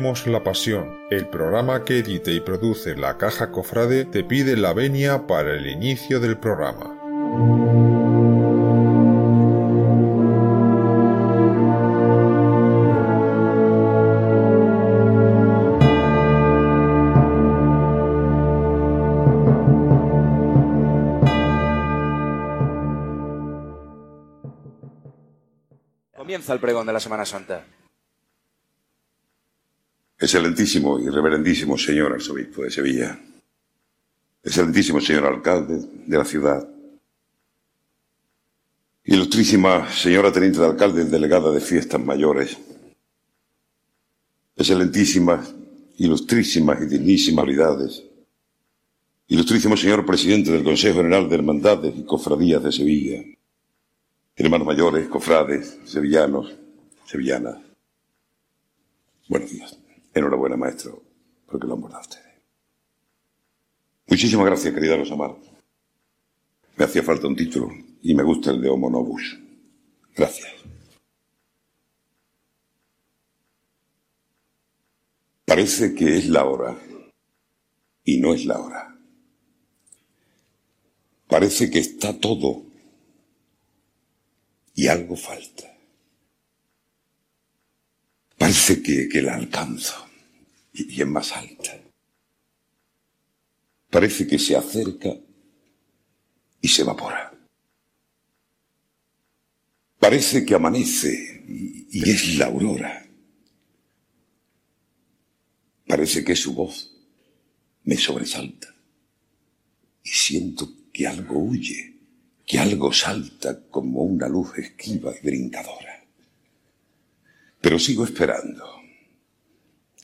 La 0.00 0.42
Pasión, 0.42 0.98
el 1.10 1.26
programa 1.28 1.84
que 1.84 1.98
edita 1.98 2.30
y 2.30 2.40
produce 2.40 2.96
la 2.96 3.18
Caja 3.18 3.52
Cofrade, 3.52 4.06
te 4.06 4.24
pide 4.24 4.56
la 4.56 4.72
venia 4.72 5.26
para 5.26 5.54
el 5.54 5.66
inicio 5.66 6.20
del 6.20 6.38
programa. 6.38 6.96
Comienza 26.16 26.54
el 26.54 26.60
pregón 26.60 26.86
de 26.86 26.92
la 26.94 27.00
Semana 27.00 27.26
Santa. 27.26 27.66
Excelentísimo 30.20 31.00
y 31.00 31.08
reverendísimo 31.08 31.78
señor 31.78 32.12
arzobispo 32.12 32.62
de 32.62 32.70
Sevilla, 32.70 33.18
excelentísimo 34.44 35.00
señor 35.00 35.24
alcalde 35.24 35.80
de 36.06 36.18
la 36.18 36.26
ciudad, 36.26 36.68
ilustrísima 39.04 39.90
señora 39.90 40.30
teniente 40.30 40.60
de 40.60 40.66
alcalde 40.66 41.06
delegada 41.06 41.50
de 41.50 41.60
fiestas 41.62 42.04
mayores, 42.04 42.58
excelentísimas, 44.56 45.54
ilustrísimas 45.96 46.82
y 46.82 46.86
dignísimas 46.86 47.44
autoridades, 47.44 48.04
ilustrísimo 49.28 49.74
señor 49.74 50.04
presidente 50.04 50.52
del 50.52 50.64
Consejo 50.64 50.98
General 50.98 51.30
de 51.30 51.34
Hermandades 51.34 51.94
y 51.96 52.04
Cofradías 52.04 52.62
de 52.62 52.72
Sevilla, 52.72 53.24
hermanos 54.36 54.66
mayores, 54.66 55.08
cofrades, 55.08 55.78
sevillanos, 55.86 56.54
sevillanas. 57.06 57.56
Buenos 59.26 59.50
días. 59.50 59.79
Enhorabuena, 60.14 60.56
maestro, 60.56 61.02
porque 61.46 61.66
lo 61.66 61.74
han 61.74 61.80
bordado 61.80 62.02
ustedes. 62.02 62.26
Muchísimas 64.08 64.46
gracias, 64.46 64.74
querida 64.74 64.96
Rosamar. 64.96 65.36
Me 66.76 66.84
hacía 66.84 67.02
falta 67.02 67.28
un 67.28 67.36
título 67.36 67.70
y 68.02 68.14
me 68.14 68.22
gusta 68.22 68.50
el 68.50 68.60
de 68.60 68.68
Homo 68.68 68.90
Novus. 68.90 69.38
Gracias. 70.16 70.50
Parece 75.44 75.94
que 75.94 76.16
es 76.16 76.28
la 76.28 76.44
hora 76.44 76.76
y 78.04 78.20
no 78.20 78.34
es 78.34 78.44
la 78.46 78.58
hora. 78.58 78.96
Parece 81.28 81.70
que 81.70 81.78
está 81.78 82.18
todo 82.18 82.62
y 84.74 84.88
algo 84.88 85.16
falta. 85.16 85.76
Parece 88.50 88.82
que, 88.82 89.08
que 89.08 89.22
la 89.22 89.36
alcanzo 89.36 89.94
y, 90.72 91.00
es 91.00 91.06
más 91.06 91.30
alta. 91.36 91.80
Parece 93.88 94.26
que 94.26 94.40
se 94.40 94.56
acerca 94.56 95.16
y 96.60 96.66
se 96.66 96.82
evapora. 96.82 97.32
Parece 100.00 100.44
que 100.44 100.56
amanece 100.56 101.44
y, 101.46 101.86
y 101.92 102.10
es 102.10 102.38
la 102.38 102.46
aurora. 102.46 103.06
Parece 105.86 106.24
que 106.24 106.34
su 106.34 106.52
voz 106.52 106.92
me 107.84 107.96
sobresalta 107.96 108.74
y 110.02 110.08
siento 110.08 110.90
que 110.92 111.06
algo 111.06 111.38
huye, 111.38 112.00
que 112.44 112.58
algo 112.58 112.92
salta 112.92 113.68
como 113.68 114.02
una 114.02 114.26
luz 114.26 114.58
esquiva 114.58 115.14
y 115.16 115.24
brincadora. 115.24 115.89
Pero 117.60 117.78
sigo 117.78 118.04
esperando, 118.04 118.64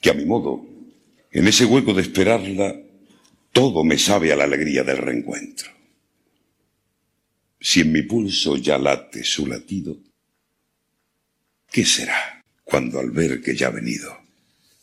que 0.01 0.11
a 0.11 0.15
mi 0.15 0.25
modo, 0.25 0.67
en 1.31 1.49
ese 1.49 1.65
hueco 1.65 1.95
de 1.95 2.03
esperarla, 2.03 2.81
todo 3.53 3.83
me 3.85 3.99
sabe 3.99 4.33
a 4.33 4.37
la 4.37 4.45
alegría 4.45 4.85
del 4.85 4.99
reencuentro. 4.99 5.71
Si 7.59 7.81
en 7.81 7.93
mi 7.93 8.03
pulso 8.03 8.57
ya 8.57 8.79
late 8.79 9.25
su 9.25 9.47
latido, 9.47 9.99
¿qué 11.71 11.85
será 11.85 12.45
cuando 12.65 13.01
al 13.01 13.11
ver 13.11 13.41
que 13.43 13.57
ya 13.57 13.69
ha 13.69 13.71
venido, 13.71 14.17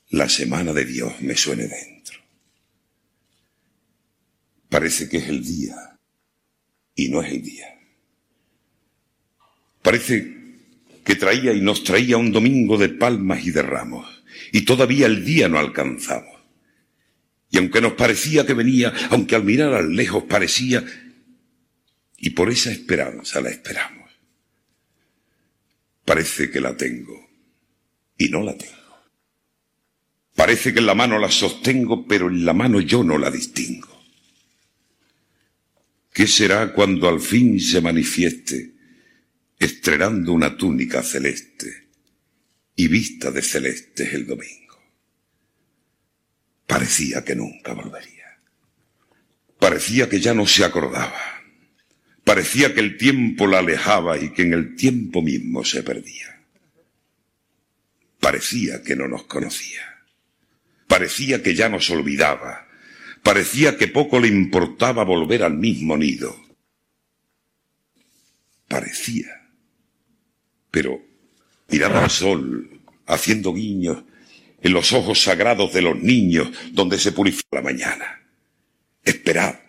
la 0.10 0.28
semana 0.28 0.74
de 0.74 0.86
Dios 0.86 1.22
me 1.22 1.38
suene 1.38 1.68
dentro? 1.68 2.20
Parece 4.70 5.08
que 5.08 5.18
es 5.18 5.30
el 5.30 5.46
día 5.46 6.00
y 6.96 7.10
no 7.10 7.22
es 7.22 7.32
el 7.32 7.44
día. 7.44 7.80
Parece 9.84 10.43
que 11.04 11.16
traía 11.16 11.54
y 11.54 11.62
nos 11.62 11.84
traía 11.84 12.18
un 12.18 12.32
domingo 12.32 12.78
de 12.78 12.90
palmas 12.90 13.46
y 13.46 13.52
de 13.52 13.62
ramos, 13.62 14.24
y 14.52 14.62
todavía 14.62 15.06
el 15.06 15.26
día 15.26 15.50
no 15.50 15.60
alcanzamos. 15.60 16.34
Y 17.50 17.58
aunque 17.58 17.82
nos 17.82 17.94
parecía 17.94 18.46
que 18.46 18.54
venía, 18.54 18.94
aunque 19.10 19.36
al 19.36 19.44
mirar 19.44 19.74
al 19.74 19.96
lejos 19.96 20.24
parecía, 20.24 20.84
y 22.18 22.30
por 22.32 22.50
esa 22.50 22.72
esperanza 22.72 23.42
la 23.42 23.50
esperamos. 23.50 24.10
Parece 26.06 26.50
que 26.50 26.60
la 26.60 26.76
tengo, 26.76 27.30
y 28.18 28.30
no 28.30 28.42
la 28.44 28.58
tengo. 28.58 28.74
Parece 30.36 30.74
que 30.74 30.80
en 30.80 30.88
la 30.88 30.96
mano 30.96 31.20
la 31.20 31.30
sostengo, 31.30 32.08
pero 32.08 32.28
en 32.28 32.44
la 32.44 32.54
mano 32.54 32.80
yo 32.82 33.04
no 33.04 33.18
la 33.18 33.30
distingo. 33.30 33.90
¿Qué 36.12 36.28
será 36.28 36.74
cuando 36.74 37.08
al 37.08 37.20
fin 37.20 37.60
se 37.60 37.82
manifieste, 37.82 38.73
estrenando 39.66 40.34
una 40.34 40.58
túnica 40.58 41.04
celeste 41.04 41.90
y 42.76 42.88
vista 42.88 43.32
de 43.32 43.42
celestes 43.42 44.14
el 44.14 44.26
domingo? 44.26 44.64
Parecía 46.68 47.24
que 47.24 47.36
nunca 47.36 47.74
volvería. 47.74 48.40
Parecía 49.60 50.10
que 50.10 50.20
ya 50.20 50.34
no 50.34 50.46
se 50.46 50.66
acordaba. 50.66 51.22
Parecía 52.24 52.74
que 52.74 52.80
el 52.80 52.98
tiempo 52.98 53.48
la 53.48 53.60
alejaba 53.60 54.18
y 54.18 54.32
que 54.32 54.44
en 54.44 54.54
el 54.54 54.76
tiempo 54.76 55.22
mismo 55.22 55.64
se 55.64 55.84
perdía. 55.84 56.42
Parecía 58.20 58.82
que 58.82 58.96
no 58.96 59.08
nos 59.08 59.24
conocía. 59.24 59.82
Parecía 60.88 61.44
que 61.44 61.56
ya 61.56 61.70
nos 61.70 61.90
olvidaba. 61.90 62.68
Parecía 63.22 63.78
que 63.78 63.88
poco 63.88 64.20
le 64.20 64.28
importaba 64.28 65.04
volver 65.04 65.44
al 65.44 65.56
mismo 65.56 65.98
nido. 65.98 66.36
Parecía. 68.68 69.43
Pero 70.74 71.00
miraba 71.70 72.04
al 72.04 72.10
sol, 72.10 72.82
haciendo 73.06 73.54
guiños 73.54 74.06
en 74.60 74.74
los 74.74 74.92
ojos 74.92 75.22
sagrados 75.22 75.72
de 75.72 75.84
los 75.84 76.02
niños 76.02 76.50
donde 76.72 76.98
se 76.98 77.12
purifica 77.12 77.48
la 77.52 77.62
mañana. 77.62 78.24
Esperad, 79.04 79.60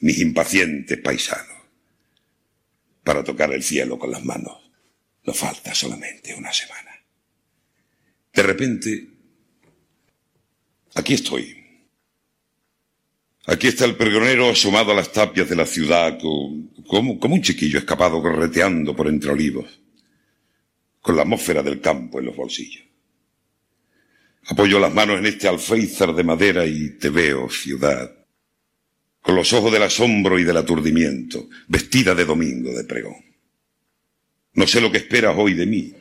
mis 0.00 0.18
impacientes 0.18 0.98
paisanos. 0.98 1.56
Para 3.04 3.22
tocar 3.22 3.52
el 3.52 3.62
cielo 3.62 3.96
con 3.96 4.10
las 4.10 4.24
manos 4.24 4.72
nos 5.24 5.38
falta 5.38 5.72
solamente 5.72 6.34
una 6.34 6.52
semana. 6.52 6.90
De 8.32 8.42
repente, 8.42 9.06
aquí 10.96 11.14
estoy. 11.14 11.56
Aquí 13.46 13.68
está 13.68 13.84
el 13.84 13.94
pregonero 13.94 14.50
asomado 14.50 14.90
a 14.90 14.96
las 14.96 15.12
tapias 15.12 15.48
de 15.48 15.54
la 15.54 15.66
ciudad 15.66 16.18
como, 16.88 17.20
como 17.20 17.34
un 17.36 17.42
chiquillo 17.42 17.78
escapado 17.78 18.20
correteando 18.20 18.96
por 18.96 19.06
entre 19.06 19.30
olivos, 19.30 19.79
con 21.00 21.16
la 21.16 21.22
atmósfera 21.22 21.62
del 21.62 21.80
campo 21.80 22.18
en 22.18 22.26
los 22.26 22.36
bolsillos. 22.36 22.84
Apoyo 24.46 24.78
las 24.78 24.92
manos 24.92 25.18
en 25.18 25.26
este 25.26 25.48
alféizar 25.48 26.14
de 26.14 26.24
madera 26.24 26.66
y 26.66 26.98
te 26.98 27.10
veo, 27.10 27.48
ciudad, 27.48 28.10
con 29.20 29.34
los 29.34 29.52
ojos 29.52 29.72
del 29.72 29.82
asombro 29.82 30.38
y 30.38 30.44
del 30.44 30.56
aturdimiento, 30.56 31.48
vestida 31.68 32.14
de 32.14 32.24
domingo 32.24 32.72
de 32.72 32.84
pregón. 32.84 33.16
No 34.54 34.66
sé 34.66 34.80
lo 34.80 34.90
que 34.90 34.98
esperas 34.98 35.34
hoy 35.36 35.54
de 35.54 35.66
mí, 35.66 35.94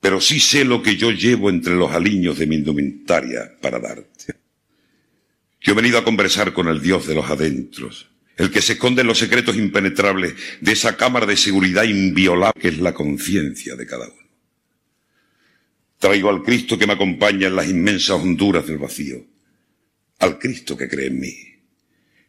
pero 0.00 0.20
sí 0.20 0.40
sé 0.40 0.64
lo 0.64 0.82
que 0.82 0.96
yo 0.96 1.10
llevo 1.10 1.50
entre 1.50 1.74
los 1.74 1.92
aliños 1.92 2.38
de 2.38 2.46
mi 2.46 2.56
indumentaria 2.56 3.56
para 3.60 3.78
darte. 3.78 4.34
Yo 5.60 5.72
he 5.72 5.76
venido 5.76 5.98
a 5.98 6.04
conversar 6.04 6.52
con 6.52 6.68
el 6.68 6.80
Dios 6.80 7.06
de 7.06 7.14
los 7.14 7.28
adentros, 7.30 8.10
el 8.36 8.50
que 8.50 8.60
se 8.60 8.74
esconde 8.74 9.00
en 9.00 9.06
los 9.06 9.18
secretos 9.18 9.56
impenetrables 9.56 10.34
de 10.60 10.72
esa 10.72 10.96
cámara 10.96 11.26
de 11.26 11.36
seguridad 11.36 11.84
inviolable 11.84 12.60
que 12.60 12.68
es 12.68 12.78
la 12.78 12.92
conciencia 12.92 13.76
de 13.76 13.86
cada 13.86 14.06
uno. 14.06 14.26
Traigo 15.98 16.28
al 16.28 16.42
Cristo 16.42 16.78
que 16.78 16.86
me 16.86 16.92
acompaña 16.92 17.48
en 17.48 17.56
las 17.56 17.68
inmensas 17.68 18.20
honduras 18.20 18.66
del 18.66 18.76
vacío, 18.76 19.24
al 20.18 20.38
Cristo 20.38 20.76
que 20.76 20.88
cree 20.88 21.06
en 21.06 21.18
mí, 21.18 21.34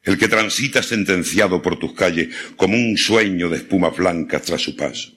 el 0.03 0.17
que 0.17 0.29
transita 0.29 0.81
sentenciado 0.81 1.61
por 1.61 1.77
tus 1.77 1.93
calles 1.93 2.33
como 2.55 2.77
un 2.77 2.97
sueño 2.97 3.49
de 3.49 3.57
espumas 3.57 3.95
blancas 3.97 4.43
tras 4.43 4.61
su 4.61 4.77
paso, 4.77 5.11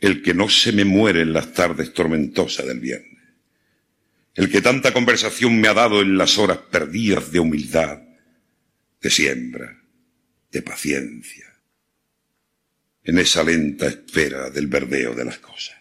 el 0.00 0.22
que 0.22 0.34
no 0.34 0.50
se 0.50 0.72
me 0.72 0.84
muere 0.84 1.22
en 1.22 1.32
las 1.32 1.54
tardes 1.54 1.94
tormentosas 1.94 2.66
del 2.66 2.80
viernes, 2.80 3.18
el 4.34 4.50
que 4.50 4.60
tanta 4.60 4.92
conversación 4.92 5.58
me 5.58 5.68
ha 5.68 5.74
dado 5.74 6.02
en 6.02 6.18
las 6.18 6.36
horas 6.36 6.58
perdidas 6.70 7.32
de 7.32 7.40
humildad, 7.40 8.03
de 9.04 9.10
siembra, 9.10 9.82
de 10.50 10.62
paciencia, 10.62 11.44
en 13.02 13.18
esa 13.18 13.44
lenta 13.44 13.86
espera 13.86 14.48
del 14.48 14.66
verdeo 14.66 15.14
de 15.14 15.26
las 15.26 15.36
cosas. 15.40 15.76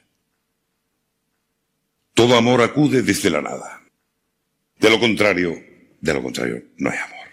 Todo 2.13 2.35
amor 2.35 2.61
acude 2.61 3.01
desde 3.01 3.29
la 3.29 3.41
nada. 3.41 3.81
De 4.77 4.89
lo 4.89 4.99
contrario, 4.99 5.55
de 6.01 6.13
lo 6.13 6.21
contrario, 6.21 6.65
no 6.79 6.89
hay 6.89 6.97
amor. 6.97 7.27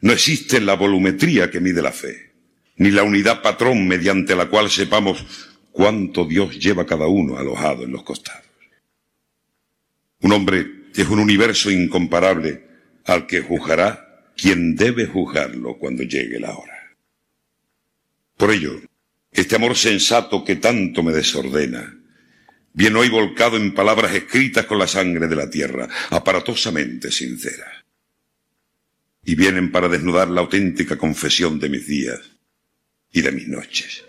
No 0.00 0.12
existe 0.12 0.60
la 0.60 0.74
volumetría 0.74 1.52
que 1.52 1.60
mide 1.60 1.80
la 1.80 1.92
fe, 1.92 2.32
ni 2.78 2.90
la 2.90 3.04
unidad 3.04 3.42
patrón 3.42 3.86
mediante 3.86 4.34
la 4.34 4.48
cual 4.48 4.70
sepamos 4.70 5.24
cuánto 5.70 6.24
Dios 6.24 6.58
lleva 6.58 6.84
cada 6.84 7.06
uno 7.06 7.38
alojado 7.38 7.84
en 7.84 7.92
los 7.92 8.02
costados. 8.02 8.42
Un 10.20 10.32
hombre 10.32 10.88
es 10.96 11.08
un 11.08 11.20
universo 11.20 11.70
incomparable 11.70 12.64
al 13.04 13.28
que 13.28 13.40
juzgará 13.40 14.07
quien 14.38 14.76
debe 14.76 15.06
juzgarlo 15.06 15.78
cuando 15.78 16.04
llegue 16.04 16.38
la 16.38 16.56
hora. 16.56 16.96
Por 18.36 18.52
ello, 18.52 18.80
este 19.32 19.56
amor 19.56 19.76
sensato 19.76 20.44
que 20.44 20.56
tanto 20.56 21.02
me 21.02 21.12
desordena, 21.12 21.98
viene 22.72 23.00
hoy 23.00 23.08
volcado 23.08 23.56
en 23.56 23.74
palabras 23.74 24.14
escritas 24.14 24.64
con 24.66 24.78
la 24.78 24.86
sangre 24.86 25.26
de 25.26 25.34
la 25.34 25.50
tierra, 25.50 25.88
aparatosamente 26.10 27.10
sinceras. 27.10 27.84
Y 29.24 29.34
vienen 29.34 29.72
para 29.72 29.88
desnudar 29.88 30.28
la 30.28 30.40
auténtica 30.40 30.96
confesión 30.96 31.58
de 31.58 31.68
mis 31.68 31.86
días 31.86 32.20
y 33.12 33.22
de 33.22 33.32
mis 33.32 33.48
noches. 33.48 34.04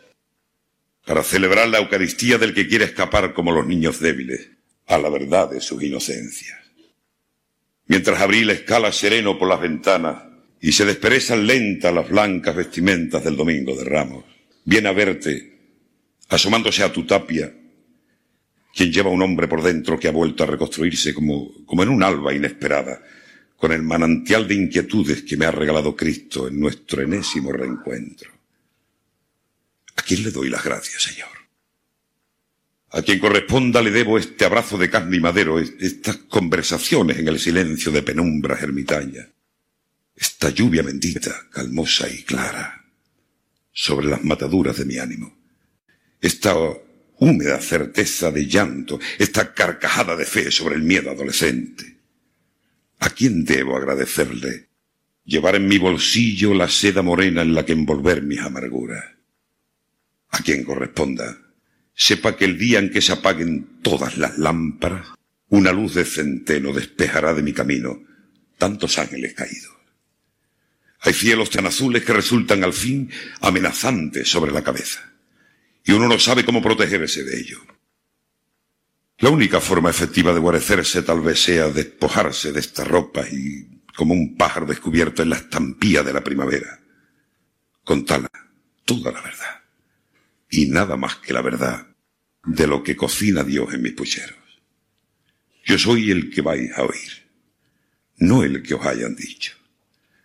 Para 1.06 1.24
celebrar 1.24 1.68
la 1.70 1.80
Eucaristía 1.80 2.38
del 2.38 2.54
que 2.54 2.68
quiere 2.68 2.86
escapar 2.86 3.34
como 3.34 3.52
los 3.52 3.66
niños 3.66 4.00
débiles 4.00 4.52
a 4.86 5.00
la 5.00 5.10
verdad 5.10 5.50
de 5.50 5.60
sus 5.60 5.82
inocencias. 5.82 6.69
Mientras 7.90 8.22
Abril 8.22 8.52
escala 8.52 8.92
sereno 8.92 9.38
por 9.40 9.50
las 9.50 9.60
ventanas 9.60 10.24
y 10.62 10.72
se 10.72 10.86
desperezan 10.86 11.48
lentas 11.48 11.92
las 11.92 12.08
blancas 12.08 12.56
vestimentas 12.56 13.24
del 13.24 13.36
domingo 13.36 13.76
de 13.76 13.84
Ramos, 13.84 14.26
viene 14.64 14.90
a 14.90 14.92
verte, 14.92 15.58
asomándose 16.30 16.84
a 16.84 16.94
tu 16.94 17.08
tapia, 17.08 17.52
quien 18.76 18.92
lleva 18.92 19.10
un 19.10 19.24
hombre 19.24 19.48
por 19.48 19.64
dentro 19.64 20.00
que 20.00 20.08
ha 20.08 20.12
vuelto 20.12 20.44
a 20.44 20.48
reconstruirse 20.48 21.16
como, 21.16 21.66
como 21.66 21.82
en 21.82 21.90
un 21.90 22.04
alba 22.04 22.32
inesperada, 22.32 23.02
con 23.58 23.72
el 23.72 23.82
manantial 23.82 24.48
de 24.48 24.54
inquietudes 24.54 25.24
que 25.24 25.36
me 25.36 25.48
ha 25.48 25.52
regalado 25.52 25.96
Cristo 25.96 26.48
en 26.48 26.60
nuestro 26.60 27.02
enésimo 27.02 27.52
reencuentro. 27.52 28.32
¿A 29.96 30.04
quién 30.04 30.22
le 30.22 30.30
doy 30.30 30.50
las 30.50 30.64
gracias, 30.64 31.02
Señor? 31.02 31.30
A 32.92 33.04
quien 33.04 33.20
corresponda 33.20 33.82
le 33.82 33.92
debo 33.92 34.18
este 34.18 34.46
abrazo 34.46 34.78
de 34.78 34.90
carne 34.90 35.18
y 35.18 35.20
madero, 35.20 35.60
estas 35.60 36.18
conversaciones 36.18 37.20
en 37.20 37.28
el 37.28 37.40
silencio 37.40 37.92
de 37.92 38.02
penumbras 38.02 38.64
ermitañas, 38.64 39.28
esta 40.16 40.50
lluvia 40.50 40.82
bendita, 40.82 41.48
calmosa 41.52 42.10
y 42.10 42.24
clara, 42.24 42.86
sobre 43.72 44.08
las 44.08 44.24
mataduras 44.24 44.78
de 44.78 44.86
mi 44.86 44.98
ánimo, 44.98 45.38
esta 46.20 46.56
húmeda 47.20 47.62
certeza 47.62 48.32
de 48.32 48.48
llanto, 48.48 49.00
esta 49.20 49.54
carcajada 49.54 50.16
de 50.16 50.26
fe 50.26 50.50
sobre 50.50 50.76
el 50.76 50.82
miedo 50.82 51.12
adolescente. 51.12 51.98
¿A 53.00 53.12
quién 53.12 53.46
debo 53.46 53.78
agradecerle 53.78 54.68
llevar 55.24 55.56
en 55.56 55.68
mi 55.68 55.78
bolsillo 55.78 56.56
la 56.56 56.68
seda 56.68 57.04
morena 57.04 57.44
en 57.44 57.54
la 57.54 57.66
que 57.66 57.74
envolver 57.74 58.24
mis 58.24 58.40
amarguras? 58.40 59.06
A 60.30 60.40
quien 60.40 60.64
corresponda, 60.64 61.49
sepa 62.00 62.38
que 62.38 62.46
el 62.46 62.58
día 62.58 62.80
en 62.80 62.92
que 62.92 63.02
se 63.02 63.12
apaguen 63.12 63.82
todas 63.82 64.18
las 64.18 64.38
lámparas, 64.38 65.06
una 65.50 65.74
luz 65.74 65.96
de 65.96 66.06
centeno 66.06 66.72
despejará 66.72 67.34
de 67.34 67.44
mi 67.44 67.52
camino 67.52 68.02
tantos 68.58 68.98
ángeles 68.98 69.34
caídos. 69.34 69.76
Hay 71.02 71.14
cielos 71.14 71.50
tan 71.50 71.66
azules 71.66 72.06
que 72.06 72.14
resultan 72.14 72.64
al 72.64 72.72
fin 72.72 73.12
amenazantes 73.42 74.30
sobre 74.30 74.54
la 74.54 74.64
cabeza 74.64 75.12
y 75.84 75.92
uno 75.92 76.08
no 76.08 76.18
sabe 76.20 76.46
cómo 76.46 76.62
protegerse 76.62 77.26
de 77.26 77.38
ello. 77.38 77.60
La 79.18 79.30
única 79.30 79.60
forma 79.60 79.90
efectiva 79.90 80.34
de 80.34 80.40
guarecerse 80.40 81.04
tal 81.04 81.20
vez 81.20 81.44
sea 81.44 81.68
despojarse 81.68 82.54
de 82.54 82.62
esta 82.62 82.86
ropa 82.86 83.28
y, 83.28 83.84
como 83.94 84.14
un 84.14 84.38
pájaro 84.38 84.66
descubierto 84.66 85.22
en 85.22 85.32
la 85.32 85.36
estampía 85.36 86.02
de 86.04 86.14
la 86.14 86.24
primavera, 86.24 86.80
contarla 87.84 88.30
toda 88.86 89.12
la 89.12 89.22
verdad 89.22 89.64
y 90.50 90.68
nada 90.68 90.96
más 90.96 91.18
que 91.18 91.34
la 91.34 91.42
verdad 91.42 91.89
de 92.46 92.68
lo 92.68 92.84
que 92.84 92.96
cocina 92.96 93.44
Dios 93.44 93.74
en 93.74 93.82
mis 93.82 93.94
pucheros. 93.94 94.38
Yo 95.66 95.78
soy 95.78 96.12
el 96.12 96.30
que 96.30 96.42
vais 96.42 96.72
a 96.76 96.84
oír, 96.84 97.28
no 98.18 98.44
el 98.44 98.64
que 98.64 98.74
os 98.74 98.86
hayan 98.86 99.16
dicho. 99.16 99.54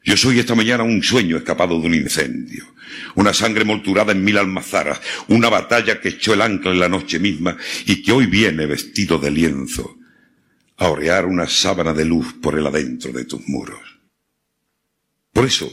Yo 0.05 0.17
soy 0.17 0.39
esta 0.39 0.55
mañana 0.55 0.83
un 0.83 1.03
sueño 1.03 1.37
escapado 1.37 1.81
de 1.81 1.87
un 1.87 1.95
incendio, 1.95 2.75
una 3.15 3.33
sangre 3.33 3.65
molturada 3.65 4.13
en 4.13 4.23
mil 4.23 4.37
almazaras, 4.37 5.01
una 5.29 5.49
batalla 5.49 6.01
que 6.01 6.11
echó 6.11 6.35
el 6.35 6.43
ancla 6.43 6.73
en 6.73 6.81
la 6.81 6.89
noche 6.89 7.19
misma 7.19 7.57
y 7.87 8.03
que 8.03 8.13
hoy 8.13 8.27
viene 8.27 8.67
vestido 8.67 9.19
de 9.19 9.31
lienzo 9.31 9.97
a 10.77 10.89
orear 10.89 11.25
una 11.25 11.47
sábana 11.47 11.95
de 11.95 12.05
luz 12.05 12.35
por 12.35 12.59
el 12.59 12.67
adentro 12.67 13.13
de 13.13 13.25
tus 13.25 13.49
muros. 13.49 13.81
Por 15.33 15.47
eso, 15.47 15.73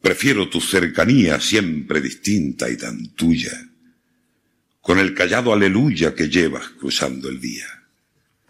prefiero 0.00 0.48
tu 0.48 0.60
cercanía 0.60 1.40
siempre 1.40 2.00
distinta 2.00 2.68
y 2.68 2.76
tan 2.76 3.14
tuya, 3.14 3.52
con 4.88 4.98
el 4.98 5.12
callado 5.12 5.52
aleluya 5.52 6.14
que 6.14 6.30
llevas 6.30 6.70
cruzando 6.70 7.28
el 7.28 7.38
día, 7.38 7.66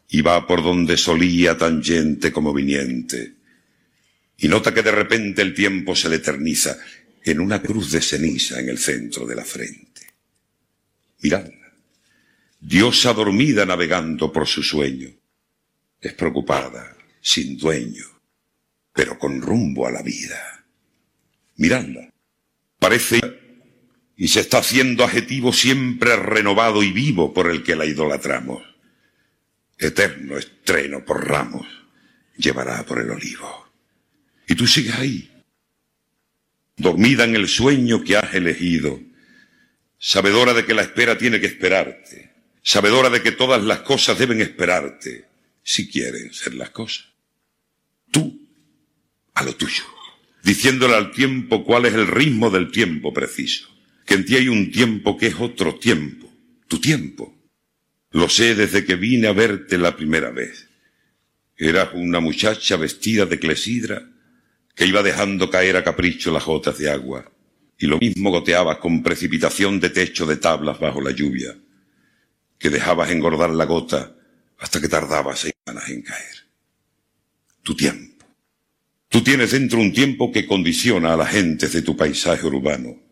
y 0.08 0.20
va 0.20 0.46
por 0.46 0.62
donde 0.62 0.96
solía 0.96 1.58
tan 1.58 1.82
gente 1.82 2.30
como 2.30 2.54
viniente, 2.54 3.34
y 4.36 4.46
nota 4.46 4.72
que 4.72 4.84
de 4.84 4.92
repente 4.92 5.42
el 5.42 5.52
tiempo 5.52 5.96
se 5.96 6.08
le 6.08 6.14
eterniza 6.14 6.78
en 7.24 7.40
una 7.40 7.60
cruz 7.60 7.90
de 7.90 8.00
ceniza 8.00 8.60
en 8.60 8.68
el 8.68 8.78
centro 8.78 9.26
de 9.26 9.34
la 9.34 9.44
frente. 9.44 10.14
Mirad, 11.22 11.50
diosa 12.60 13.12
dormida 13.14 13.66
navegando 13.66 14.32
por 14.32 14.46
su 14.46 14.62
sueño, 14.62 15.10
despreocupada, 16.00 16.96
sin 17.20 17.58
dueño, 17.58 18.04
pero 18.92 19.18
con 19.18 19.42
rumbo 19.42 19.88
a 19.88 19.90
la 19.90 20.02
vida. 20.02 20.64
Miradla, 21.56 22.12
parece 22.78 23.37
y 24.20 24.26
se 24.26 24.40
está 24.40 24.58
haciendo 24.58 25.04
adjetivo 25.04 25.52
siempre 25.52 26.16
renovado 26.16 26.82
y 26.82 26.90
vivo 26.90 27.32
por 27.32 27.48
el 27.48 27.62
que 27.62 27.76
la 27.76 27.86
idolatramos. 27.86 28.64
Eterno 29.78 30.36
estreno 30.36 31.04
por 31.04 31.28
ramos 31.28 31.64
llevará 32.36 32.84
por 32.84 32.98
el 32.98 33.10
olivo. 33.10 33.70
Y 34.48 34.56
tú 34.56 34.66
sigues 34.66 34.96
ahí, 34.96 35.30
dormida 36.76 37.24
en 37.24 37.36
el 37.36 37.46
sueño 37.46 38.02
que 38.02 38.16
has 38.16 38.34
elegido, 38.34 39.00
sabedora 39.98 40.52
de 40.52 40.66
que 40.66 40.74
la 40.74 40.82
espera 40.82 41.16
tiene 41.16 41.38
que 41.38 41.46
esperarte, 41.46 42.32
sabedora 42.60 43.10
de 43.10 43.22
que 43.22 43.30
todas 43.30 43.62
las 43.62 43.80
cosas 43.80 44.18
deben 44.18 44.40
esperarte, 44.40 45.28
si 45.62 45.88
quieren 45.88 46.34
ser 46.34 46.54
las 46.54 46.70
cosas. 46.70 47.06
Tú, 48.10 48.48
a 49.34 49.44
lo 49.44 49.54
tuyo, 49.54 49.84
diciéndole 50.42 50.96
al 50.96 51.12
tiempo 51.12 51.62
cuál 51.62 51.86
es 51.86 51.94
el 51.94 52.08
ritmo 52.08 52.50
del 52.50 52.72
tiempo 52.72 53.12
preciso, 53.12 53.77
que 54.08 54.14
en 54.14 54.24
ti 54.24 54.36
hay 54.36 54.48
un 54.48 54.72
tiempo 54.72 55.18
que 55.18 55.26
es 55.26 55.34
otro 55.38 55.74
tiempo, 55.74 56.32
tu 56.66 56.80
tiempo. 56.80 57.36
Lo 58.12 58.30
sé 58.30 58.54
desde 58.54 58.86
que 58.86 58.94
vine 58.94 59.28
a 59.28 59.34
verte 59.34 59.76
la 59.76 59.94
primera 59.94 60.30
vez. 60.30 60.66
Eras 61.58 61.90
una 61.92 62.18
muchacha 62.18 62.78
vestida 62.78 63.26
de 63.26 63.38
clesidra, 63.38 64.08
que 64.74 64.86
iba 64.86 65.02
dejando 65.02 65.50
caer 65.50 65.76
a 65.76 65.84
capricho 65.84 66.32
las 66.32 66.46
gotas 66.46 66.78
de 66.78 66.88
agua, 66.88 67.30
y 67.76 67.86
lo 67.86 67.98
mismo 67.98 68.30
goteabas 68.30 68.78
con 68.78 69.02
precipitación 69.02 69.78
de 69.78 69.90
techo 69.90 70.24
de 70.24 70.38
tablas 70.38 70.80
bajo 70.80 71.02
la 71.02 71.10
lluvia, 71.10 71.54
que 72.58 72.70
dejabas 72.70 73.10
engordar 73.10 73.50
la 73.50 73.66
gota 73.66 74.16
hasta 74.58 74.80
que 74.80 74.88
tardabas 74.88 75.40
semanas 75.40 75.90
en 75.90 76.00
caer. 76.00 76.46
Tu 77.62 77.76
tiempo. 77.76 78.24
Tú 79.10 79.22
tienes 79.22 79.50
dentro 79.50 79.78
un 79.78 79.92
tiempo 79.92 80.32
que 80.32 80.46
condiciona 80.46 81.12
a 81.12 81.16
las 81.18 81.30
gentes 81.30 81.74
de 81.74 81.82
tu 81.82 81.94
paisaje 81.94 82.46
urbano, 82.46 83.07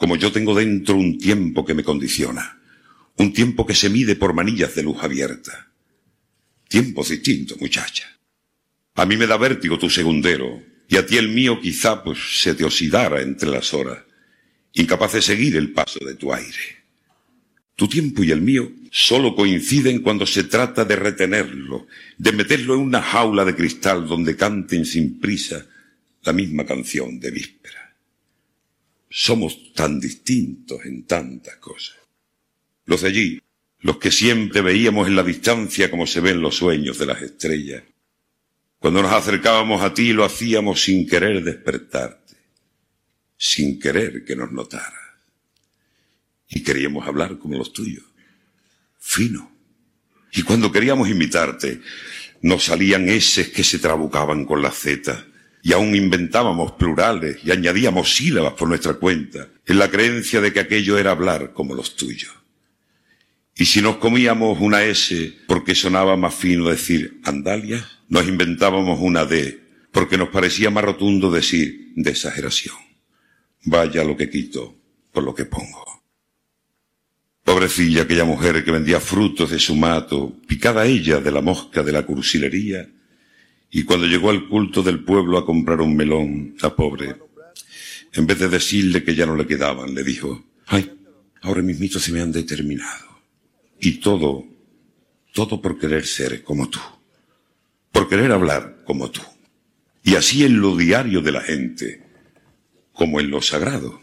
como 0.00 0.16
yo 0.16 0.32
tengo 0.32 0.54
dentro 0.54 0.96
un 0.96 1.18
tiempo 1.18 1.62
que 1.62 1.74
me 1.74 1.84
condiciona, 1.84 2.58
un 3.18 3.34
tiempo 3.34 3.66
que 3.66 3.74
se 3.74 3.90
mide 3.90 4.16
por 4.16 4.32
manillas 4.32 4.74
de 4.74 4.82
luz 4.82 4.96
abierta. 5.02 5.68
Tiempos 6.68 7.10
distintos, 7.10 7.60
muchacha. 7.60 8.08
A 8.94 9.04
mí 9.04 9.18
me 9.18 9.26
da 9.26 9.36
vértigo 9.36 9.78
tu 9.78 9.90
segundero, 9.90 10.62
y 10.88 10.96
a 10.96 11.04
ti 11.04 11.18
el 11.18 11.28
mío 11.28 11.60
quizá 11.60 12.02
pues 12.02 12.18
se 12.40 12.54
te 12.54 12.64
oxidara 12.64 13.20
entre 13.20 13.50
las 13.50 13.74
horas, 13.74 13.98
incapaz 14.72 15.12
de 15.12 15.20
seguir 15.20 15.54
el 15.56 15.70
paso 15.70 15.98
de 16.02 16.14
tu 16.14 16.32
aire. 16.32 16.80
Tu 17.76 17.86
tiempo 17.86 18.24
y 18.24 18.30
el 18.30 18.40
mío 18.40 18.72
solo 18.90 19.36
coinciden 19.36 20.00
cuando 20.00 20.24
se 20.24 20.44
trata 20.44 20.86
de 20.86 20.96
retenerlo, 20.96 21.88
de 22.16 22.32
meterlo 22.32 22.72
en 22.72 22.80
una 22.80 23.02
jaula 23.02 23.44
de 23.44 23.54
cristal 23.54 24.08
donde 24.08 24.34
canten 24.34 24.86
sin 24.86 25.20
prisa 25.20 25.66
la 26.22 26.32
misma 26.32 26.64
canción 26.64 27.20
de 27.20 27.30
víspera. 27.30 27.59
Somos 29.10 29.72
tan 29.74 29.98
distintos 29.98 30.84
en 30.84 31.04
tantas 31.04 31.56
cosas. 31.56 31.98
Los 32.84 33.02
de 33.02 33.08
allí, 33.08 33.42
los 33.80 33.98
que 33.98 34.12
siempre 34.12 34.60
veíamos 34.60 35.08
en 35.08 35.16
la 35.16 35.24
distancia 35.24 35.90
como 35.90 36.06
se 36.06 36.20
ven 36.20 36.40
los 36.40 36.56
sueños 36.56 36.96
de 36.98 37.06
las 37.06 37.20
estrellas, 37.20 37.82
cuando 38.78 39.02
nos 39.02 39.12
acercábamos 39.12 39.82
a 39.82 39.92
ti 39.92 40.12
lo 40.12 40.24
hacíamos 40.24 40.82
sin 40.82 41.06
querer 41.06 41.42
despertarte, 41.42 42.36
sin 43.36 43.78
querer 43.80 44.24
que 44.24 44.36
nos 44.36 44.52
notaras. 44.52 44.94
Y 46.48 46.62
queríamos 46.62 47.06
hablar 47.06 47.38
como 47.38 47.58
los 47.58 47.72
tuyos, 47.72 48.04
fino. 48.98 49.50
Y 50.32 50.42
cuando 50.42 50.70
queríamos 50.70 51.08
imitarte, 51.08 51.80
nos 52.42 52.64
salían 52.64 53.08
eses 53.08 53.48
que 53.48 53.64
se 53.64 53.80
trabucaban 53.80 54.44
con 54.44 54.62
la 54.62 54.70
Z. 54.70 55.26
Y 55.62 55.72
aún 55.72 55.94
inventábamos 55.94 56.72
plurales 56.72 57.38
y 57.44 57.50
añadíamos 57.50 58.14
sílabas 58.14 58.54
por 58.54 58.68
nuestra 58.68 58.94
cuenta, 58.94 59.48
en 59.66 59.78
la 59.78 59.90
creencia 59.90 60.40
de 60.40 60.52
que 60.52 60.60
aquello 60.60 60.98
era 60.98 61.10
hablar 61.10 61.52
como 61.52 61.74
los 61.74 61.96
tuyos. 61.96 62.32
Y 63.54 63.66
si 63.66 63.82
nos 63.82 63.96
comíamos 63.96 64.58
una 64.60 64.84
S 64.84 65.36
porque 65.46 65.74
sonaba 65.74 66.16
más 66.16 66.34
fino 66.34 66.68
decir 66.68 67.20
andalia, 67.24 67.86
nos 68.08 68.26
inventábamos 68.26 68.98
una 69.00 69.26
D 69.26 69.60
porque 69.92 70.16
nos 70.16 70.30
parecía 70.30 70.70
más 70.70 70.84
rotundo 70.84 71.30
decir 71.30 71.92
de 71.94 72.10
exageración. 72.10 72.76
Vaya 73.64 74.04
lo 74.04 74.16
que 74.16 74.30
quito 74.30 74.76
por 75.12 75.24
lo 75.24 75.34
que 75.34 75.44
pongo. 75.44 75.84
Pobrecilla 77.44 78.02
aquella 78.02 78.24
mujer 78.24 78.64
que 78.64 78.70
vendía 78.70 79.00
frutos 79.00 79.50
de 79.50 79.58
su 79.58 79.74
mato, 79.74 80.40
picada 80.46 80.86
ella 80.86 81.20
de 81.20 81.32
la 81.32 81.40
mosca 81.40 81.82
de 81.82 81.92
la 81.92 82.06
cursilería, 82.06 82.88
y 83.70 83.84
cuando 83.84 84.06
llegó 84.06 84.30
al 84.30 84.48
culto 84.48 84.82
del 84.82 85.04
pueblo 85.04 85.38
a 85.38 85.46
comprar 85.46 85.80
un 85.80 85.96
melón, 85.96 86.56
la 86.60 86.74
pobre, 86.74 87.16
en 88.12 88.26
vez 88.26 88.38
de 88.38 88.48
decirle 88.48 89.04
que 89.04 89.14
ya 89.14 89.26
no 89.26 89.36
le 89.36 89.46
quedaban, 89.46 89.94
le 89.94 90.02
dijo, 90.02 90.44
ay, 90.66 90.90
ahora 91.42 91.62
mis 91.62 91.78
mitos 91.78 92.02
se 92.02 92.12
me 92.12 92.20
han 92.20 92.32
determinado. 92.32 93.06
Y 93.78 93.92
todo, 93.92 94.44
todo 95.32 95.62
por 95.62 95.78
querer 95.78 96.04
ser 96.04 96.42
como 96.42 96.68
tú, 96.68 96.80
por 97.92 98.08
querer 98.08 98.32
hablar 98.32 98.82
como 98.84 99.10
tú. 99.10 99.22
Y 100.02 100.16
así 100.16 100.44
en 100.44 100.60
lo 100.60 100.76
diario 100.76 101.20
de 101.20 101.32
la 101.32 101.40
gente, 101.40 102.02
como 102.92 103.20
en 103.20 103.30
lo 103.30 103.40
sagrado. 103.40 104.00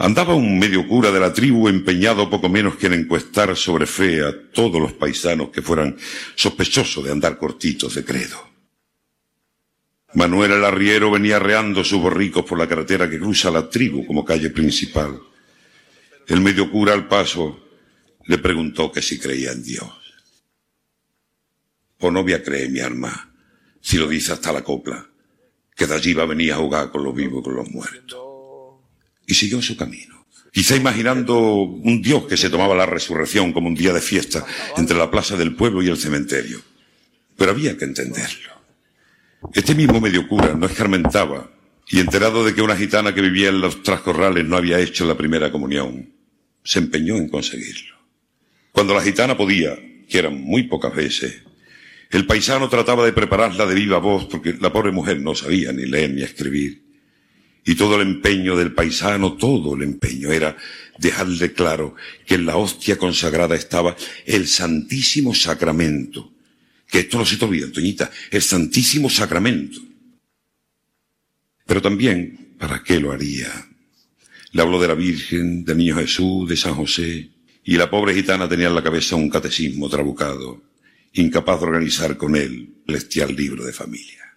Andaba 0.00 0.32
un 0.34 0.60
medio 0.60 0.86
cura 0.86 1.10
de 1.10 1.18
la 1.18 1.32
tribu 1.32 1.66
empeñado 1.66 2.30
poco 2.30 2.48
menos 2.48 2.76
que 2.76 2.86
en 2.86 2.94
encuestar 2.94 3.56
sobre 3.56 3.84
fe 3.84 4.22
a 4.22 4.32
todos 4.52 4.80
los 4.80 4.92
paisanos 4.92 5.50
que 5.50 5.60
fueran 5.60 5.96
sospechosos 6.36 7.04
de 7.04 7.10
andar 7.10 7.36
cortitos 7.36 7.96
de 7.96 8.04
credo. 8.04 8.38
Manuel 10.14 10.52
el 10.52 10.64
arriero 10.64 11.10
venía 11.10 11.40
reando 11.40 11.82
sus 11.82 12.00
borricos 12.00 12.44
por 12.44 12.60
la 12.60 12.68
carretera 12.68 13.10
que 13.10 13.18
cruza 13.18 13.50
la 13.50 13.68
tribu 13.68 14.06
como 14.06 14.24
calle 14.24 14.50
principal. 14.50 15.18
El 16.28 16.42
medio 16.42 16.70
cura 16.70 16.94
al 16.94 17.08
paso 17.08 17.58
le 18.26 18.38
preguntó 18.38 18.92
que 18.92 19.02
si 19.02 19.18
creía 19.18 19.50
en 19.50 19.64
Dios. 19.64 19.90
O 21.98 22.12
no 22.12 22.22
voy 22.22 22.34
a 22.34 22.42
creer, 22.44 22.70
mi 22.70 22.78
alma, 22.78 23.34
si 23.80 23.96
lo 23.96 24.06
dice 24.06 24.32
hasta 24.32 24.52
la 24.52 24.62
copla, 24.62 25.08
que 25.74 25.88
de 25.88 25.94
allí 25.96 26.14
va 26.14 26.22
a 26.22 26.26
venir 26.26 26.52
a 26.52 26.58
jugar 26.58 26.92
con 26.92 27.02
los 27.02 27.12
vivos 27.12 27.40
y 27.40 27.44
con 27.44 27.56
los 27.56 27.68
muertos 27.68 28.27
y 29.28 29.34
siguió 29.34 29.62
su 29.62 29.76
camino. 29.76 30.26
Quizá 30.50 30.74
imaginando 30.74 31.38
un 31.38 32.02
Dios 32.02 32.24
que 32.24 32.38
se 32.38 32.50
tomaba 32.50 32.74
la 32.74 32.86
resurrección 32.86 33.52
como 33.52 33.68
un 33.68 33.74
día 33.74 33.92
de 33.92 34.00
fiesta 34.00 34.44
entre 34.76 34.96
la 34.96 35.10
plaza 35.10 35.36
del 35.36 35.54
pueblo 35.54 35.82
y 35.82 35.88
el 35.88 35.98
cementerio. 35.98 36.60
Pero 37.36 37.52
había 37.52 37.76
que 37.76 37.84
entenderlo. 37.84 38.50
Este 39.52 39.74
mismo 39.74 40.00
medio 40.00 40.26
cura 40.26 40.54
no 40.54 40.66
escarmentaba 40.66 41.50
y 41.88 42.00
enterado 42.00 42.44
de 42.44 42.54
que 42.54 42.62
una 42.62 42.74
gitana 42.74 43.14
que 43.14 43.20
vivía 43.20 43.50
en 43.50 43.60
los 43.60 43.82
trascorrales 43.82 44.44
no 44.46 44.56
había 44.56 44.80
hecho 44.80 45.06
la 45.06 45.16
primera 45.16 45.52
comunión, 45.52 46.10
se 46.64 46.78
empeñó 46.80 47.16
en 47.16 47.28
conseguirlo. 47.28 47.96
Cuando 48.72 48.94
la 48.94 49.02
gitana 49.02 49.36
podía, 49.36 49.78
que 50.08 50.18
eran 50.18 50.42
muy 50.42 50.64
pocas 50.64 50.94
veces, 50.94 51.42
el 52.10 52.26
paisano 52.26 52.68
trataba 52.70 53.04
de 53.04 53.12
prepararla 53.12 53.66
de 53.66 53.74
viva 53.74 53.98
voz 53.98 54.24
porque 54.24 54.56
la 54.58 54.72
pobre 54.72 54.90
mujer 54.90 55.20
no 55.20 55.34
sabía 55.34 55.72
ni 55.72 55.84
leer 55.84 56.10
ni 56.10 56.22
escribir. 56.22 56.87
Y 57.68 57.74
todo 57.74 57.96
el 57.96 58.08
empeño 58.08 58.56
del 58.56 58.72
paisano, 58.72 59.34
todo 59.34 59.74
el 59.74 59.82
empeño 59.82 60.32
era 60.32 60.56
dejarle 60.98 61.52
claro 61.52 61.94
que 62.24 62.36
en 62.36 62.46
la 62.46 62.56
hostia 62.56 62.96
consagrada 62.96 63.56
estaba 63.56 63.94
el 64.24 64.48
Santísimo 64.48 65.34
Sacramento. 65.34 66.32
Que 66.88 67.00
esto 67.00 67.18
no 67.18 67.26
se 67.26 67.36
te 67.36 67.44
olvida, 67.44 67.66
Antoñita, 67.66 68.10
el 68.30 68.40
Santísimo 68.40 69.10
Sacramento. 69.10 69.78
Pero 71.66 71.82
también, 71.82 72.54
¿para 72.58 72.82
qué 72.82 72.98
lo 73.00 73.12
haría? 73.12 73.52
Le 74.52 74.62
habló 74.62 74.80
de 74.80 74.88
la 74.88 74.94
Virgen, 74.94 75.62
del 75.62 75.76
Niño 75.76 75.96
Jesús, 75.96 76.48
de 76.48 76.56
San 76.56 76.72
José, 76.72 77.28
y 77.64 77.76
la 77.76 77.90
pobre 77.90 78.14
gitana 78.14 78.48
tenía 78.48 78.68
en 78.68 78.76
la 78.76 78.82
cabeza 78.82 79.14
un 79.14 79.28
catecismo 79.28 79.90
trabucado, 79.90 80.62
incapaz 81.12 81.60
de 81.60 81.66
organizar 81.66 82.16
con 82.16 82.34
él 82.34 82.76
el 82.86 82.94
celestial 82.94 83.36
libro 83.36 83.62
de 83.62 83.74
familia. 83.74 84.27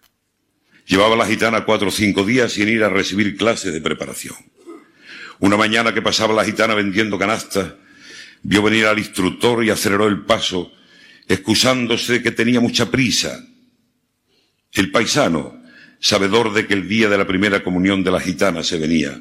Llevaba 0.85 1.15
la 1.15 1.27
gitana 1.27 1.65
cuatro 1.65 1.89
o 1.89 1.91
cinco 1.91 2.25
días 2.25 2.53
sin 2.53 2.67
ir 2.69 2.83
a 2.83 2.89
recibir 2.89 3.37
clases 3.37 3.73
de 3.73 3.81
preparación. 3.81 4.35
Una 5.39 5.57
mañana 5.57 5.93
que 5.93 6.01
pasaba 6.01 6.33
la 6.33 6.45
gitana 6.45 6.75
vendiendo 6.75 7.17
canastas, 7.17 7.73
vio 8.43 8.61
venir 8.61 8.85
al 8.85 8.99
instructor 8.99 9.63
y 9.63 9.69
aceleró 9.69 10.07
el 10.07 10.21
paso, 10.25 10.71
excusándose 11.27 12.13
de 12.13 12.21
que 12.23 12.31
tenía 12.31 12.59
mucha 12.59 12.89
prisa. 12.91 13.43
El 14.71 14.91
paisano, 14.91 15.61
sabedor 15.99 16.53
de 16.53 16.67
que 16.67 16.73
el 16.73 16.87
día 16.87 17.09
de 17.09 17.17
la 17.17 17.27
primera 17.27 17.63
comunión 17.63 18.03
de 18.03 18.11
la 18.11 18.19
gitana 18.19 18.63
se 18.63 18.77
venía, 18.77 19.19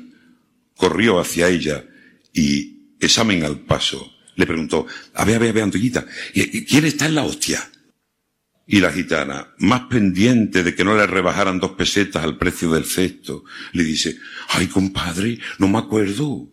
corrió 0.77 1.21
hacia 1.21 1.49
ella 1.49 1.85
y, 2.33 2.97
examen 3.01 3.45
al 3.45 3.61
paso, 3.61 4.13
le 4.37 4.47
preguntó, 4.47 4.87
a 5.15 5.25
ver, 5.25 5.37
a 5.37 5.39
ver, 5.39 5.51
a 5.51 5.53
ver, 5.53 5.63
Antoñita, 5.65 6.07
¿quién 6.33 6.85
está 6.85 7.07
en 7.07 7.15
la 7.15 7.25
hostia? 7.25 7.69
Y 8.73 8.79
la 8.79 8.93
gitana, 8.93 9.53
más 9.59 9.89
pendiente 9.89 10.63
de 10.63 10.77
que 10.77 10.85
no 10.85 10.97
le 10.97 11.05
rebajaran 11.05 11.59
dos 11.59 11.73
pesetas 11.73 12.23
al 12.23 12.39
precio 12.39 12.71
del 12.71 12.85
cesto, 12.85 13.43
le 13.73 13.83
dice, 13.83 14.17
ay 14.51 14.69
compadre, 14.69 15.41
no 15.59 15.67
me 15.67 15.79
acuerdo. 15.79 16.49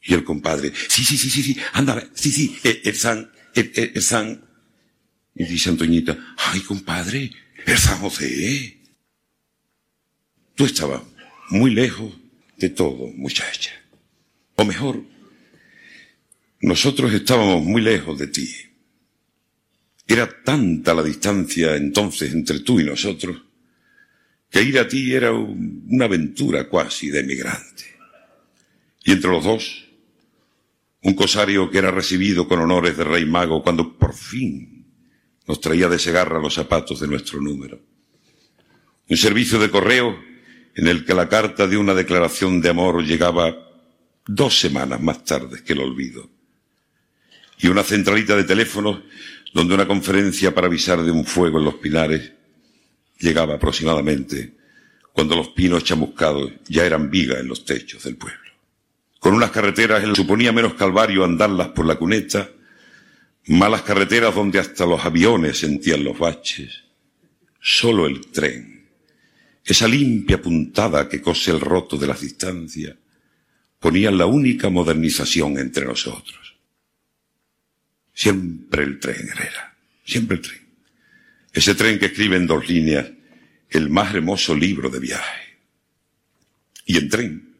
Y 0.00 0.14
el 0.14 0.22
compadre, 0.22 0.72
sí, 0.88 1.04
sí, 1.04 1.18
sí, 1.18 1.28
sí, 1.28 1.42
sí, 1.42 1.56
anda, 1.72 2.08
sí, 2.14 2.30
sí, 2.30 2.56
el, 2.62 2.80
el 2.84 2.94
San, 2.94 3.32
el, 3.52 3.72
el, 3.74 4.00
San. 4.00 4.44
Y 5.34 5.42
dice 5.42 5.70
Antoñita, 5.70 6.16
ay 6.36 6.60
compadre, 6.60 7.32
el 7.66 7.78
San 7.78 7.98
José. 7.98 8.80
Tú 10.54 10.66
estabas 10.66 11.02
muy 11.50 11.72
lejos 11.72 12.14
de 12.58 12.68
todo, 12.68 13.08
muchacha. 13.16 13.72
O 14.54 14.64
mejor, 14.64 15.02
nosotros 16.60 17.12
estábamos 17.12 17.64
muy 17.64 17.82
lejos 17.82 18.20
de 18.20 18.28
ti. 18.28 18.48
Era 20.06 20.28
tanta 20.42 20.94
la 20.94 21.02
distancia 21.02 21.76
entonces 21.76 22.32
entre 22.32 22.60
tú 22.60 22.80
y 22.80 22.84
nosotros 22.84 23.42
que 24.54 24.62
ir 24.62 24.78
a 24.78 24.86
ti 24.86 25.12
era 25.12 25.32
una 25.32 26.04
aventura 26.04 26.68
cuasi 26.68 27.10
de 27.10 27.20
emigrante. 27.20 27.96
Y 29.04 29.10
entre 29.10 29.28
los 29.28 29.42
dos, 29.42 29.88
un 31.02 31.14
cosario 31.14 31.68
que 31.68 31.78
era 31.78 31.90
recibido 31.90 32.46
con 32.46 32.60
honores 32.60 32.96
de 32.96 33.02
rey 33.02 33.24
mago 33.24 33.64
cuando 33.64 33.98
por 33.98 34.14
fin 34.14 34.86
nos 35.48 35.60
traía 35.60 35.88
de 35.88 35.98
segarra 35.98 36.38
los 36.38 36.54
zapatos 36.54 37.00
de 37.00 37.08
nuestro 37.08 37.40
número. 37.40 37.80
Un 39.08 39.16
servicio 39.16 39.58
de 39.58 39.70
correo 39.70 40.16
en 40.76 40.86
el 40.86 41.04
que 41.04 41.14
la 41.14 41.28
carta 41.28 41.66
de 41.66 41.76
una 41.76 41.92
declaración 41.92 42.60
de 42.60 42.70
amor 42.70 43.04
llegaba 43.04 43.56
dos 44.24 44.60
semanas 44.60 45.00
más 45.00 45.24
tarde 45.24 45.64
que 45.64 45.72
el 45.72 45.80
olvido. 45.80 46.30
Y 47.58 47.66
una 47.66 47.82
centralita 47.82 48.36
de 48.36 48.44
teléfono 48.44 49.02
donde 49.54 49.74
una 49.74 49.86
conferencia 49.86 50.52
para 50.52 50.66
avisar 50.66 51.02
de 51.02 51.12
un 51.12 51.24
fuego 51.24 51.58
en 51.58 51.64
los 51.64 51.76
pilares 51.76 52.32
llegaba 53.20 53.54
aproximadamente 53.54 54.56
cuando 55.12 55.36
los 55.36 55.50
pinos 55.50 55.84
chamuscados 55.84 56.52
ya 56.66 56.84
eran 56.84 57.08
viga 57.08 57.38
en 57.38 57.46
los 57.46 57.64
techos 57.64 58.02
del 58.02 58.16
pueblo. 58.16 58.50
Con 59.20 59.32
unas 59.32 59.52
carreteras 59.52 60.02
él 60.02 60.16
suponía 60.16 60.52
menos 60.52 60.74
calvario 60.74 61.24
andarlas 61.24 61.68
por 61.68 61.86
la 61.86 61.94
cuneta, 61.94 62.50
malas 63.46 63.82
carreteras 63.82 64.34
donde 64.34 64.58
hasta 64.58 64.84
los 64.86 65.04
aviones 65.04 65.58
sentían 65.58 66.02
los 66.02 66.18
baches, 66.18 66.82
solo 67.60 68.06
el 68.06 68.26
tren, 68.32 68.88
esa 69.64 69.86
limpia 69.86 70.42
puntada 70.42 71.08
que 71.08 71.22
cose 71.22 71.52
el 71.52 71.60
roto 71.60 71.96
de 71.96 72.08
las 72.08 72.20
distancias, 72.20 72.96
ponía 73.78 74.10
la 74.10 74.26
única 74.26 74.68
modernización 74.68 75.58
entre 75.58 75.86
nosotros. 75.86 76.43
Siempre 78.14 78.84
el 78.84 79.00
tren, 79.00 79.28
Herrera. 79.28 79.76
Siempre 80.04 80.36
el 80.36 80.42
tren. 80.42 80.60
Ese 81.52 81.74
tren 81.74 81.98
que 81.98 82.06
escribe 82.06 82.36
en 82.36 82.46
dos 82.46 82.68
líneas 82.68 83.10
el 83.70 83.90
más 83.90 84.14
hermoso 84.14 84.54
libro 84.54 84.88
de 84.88 85.00
viaje. 85.00 85.58
Y 86.86 86.96
en 86.96 87.08
tren, 87.08 87.54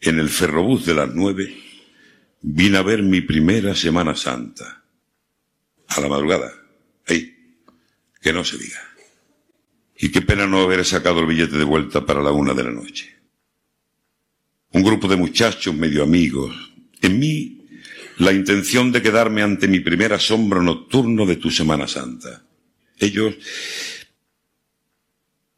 en 0.00 0.18
el 0.18 0.28
ferrobús 0.28 0.84
de 0.84 0.94
las 0.94 1.14
nueve, 1.14 1.56
vine 2.42 2.78
a 2.78 2.82
ver 2.82 3.02
mi 3.02 3.22
primera 3.22 3.74
Semana 3.74 4.14
Santa. 4.14 4.82
A 5.88 6.00
la 6.00 6.08
madrugada. 6.08 6.52
¡Ey! 7.06 7.36
Que 8.20 8.32
no 8.32 8.44
se 8.44 8.58
diga. 8.58 8.80
Y 9.98 10.10
qué 10.10 10.22
pena 10.22 10.46
no 10.46 10.60
haber 10.60 10.84
sacado 10.84 11.20
el 11.20 11.26
billete 11.26 11.56
de 11.56 11.64
vuelta 11.64 12.04
para 12.04 12.22
la 12.22 12.32
una 12.32 12.54
de 12.54 12.64
la 12.64 12.70
noche. 12.70 13.14
Un 14.72 14.82
grupo 14.82 15.08
de 15.08 15.16
muchachos 15.16 15.74
medio 15.74 16.02
amigos. 16.02 16.54
En 17.02 17.18
mí 17.18 17.59
la 18.20 18.32
intención 18.34 18.92
de 18.92 19.00
quedarme 19.00 19.40
ante 19.40 19.66
mi 19.66 19.80
primer 19.80 20.12
asombro 20.12 20.62
nocturno 20.62 21.24
de 21.24 21.36
tu 21.36 21.50
Semana 21.50 21.88
Santa. 21.88 22.44
Ellos, 22.98 23.34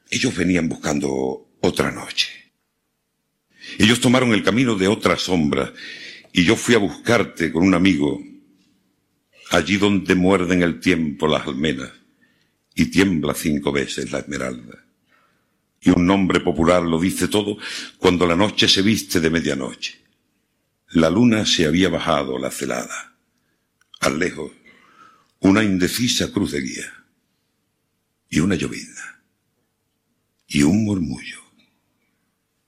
ellos 0.09 0.37
venían 0.37 0.69
buscando 0.69 1.57
otra 1.61 1.90
noche. 1.90 2.28
Ellos 3.78 4.00
tomaron 4.00 4.33
el 4.33 4.45
camino 4.45 4.76
de 4.76 4.87
otra 4.87 5.16
sombra 5.16 5.73
y 6.33 6.45
yo 6.45 6.54
fui 6.54 6.76
a 6.76 6.78
buscarte 6.78 7.50
con 7.50 7.64
un 7.66 7.75
amigo 7.75 8.23
allí 9.50 9.76
donde 9.76 10.14
muerden 10.14 10.62
el 10.62 10.78
tiempo 10.78 11.26
las 11.26 11.45
almenas 11.49 11.90
y 12.76 12.87
tiembla 12.87 13.35
cinco 13.35 13.73
veces 13.73 14.12
la 14.12 14.21
esmeralda. 14.21 14.85
Y 15.81 15.90
un 15.90 16.07
nombre 16.07 16.38
popular 16.38 16.85
lo 16.85 17.00
dice 17.00 17.26
todo 17.26 17.59
cuando 17.99 18.25
la 18.25 18.37
noche 18.37 18.69
se 18.69 18.83
viste 18.83 19.19
de 19.19 19.31
medianoche. 19.31 20.02
La 20.93 21.09
luna 21.09 21.47
se 21.47 21.65
había 21.65 21.89
bajado 21.89 22.39
la 22.39 22.51
celada. 22.51 23.17
Al 24.01 24.19
lejos, 24.19 24.53
una 25.41 25.65
indecisa 25.65 26.31
cruz 26.31 26.53
de 26.53 26.61
guía. 26.61 27.05
Y 28.29 28.41
una 28.41 28.57
llovizna. 28.57 29.23
Y 30.47 30.63
un 30.63 30.85
murmullo. 30.85 31.41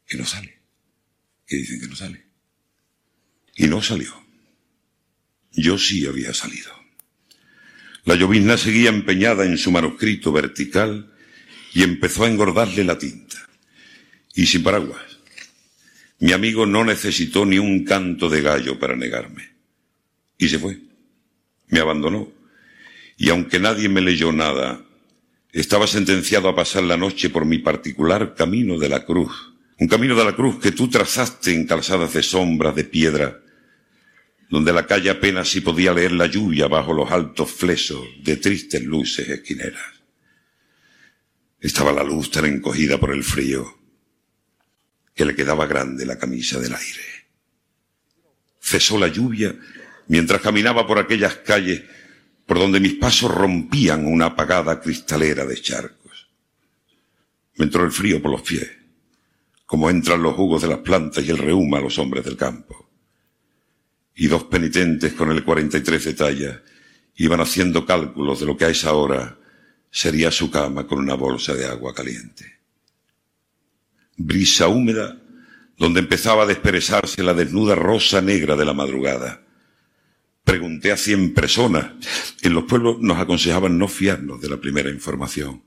Que 0.07 0.16
no 0.16 0.25
sale. 0.25 0.59
Que 1.47 1.57
dicen 1.57 1.81
que 1.81 1.88
no 1.88 1.97
sale. 1.97 2.25
Y 3.57 3.66
no 3.66 3.83
salió. 3.83 4.14
Yo 5.52 5.78
sí 5.78 6.07
había 6.07 6.33
salido. 6.33 6.73
La 8.04 8.14
llovizna 8.14 8.57
seguía 8.57 8.88
empeñada 8.88 9.45
en 9.45 9.59
su 9.59 9.71
manuscrito 9.71 10.33
vertical 10.33 11.12
y 11.75 11.83
empezó 11.83 12.25
a 12.25 12.28
engordarle 12.28 12.85
la 12.85 12.99
tinta. 12.99 13.49
Y 14.35 14.47
sin 14.47 14.62
paraguas. 14.62 15.13
Mi 16.21 16.33
amigo 16.33 16.66
no 16.66 16.85
necesitó 16.85 17.44
ni 17.44 17.59
un 17.59 17.85
canto 17.85 18.28
de 18.28 18.42
gallo 18.42 18.78
para 18.78 18.97
negarme. 18.97 19.50
Y 20.38 20.49
se 20.49 20.59
fue. 20.59 20.78
Me 21.68 21.80
abandonó. 21.80 22.28
Y 23.16 23.30
aunque 23.30 23.59
nadie 23.59 23.88
me 23.88 24.00
leyó 24.00 24.33
nada, 24.33 24.80
estaba 25.52 25.87
sentenciado 25.87 26.49
a 26.49 26.56
pasar 26.56 26.85
la 26.85 26.97
noche 26.97 27.30
por 27.30 27.44
mi 27.44 27.59
particular 27.59 28.35
camino 28.35 28.78
de 28.78 28.88
la 28.88 29.04
cruz. 29.04 29.54
Un 29.78 29.88
camino 29.88 30.14
de 30.14 30.25
la 30.25 30.35
cruz 30.35 30.61
que 30.61 30.73
tú 30.73 30.88
trazaste 30.88 31.52
en 31.52 31.66
calzadas 31.66 32.12
de 32.14 32.23
sombras 32.23 32.75
de 32.75 32.85
piedra 32.85 33.40
donde 34.54 34.73
la 34.73 34.87
calle 34.87 35.11
apenas 35.11 35.49
si 35.49 35.61
podía 35.61 35.92
leer 35.92 36.12
la 36.12 36.26
lluvia 36.26 36.68
bajo 36.68 36.92
los 36.92 37.11
altos 37.11 37.50
flesos 37.50 38.06
de 38.23 38.37
tristes 38.37 38.85
luces 38.85 39.28
esquineras. 39.28 39.83
Estaba 41.61 41.92
la 41.92 42.04
luz 42.04 42.30
tan 42.30 42.44
encogida 42.44 42.99
por 42.99 43.12
el 43.12 43.25
frío 43.25 43.78
que 45.14 45.25
le 45.25 45.35
quedaba 45.35 45.66
grande 45.66 46.04
la 46.04 46.18
camisa 46.18 46.59
del 46.61 46.75
aire. 46.75 47.02
Cesó 48.61 48.99
la 48.99 49.09
lluvia 49.09 49.54
mientras 50.09 50.40
caminaba 50.40 50.87
por 50.87 50.99
aquellas 50.99 51.37
calles 51.37 51.83
por 52.47 52.59
donde 52.59 52.80
mis 52.80 52.94
pasos 52.94 53.30
rompían 53.30 54.06
una 54.06 54.26
apagada 54.26 54.80
cristalera 54.80 55.47
de 55.47 55.61
charcos. 55.61 56.28
Me 57.56 57.64
entró 57.64 57.85
el 57.85 57.92
frío 57.92 58.21
por 58.21 58.33
los 58.33 58.42
pies, 58.42 58.71
como 59.64 59.88
entran 59.88 60.23
los 60.23 60.35
jugos 60.35 60.62
de 60.62 60.68
las 60.68 60.78
plantas 60.78 61.25
y 61.25 61.30
el 61.30 61.38
reuma 61.38 61.78
a 61.78 61.83
los 61.83 61.99
hombres 61.99 62.25
del 62.25 62.37
campo 62.37 62.85
y 64.14 64.28
dos 64.28 64.44
penitentes 64.44 65.12
con 65.12 65.30
el 65.30 65.44
43 65.44 66.04
de 66.04 66.14
talla 66.14 66.62
iban 67.16 67.40
haciendo 67.40 67.85
cálculos 67.85 68.40
de 68.40 68.47
lo 68.47 68.56
que 68.56 68.64
a 68.64 68.68
esa 68.68 68.92
hora 68.92 69.38
sería 69.90 70.30
su 70.30 70.50
cama 70.50 70.87
con 70.87 70.99
una 70.99 71.14
bolsa 71.14 71.54
de 71.54 71.66
agua 71.66 71.94
caliente. 71.94 72.61
Brisa 74.16 74.68
húmeda 74.68 75.21
donde 75.76 76.00
empezaba 76.00 76.44
a 76.44 76.47
desperezarse 76.47 77.23
la 77.23 77.35
desnuda 77.35 77.75
rosa 77.75 78.21
negra 78.21 78.56
de 78.56 78.64
la 78.64 78.75
madrugada. 78.75 79.42
Pregunté 80.44 80.92
a 80.92 80.97
cien 80.97 81.35
personas. 81.35 81.87
En 82.42 82.54
los 82.54 82.64
pueblos 82.64 83.00
nos 83.00 83.18
aconsejaban 83.18 83.79
no 83.79 83.88
fiarnos 83.88 84.40
de 84.40 84.48
la 84.48 84.59
primera 84.59 84.90
información. 84.90 85.62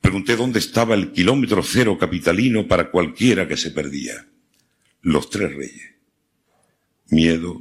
Pregunté 0.00 0.36
dónde 0.36 0.58
estaba 0.58 0.94
el 0.94 1.12
kilómetro 1.12 1.62
cero 1.62 1.96
capitalino 1.98 2.66
para 2.66 2.90
cualquiera 2.90 3.46
que 3.46 3.56
se 3.56 3.70
perdía. 3.70 4.26
Los 5.02 5.30
tres 5.30 5.54
reyes 5.54 5.98
miedo, 7.10 7.60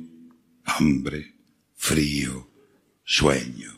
hambre, 0.64 1.36
frío, 1.76 2.50
sueño. 3.04 3.77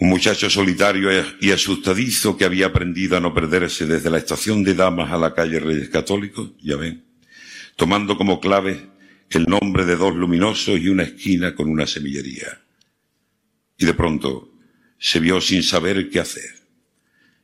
Un 0.00 0.10
muchacho 0.10 0.48
solitario 0.48 1.10
y 1.40 1.50
asustadizo 1.50 2.36
que 2.36 2.44
había 2.44 2.66
aprendido 2.66 3.16
a 3.16 3.20
no 3.20 3.34
perderse 3.34 3.84
desde 3.84 4.10
la 4.10 4.18
estación 4.18 4.62
de 4.62 4.74
damas 4.74 5.10
a 5.10 5.18
la 5.18 5.34
calle 5.34 5.58
Reyes 5.58 5.88
Católicos, 5.88 6.52
ya 6.62 6.76
ven, 6.76 7.04
tomando 7.74 8.16
como 8.16 8.38
clave 8.38 8.90
el 9.30 9.46
nombre 9.46 9.84
de 9.84 9.96
dos 9.96 10.14
luminosos 10.14 10.78
y 10.78 10.88
una 10.88 11.02
esquina 11.02 11.56
con 11.56 11.68
una 11.68 11.84
semillería. 11.84 12.60
Y 13.76 13.86
de 13.86 13.94
pronto 13.94 14.52
se 14.98 15.18
vio 15.18 15.40
sin 15.40 15.64
saber 15.64 16.08
qué 16.10 16.20
hacer. 16.20 16.54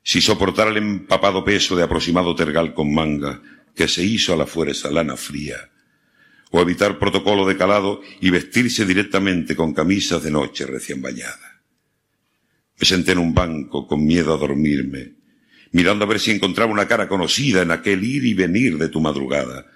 Si 0.04 0.20
soportar 0.20 0.68
el 0.68 0.76
empapado 0.76 1.44
peso 1.44 1.74
de 1.74 1.82
aproximado 1.82 2.36
tergal 2.36 2.72
con 2.72 2.94
manga 2.94 3.42
que 3.74 3.88
se 3.88 4.04
hizo 4.04 4.32
a 4.32 4.36
la 4.36 4.46
fuerza 4.46 4.92
lana 4.92 5.16
fría, 5.16 5.70
o 6.52 6.60
evitar 6.60 7.00
protocolo 7.00 7.46
de 7.46 7.56
calado 7.56 8.00
y 8.20 8.30
vestirse 8.30 8.86
directamente 8.86 9.56
con 9.56 9.74
camisas 9.74 10.22
de 10.22 10.30
noche 10.30 10.66
recién 10.66 11.02
bañada. 11.02 11.53
Me 12.78 12.86
senté 12.86 13.12
en 13.12 13.18
un 13.18 13.34
banco 13.34 13.86
con 13.86 14.04
miedo 14.04 14.34
a 14.34 14.38
dormirme, 14.38 15.12
mirando 15.72 16.04
a 16.04 16.08
ver 16.08 16.20
si 16.20 16.30
encontraba 16.30 16.72
una 16.72 16.86
cara 16.86 17.08
conocida 17.08 17.62
en 17.62 17.70
aquel 17.70 18.04
ir 18.04 18.24
y 18.24 18.34
venir 18.34 18.78
de 18.78 18.88
tu 18.88 19.00
madrugada, 19.00 19.66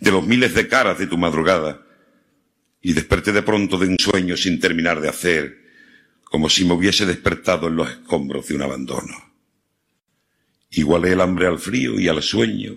de 0.00 0.10
los 0.10 0.26
miles 0.26 0.54
de 0.54 0.68
caras 0.68 0.98
de 0.98 1.06
tu 1.06 1.16
madrugada, 1.18 1.86
y 2.82 2.92
desperté 2.92 3.32
de 3.32 3.42
pronto 3.42 3.78
de 3.78 3.88
un 3.88 3.98
sueño 3.98 4.36
sin 4.36 4.60
terminar 4.60 5.00
de 5.00 5.08
hacer, 5.08 5.64
como 6.24 6.50
si 6.50 6.64
me 6.64 6.74
hubiese 6.74 7.06
despertado 7.06 7.68
en 7.68 7.76
los 7.76 7.90
escombros 7.90 8.48
de 8.48 8.54
un 8.56 8.62
abandono. 8.62 9.32
Igualé 10.70 11.12
el 11.12 11.20
hambre 11.20 11.46
al 11.46 11.58
frío 11.58 11.98
y 11.98 12.08
al 12.08 12.22
sueño, 12.22 12.76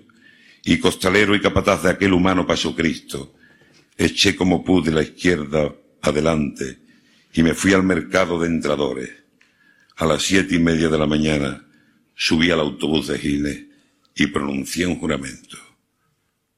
y 0.63 0.80
costalero 0.80 1.36
y 1.36 1.41
capataz 1.41 1.84
de 1.84 1.89
aquel 1.89 2.13
humano 2.13 2.45
pasó 2.45 2.75
Cristo, 2.75 3.34
Eché 3.97 4.36
como 4.36 4.63
pude 4.63 4.91
la 4.91 5.01
izquierda 5.01 5.73
adelante 6.03 6.77
y 7.34 7.41
me 7.41 7.56
fui 7.56 7.73
al 7.73 7.84
mercado 7.84 8.39
de 8.39 8.47
entradores. 8.47 9.10
A 9.97 10.05
las 10.05 10.21
siete 10.21 10.53
y 10.55 10.60
media 10.60 10.89
de 10.89 10.97
la 10.97 11.07
mañana 11.07 11.65
subí 12.15 12.51
al 12.51 12.60
autobús 12.60 13.07
de 13.07 13.17
Gines 13.17 13.65
y 14.15 14.27
pronuncié 14.27 14.86
un 14.86 14.99
juramento. 14.99 15.57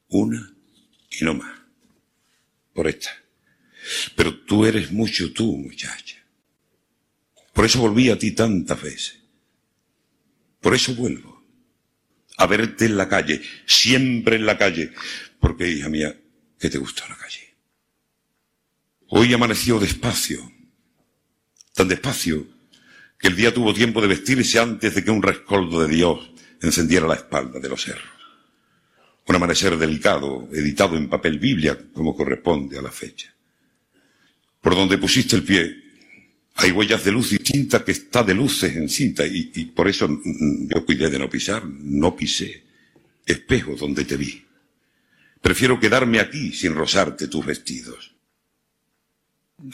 Una 0.08 0.52
y 1.10 1.24
no 1.24 1.34
más. 1.34 1.58
Por 2.74 2.86
esta. 2.86 3.10
Pero 4.14 4.38
tú 4.40 4.66
eres 4.66 4.92
mucho 4.92 5.32
tú, 5.32 5.56
muchacha. 5.56 6.18
Por 7.54 7.64
eso 7.64 7.80
volví 7.80 8.10
a 8.10 8.18
ti 8.18 8.32
tantas 8.32 8.80
veces. 8.82 9.20
Por 10.60 10.74
eso 10.74 10.94
vuelvo. 10.94 11.42
A 12.36 12.46
verte 12.46 12.84
en 12.84 12.98
la 12.98 13.08
calle, 13.08 13.40
siempre 13.64 14.36
en 14.36 14.44
la 14.44 14.58
calle. 14.58 14.92
Porque, 15.38 15.66
hija 15.66 15.88
mía, 15.88 16.14
que 16.58 16.68
te 16.68 16.76
gustó 16.76 17.04
la 17.08 17.16
calle. 17.16 17.54
Hoy 19.08 19.32
amaneció 19.32 19.78
despacio, 19.78 20.52
tan 21.72 21.88
despacio 21.88 22.59
que 23.20 23.28
el 23.28 23.36
día 23.36 23.52
tuvo 23.52 23.74
tiempo 23.74 24.00
de 24.00 24.08
vestirse 24.08 24.58
antes 24.58 24.94
de 24.94 25.04
que 25.04 25.10
un 25.10 25.22
rescoldo 25.22 25.82
de 25.82 25.94
Dios 25.94 26.30
encendiera 26.62 27.06
la 27.06 27.16
espalda 27.16 27.60
de 27.60 27.68
los 27.68 27.82
cerros. 27.82 28.08
Un 29.26 29.36
amanecer 29.36 29.76
delicado, 29.76 30.48
editado 30.52 30.96
en 30.96 31.08
papel 31.08 31.38
Biblia, 31.38 31.78
como 31.92 32.16
corresponde 32.16 32.78
a 32.78 32.82
la 32.82 32.90
fecha. 32.90 33.32
Por 34.60 34.74
donde 34.74 34.96
pusiste 34.96 35.36
el 35.36 35.44
pie, 35.44 35.76
hay 36.54 36.70
huellas 36.70 37.04
de 37.04 37.12
luz 37.12 37.30
distinta 37.30 37.84
que 37.84 37.92
está 37.92 38.22
de 38.22 38.34
luces 38.34 38.74
en 38.74 38.88
cinta, 38.88 39.26
y, 39.26 39.52
y 39.54 39.66
por 39.66 39.86
eso 39.86 40.08
yo 40.22 40.84
cuidé 40.86 41.10
de 41.10 41.18
no 41.18 41.28
pisar, 41.28 41.62
no 41.64 42.16
pisé. 42.16 42.64
Espejo 43.26 43.76
donde 43.76 44.04
te 44.06 44.16
vi. 44.16 44.42
Prefiero 45.42 45.78
quedarme 45.78 46.20
aquí 46.20 46.52
sin 46.52 46.74
rozarte 46.74 47.28
tus 47.28 47.44
vestidos. 47.44 48.14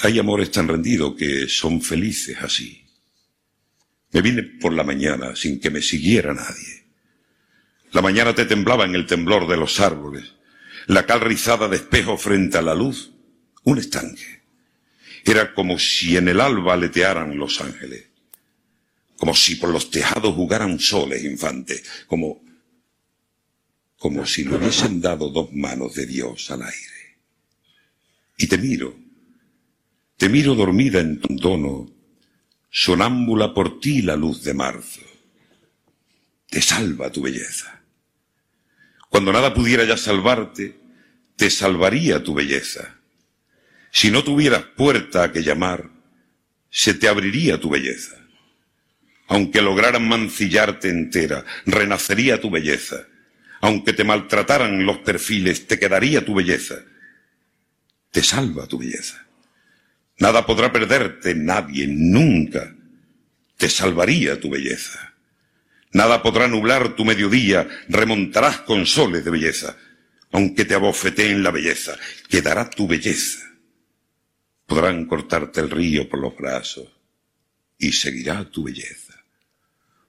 Hay 0.00 0.18
amores 0.18 0.50
tan 0.50 0.66
rendidos 0.66 1.14
que 1.16 1.48
son 1.48 1.80
felices 1.80 2.36
así. 2.40 2.85
Me 4.16 4.22
vine 4.22 4.44
por 4.44 4.72
la 4.72 4.82
mañana 4.82 5.36
sin 5.36 5.60
que 5.60 5.68
me 5.68 5.82
siguiera 5.82 6.32
nadie. 6.32 6.84
La 7.92 8.00
mañana 8.00 8.34
te 8.34 8.46
temblaba 8.46 8.86
en 8.86 8.94
el 8.94 9.04
temblor 9.04 9.46
de 9.46 9.58
los 9.58 9.78
árboles, 9.78 10.32
la 10.86 11.04
cal 11.04 11.20
rizada 11.20 11.68
de 11.68 11.76
espejo 11.76 12.16
frente 12.16 12.56
a 12.56 12.62
la 12.62 12.74
luz, 12.74 13.12
un 13.64 13.76
estanque. 13.76 14.40
Era 15.22 15.52
como 15.52 15.78
si 15.78 16.16
en 16.16 16.28
el 16.28 16.40
alba 16.40 16.72
aletearan 16.72 17.36
los 17.36 17.60
ángeles, 17.60 18.06
como 19.18 19.34
si 19.34 19.56
por 19.56 19.68
los 19.68 19.90
tejados 19.90 20.34
jugaran 20.34 20.80
soles 20.80 21.22
infantes, 21.22 21.84
como 22.06 22.42
como 23.98 24.24
si 24.24 24.44
le 24.44 24.56
hubiesen 24.56 25.02
dado 25.02 25.28
dos 25.28 25.52
manos 25.52 25.94
de 25.94 26.06
Dios 26.06 26.50
al 26.50 26.62
aire. 26.62 27.18
Y 28.38 28.46
te 28.46 28.56
miro, 28.56 28.96
te 30.16 30.30
miro 30.30 30.54
dormida 30.54 31.00
en 31.00 31.20
tu 31.20 31.36
tono, 31.36 31.95
sonámbula 32.76 33.54
por 33.54 33.80
ti 33.80 34.02
la 34.02 34.16
luz 34.16 34.42
de 34.42 34.52
marzo. 34.52 35.00
Te 36.48 36.60
salva 36.60 37.10
tu 37.10 37.22
belleza. 37.22 37.80
Cuando 39.08 39.32
nada 39.32 39.54
pudiera 39.54 39.84
ya 39.84 39.96
salvarte, 39.96 40.76
te 41.36 41.48
salvaría 41.48 42.22
tu 42.22 42.34
belleza. 42.34 42.96
Si 43.90 44.10
no 44.10 44.22
tuvieras 44.22 44.64
puerta 44.76 45.24
a 45.24 45.32
que 45.32 45.42
llamar, 45.42 45.88
se 46.68 46.92
te 46.92 47.08
abriría 47.08 47.58
tu 47.58 47.70
belleza. 47.70 48.16
Aunque 49.28 49.62
lograran 49.62 50.06
mancillarte 50.06 50.90
entera, 50.90 51.44
renacería 51.64 52.40
tu 52.40 52.50
belleza 52.50 53.06
aunque 53.60 53.92
te 53.92 54.04
maltrataran 54.04 54.84
los 54.84 54.98
perfiles, 54.98 55.66
te 55.66 55.78
quedaría 55.78 56.24
tu 56.24 56.34
belleza. 56.34 56.76
te 58.10 58.22
salva 58.22 58.66
tu 58.66 58.78
belleza. 58.78 59.25
Nada 60.18 60.46
podrá 60.46 60.72
perderte, 60.72 61.34
nadie, 61.34 61.86
nunca. 61.86 62.74
Te 63.56 63.68
salvaría 63.68 64.40
tu 64.40 64.50
belleza. 64.50 65.14
Nada 65.92 66.22
podrá 66.22 66.48
nublar 66.48 66.94
tu 66.94 67.04
mediodía, 67.04 67.68
remontarás 67.88 68.60
con 68.60 68.86
soles 68.86 69.24
de 69.24 69.30
belleza. 69.30 69.76
Aunque 70.32 70.64
te 70.64 70.74
abofeteen 70.74 71.42
la 71.42 71.50
belleza, 71.50 71.96
quedará 72.28 72.68
tu 72.68 72.86
belleza. 72.86 73.46
Podrán 74.66 75.06
cortarte 75.06 75.60
el 75.60 75.70
río 75.70 76.08
por 76.08 76.20
los 76.20 76.36
brazos 76.36 76.88
y 77.78 77.92
seguirá 77.92 78.44
tu 78.44 78.64
belleza. 78.64 79.14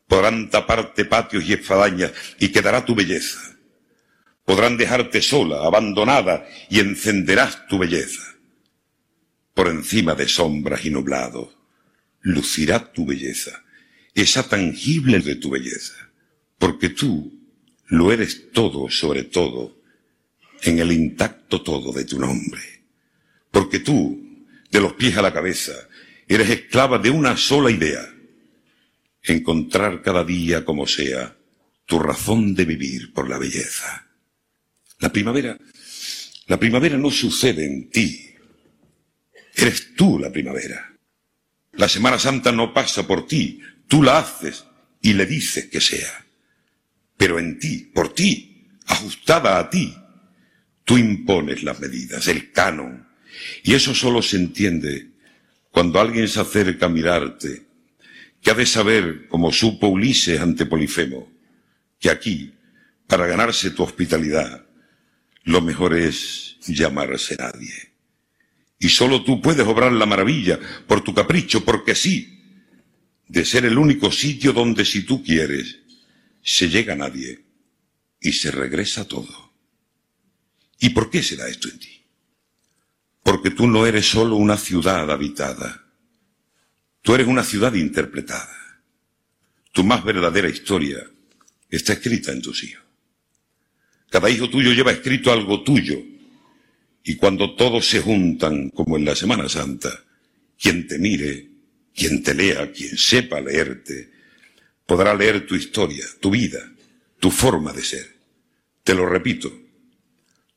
Podrán 0.08 0.50
taparte 0.50 1.06
patios 1.06 1.46
y 1.46 1.54
espadañas 1.54 2.12
y 2.40 2.50
quedará 2.50 2.84
tu 2.84 2.96
belleza. 2.96 3.40
Podrán 4.46 4.78
dejarte 4.78 5.22
sola, 5.22 5.66
abandonada 5.66 6.48
y 6.70 6.80
encenderás 6.80 7.68
tu 7.68 7.78
belleza. 7.78 8.27
Por 9.58 9.70
encima 9.70 10.14
de 10.14 10.28
sombras 10.28 10.86
y 10.86 10.92
nublados, 10.92 11.48
lucirá 12.22 12.94
tu 12.94 13.08
belleza, 13.08 13.64
esa 14.14 14.48
tangible 14.48 15.18
de 15.18 15.34
tu 15.34 15.50
belleza, 15.50 16.12
porque 16.60 16.90
tú 16.90 17.42
lo 17.88 18.12
eres 18.12 18.52
todo 18.52 18.88
sobre 18.92 19.24
todo 19.24 19.82
en 20.62 20.78
el 20.78 20.92
intacto 20.92 21.64
todo 21.64 21.92
de 21.92 22.06
tu 22.06 22.20
nombre. 22.20 22.62
Porque 23.50 23.80
tú, 23.80 24.46
de 24.70 24.80
los 24.80 24.94
pies 24.94 25.18
a 25.18 25.24
la 25.24 25.34
cabeza, 25.34 25.74
eres 26.28 26.52
esclava 26.52 27.00
de 27.00 27.10
una 27.10 27.36
sola 27.36 27.72
idea. 27.72 28.14
Encontrar 29.24 30.04
cada 30.04 30.24
día 30.24 30.66
como 30.66 30.86
sea 30.86 31.36
tu 31.88 31.98
razón 31.98 32.54
de 32.54 32.66
vivir 32.66 33.12
por 33.12 33.28
la 33.28 33.40
belleza. 33.40 34.08
La 35.00 35.12
primavera, 35.12 35.58
la 36.46 36.60
primavera 36.60 37.00
no 37.00 37.10
sucede 37.10 37.66
en 37.66 37.90
ti. 37.90 38.28
Eres 39.58 39.96
tú 39.96 40.20
la 40.20 40.32
primavera. 40.32 40.94
La 41.74 41.90
Semana 41.90 42.18
Santa 42.18 42.52
no 42.52 42.74
pasa 42.74 43.06
por 43.06 43.28
ti, 43.28 43.60
tú 43.88 44.02
la 44.02 44.20
haces 44.20 44.66
y 45.02 45.14
le 45.14 45.26
dices 45.26 45.66
que 45.66 45.82
sea. 45.82 46.26
Pero 47.18 47.40
en 47.40 47.60
ti, 47.60 47.92
por 47.94 48.14
ti, 48.14 48.70
ajustada 48.86 49.60
a 49.60 49.70
ti, 49.70 49.94
Tú 50.88 50.98
impones 50.98 51.64
las 51.64 51.82
medidas, 51.82 52.30
el 52.30 52.54
canon. 52.54 53.10
Y 53.62 53.74
eso 53.74 53.94
solo 53.94 54.22
se 54.22 54.38
entiende 54.38 55.10
cuando 55.70 56.00
alguien 56.00 56.30
se 56.30 56.40
acerca 56.40 56.86
a 56.86 56.90
mirarte, 56.90 57.64
que 58.42 58.52
ha 58.52 58.54
de 58.54 58.66
saber, 58.66 59.28
como 59.28 59.52
supo 59.52 59.90
Ulises 59.90 60.40
ante 60.40 60.66
Polifemo, 60.66 61.30
que 62.00 62.10
aquí, 62.10 62.54
para 63.06 63.28
ganarse 63.28 63.72
tu 63.72 63.84
hospitalidad, 63.84 64.66
lo 65.44 65.60
mejor 65.60 65.94
es 65.94 66.56
llamarse 66.66 67.36
nadie. 67.36 67.92
Y 68.80 68.90
solo 68.90 69.24
tú 69.24 69.42
puedes 69.42 69.66
obrar 69.66 69.92
la 69.92 70.06
maravilla 70.06 70.60
por 70.86 71.04
tu 71.04 71.14
capricho, 71.14 71.66
porque 71.66 71.96
sí, 71.96 72.38
de 73.28 73.44
ser 73.44 73.66
el 73.66 73.78
único 73.78 74.12
sitio 74.12 74.54
donde 74.54 74.86
si 74.86 75.04
tú 75.04 75.24
quieres, 75.24 75.80
se 76.44 76.70
llega 76.70 76.94
a 76.94 76.98
nadie 76.98 77.44
y 78.22 78.32
se 78.34 78.52
regresa 78.52 79.08
todo. 79.08 79.52
¿Y 80.80 80.90
por 80.90 81.10
qué 81.10 81.24
será 81.24 81.48
esto 81.48 81.70
en 81.70 81.80
ti? 81.80 82.06
Porque 83.24 83.50
tú 83.50 83.68
no 83.68 83.86
eres 83.86 84.06
solo 84.06 84.36
una 84.36 84.58
ciudad 84.58 85.12
habitada, 85.12 85.84
tú 87.02 87.16
eres 87.16 87.28
una 87.28 87.44
ciudad 87.44 87.74
interpretada. 87.74 88.56
Tu 89.72 89.84
más 89.84 90.04
verdadera 90.04 90.50
historia 90.50 91.08
está 91.70 91.94
escrita 91.94 92.32
en 92.32 92.42
tus 92.42 92.64
hijos. 92.64 92.84
Cada 94.10 94.30
hijo 94.30 94.50
tuyo 94.50 94.72
lleva 94.72 94.92
escrito 94.92 95.32
algo 95.32 95.62
tuyo, 95.64 96.02
y 97.08 97.16
cuando 97.16 97.56
todos 97.56 97.88
se 97.88 98.02
juntan, 98.02 98.70
como 98.72 98.98
en 98.98 99.06
la 99.06 99.16
Semana 99.16 99.48
Santa, 99.48 100.04
quien 100.60 100.86
te 100.88 101.00
mire, 101.00 101.48
quien 101.96 102.22
te 102.22 102.36
lea, 102.36 102.70
quien 102.74 102.98
sepa 102.98 103.40
leerte, 103.40 104.12
podrá 104.86 105.16
leer 105.16 105.48
tu 105.48 105.56
historia, 105.56 106.04
tu 106.20 106.32
vida, 106.32 106.60
tu 107.18 107.32
forma 107.32 107.72
de 107.72 107.82
ser. 107.82 108.14
Te 108.84 108.94
lo 108.94 109.08
repito, 109.08 109.58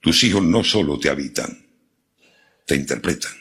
tus 0.01 0.25
hijos 0.25 0.43
no 0.43 0.65
solo 0.65 0.99
te 0.99 1.09
habitan, 1.09 1.57
te 2.67 2.75
interpretan. 2.75 3.33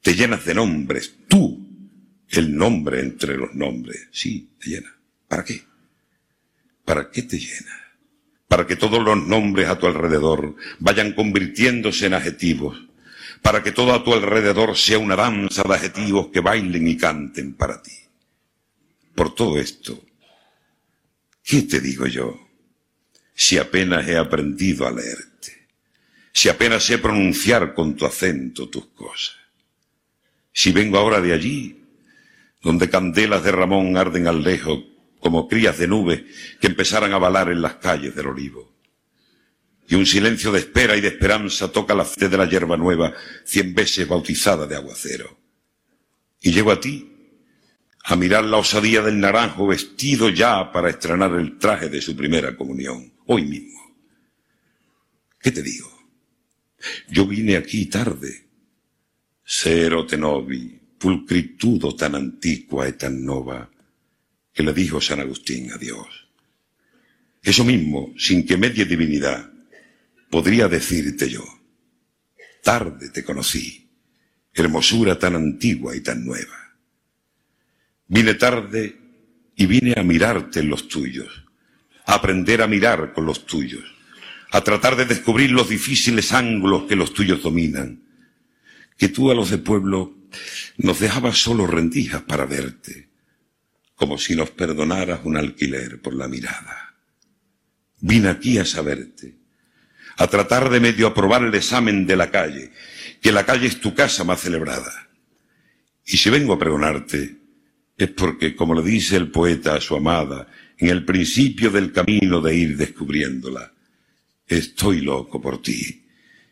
Te 0.00 0.14
llenas 0.14 0.46
de 0.46 0.54
nombres, 0.54 1.12
tú, 1.28 1.68
el 2.30 2.56
nombre 2.56 3.00
entre 3.00 3.36
los 3.36 3.54
nombres. 3.54 4.08
Sí, 4.10 4.48
te 4.58 4.70
llena. 4.70 4.96
¿Para 5.28 5.44
qué? 5.44 5.62
¿Para 6.82 7.10
qué 7.10 7.20
te 7.24 7.38
llena? 7.38 7.79
Para 8.50 8.66
que 8.66 8.74
todos 8.74 9.00
los 9.00 9.16
nombres 9.16 9.68
a 9.70 9.78
tu 9.78 9.86
alrededor 9.86 10.56
vayan 10.80 11.14
convirtiéndose 11.14 12.06
en 12.06 12.14
adjetivos. 12.14 12.76
Para 13.42 13.62
que 13.62 13.70
todo 13.70 13.94
a 13.94 14.02
tu 14.02 14.12
alrededor 14.12 14.76
sea 14.76 14.98
una 14.98 15.14
danza 15.14 15.62
de 15.62 15.74
adjetivos 15.74 16.28
que 16.32 16.40
bailen 16.40 16.88
y 16.88 16.96
canten 16.96 17.54
para 17.54 17.80
ti. 17.80 17.96
Por 19.14 19.34
todo 19.34 19.58
esto, 19.58 20.02
¿qué 21.44 21.62
te 21.62 21.80
digo 21.80 22.06
yo? 22.06 22.48
Si 23.34 23.56
apenas 23.56 24.06
he 24.08 24.18
aprendido 24.18 24.86
a 24.86 24.90
leer 24.90 25.30
si 26.32 26.48
apenas 26.48 26.84
sé 26.84 26.98
pronunciar 26.98 27.74
con 27.74 27.96
tu 27.96 28.06
acento 28.06 28.68
tus 28.68 28.86
cosas. 28.86 29.36
Si 30.52 30.72
vengo 30.72 30.98
ahora 30.98 31.20
de 31.20 31.32
allí, 31.32 31.84
donde 32.62 32.90
candelas 32.90 33.42
de 33.44 33.52
Ramón 33.52 33.96
arden 33.96 34.26
al 34.26 34.42
lejos 34.42 34.84
como 35.20 35.46
crías 35.46 35.78
de 35.78 35.86
nubes 35.86 36.22
que 36.60 36.66
empezaran 36.66 37.12
a 37.12 37.18
balar 37.18 37.50
en 37.50 37.62
las 37.62 37.74
calles 37.76 38.14
del 38.14 38.28
olivo. 38.28 38.74
Y 39.86 39.94
un 39.96 40.06
silencio 40.06 40.52
de 40.52 40.60
espera 40.60 40.96
y 40.96 41.00
de 41.00 41.08
esperanza 41.08 41.70
toca 41.70 41.94
la 41.94 42.04
fe 42.04 42.28
de 42.28 42.36
la 42.36 42.48
hierba 42.48 42.76
nueva, 42.76 43.12
cien 43.44 43.74
veces 43.74 44.08
bautizada 44.08 44.66
de 44.66 44.76
aguacero. 44.76 45.38
Y 46.40 46.52
llego 46.52 46.70
a 46.72 46.80
ti 46.80 47.10
a 48.04 48.16
mirar 48.16 48.44
la 48.44 48.56
osadía 48.56 49.02
del 49.02 49.20
naranjo 49.20 49.66
vestido 49.66 50.28
ya 50.30 50.72
para 50.72 50.90
estrenar 50.90 51.34
el 51.34 51.58
traje 51.58 51.88
de 51.88 52.00
su 52.00 52.16
primera 52.16 52.56
comunión, 52.56 53.12
hoy 53.26 53.44
mismo. 53.44 53.78
¿Qué 55.40 55.50
te 55.50 55.62
digo? 55.62 55.90
Yo 57.08 57.26
vine 57.26 57.56
aquí 57.56 57.86
tarde. 57.86 58.48
Cero 59.44 60.06
te 60.06 60.16
novi, 60.16 60.80
pulcritudo 60.98 61.94
tan 61.94 62.14
antigua 62.14 62.88
y 62.88 62.92
tan 62.92 63.24
nova, 63.24 63.68
que 64.52 64.62
le 64.62 64.72
dijo 64.72 65.00
San 65.00 65.20
Agustín 65.20 65.72
a 65.72 65.78
Dios. 65.78 66.06
Eso 67.42 67.64
mismo, 67.64 68.12
sin 68.18 68.46
que 68.46 68.56
medie 68.56 68.84
divinidad, 68.84 69.50
podría 70.30 70.68
decirte 70.68 71.28
yo. 71.28 71.44
Tarde 72.62 73.08
te 73.10 73.24
conocí, 73.24 73.88
hermosura 74.52 75.18
tan 75.18 75.34
antigua 75.34 75.96
y 75.96 76.00
tan 76.00 76.24
nueva. 76.24 76.76
Vine 78.06 78.34
tarde 78.34 78.98
y 79.56 79.66
vine 79.66 79.94
a 79.96 80.02
mirarte 80.02 80.60
en 80.60 80.68
los 80.68 80.88
tuyos, 80.88 81.44
a 82.06 82.14
aprender 82.14 82.60
a 82.60 82.66
mirar 82.66 83.12
con 83.12 83.24
los 83.24 83.46
tuyos 83.46 83.84
a 84.52 84.62
tratar 84.62 84.96
de 84.96 85.04
descubrir 85.04 85.52
los 85.52 85.68
difíciles 85.68 86.32
ángulos 86.32 86.84
que 86.84 86.96
los 86.96 87.14
tuyos 87.14 87.42
dominan, 87.42 88.02
que 88.96 89.08
tú 89.08 89.30
a 89.30 89.34
los 89.34 89.50
de 89.50 89.58
pueblo 89.58 90.14
nos 90.76 91.00
dejabas 91.00 91.38
solo 91.38 91.66
rendijas 91.66 92.22
para 92.22 92.46
verte, 92.46 93.09
como 94.00 94.16
si 94.16 94.34
nos 94.34 94.48
perdonaras 94.48 95.20
un 95.24 95.36
alquiler 95.36 96.00
por 96.00 96.14
la 96.14 96.26
mirada. 96.26 96.94
Vine 98.00 98.30
aquí 98.30 98.56
a 98.56 98.64
saberte, 98.64 99.36
a 100.16 100.26
tratar 100.26 100.70
de 100.70 100.80
medio 100.80 101.06
aprobar 101.06 101.42
el 101.42 101.54
examen 101.54 102.06
de 102.06 102.16
la 102.16 102.30
calle, 102.30 102.72
que 103.20 103.30
la 103.30 103.44
calle 103.44 103.66
es 103.66 103.78
tu 103.78 103.94
casa 103.94 104.24
más 104.24 104.40
celebrada. 104.40 105.10
Y 106.06 106.16
si 106.16 106.30
vengo 106.30 106.54
a 106.54 106.58
pregonarte, 106.58 107.36
es 107.98 108.08
porque, 108.12 108.56
como 108.56 108.72
le 108.72 108.82
dice 108.82 109.16
el 109.16 109.30
poeta 109.30 109.74
a 109.74 109.82
su 109.82 109.94
amada, 109.94 110.48
en 110.78 110.88
el 110.88 111.04
principio 111.04 111.70
del 111.70 111.92
camino 111.92 112.40
de 112.40 112.56
ir 112.56 112.78
descubriéndola, 112.78 113.70
Estoy 114.46 115.02
loco 115.02 115.40
por 115.40 115.62
ti, 115.62 116.06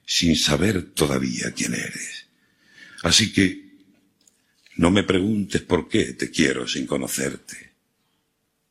sin 0.04 0.36
saber 0.36 0.92
todavía 0.92 1.50
quién 1.50 1.74
eres. 1.74 2.26
Así 3.02 3.32
que 3.32 3.67
no 4.78 4.92
me 4.92 5.02
preguntes 5.02 5.62
por 5.62 5.88
qué 5.88 6.14
te 6.14 6.30
quiero 6.30 6.66
sin 6.66 6.86
conocerte, 6.86 7.72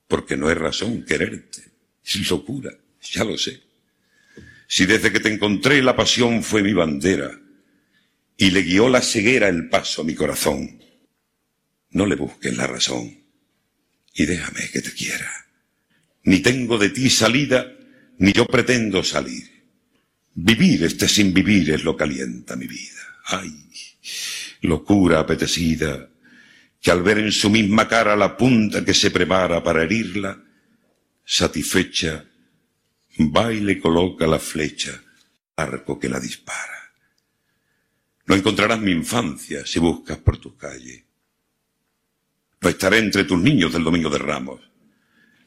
porque 0.07 0.37
no 0.37 0.49
es 0.49 0.57
razón 0.57 1.03
quererte, 1.03 1.63
es 2.03 2.29
locura, 2.29 2.71
ya 3.01 3.25
lo 3.25 3.37
sé. 3.37 3.61
Si 4.67 4.85
desde 4.85 5.11
que 5.11 5.19
te 5.19 5.33
encontré 5.33 5.81
la 5.81 5.97
pasión 5.97 6.43
fue 6.43 6.63
mi 6.63 6.71
bandera 6.71 7.37
y 8.37 8.51
le 8.51 8.61
guió 8.61 8.87
la 8.87 9.01
ceguera 9.01 9.49
el 9.49 9.67
paso 9.67 10.01
a 10.01 10.05
mi 10.05 10.15
corazón, 10.15 10.81
no 11.91 12.05
le 12.05 12.15
busques 12.15 12.55
la 12.55 12.67
razón 12.67 13.23
y 14.13 14.25
déjame 14.25 14.69
que 14.71 14.81
te 14.81 14.93
quiera. 14.93 15.29
Ni 16.23 16.39
tengo 16.39 16.77
de 16.77 16.89
ti 16.89 17.09
salida 17.09 17.69
ni 18.17 18.31
yo 18.31 18.45
pretendo 18.45 19.03
salir. 19.03 19.43
Vivir 20.33 20.85
este 20.85 21.09
sin 21.09 21.33
vivir 21.33 21.71
es 21.71 21.83
lo 21.83 21.97
que 21.97 22.05
alienta 22.05 22.55
mi 22.55 22.67
vida. 22.67 23.01
Ay, 23.25 23.51
locura 24.61 25.19
apetecida, 25.19 26.09
que 26.81 26.91
al 26.91 27.03
ver 27.03 27.19
en 27.19 27.31
su 27.31 27.49
misma 27.49 27.87
cara 27.87 28.15
la 28.15 28.37
punta 28.37 28.83
que 28.83 28.93
se 28.93 29.11
prepara 29.11 29.63
para 29.63 29.83
herirla, 29.83 30.43
satisfecha, 31.25 32.25
va 33.19 33.51
y 33.51 33.59
le 33.59 33.79
coloca 33.79 34.27
la 34.27 34.39
flecha, 34.39 35.01
arco 35.55 35.99
que 35.99 36.09
la 36.09 36.19
dispara. 36.19 36.93
No 38.25 38.35
encontrarás 38.35 38.79
mi 38.79 38.91
infancia 38.91 39.65
si 39.65 39.79
buscas 39.79 40.17
por 40.17 40.37
tus 40.37 40.55
calles. 40.55 41.03
No 42.61 42.69
estaré 42.69 42.97
entre 42.97 43.23
tus 43.23 43.39
niños 43.39 43.71
del 43.73 43.83
Domingo 43.83 44.09
de 44.09 44.17
Ramos. 44.17 44.61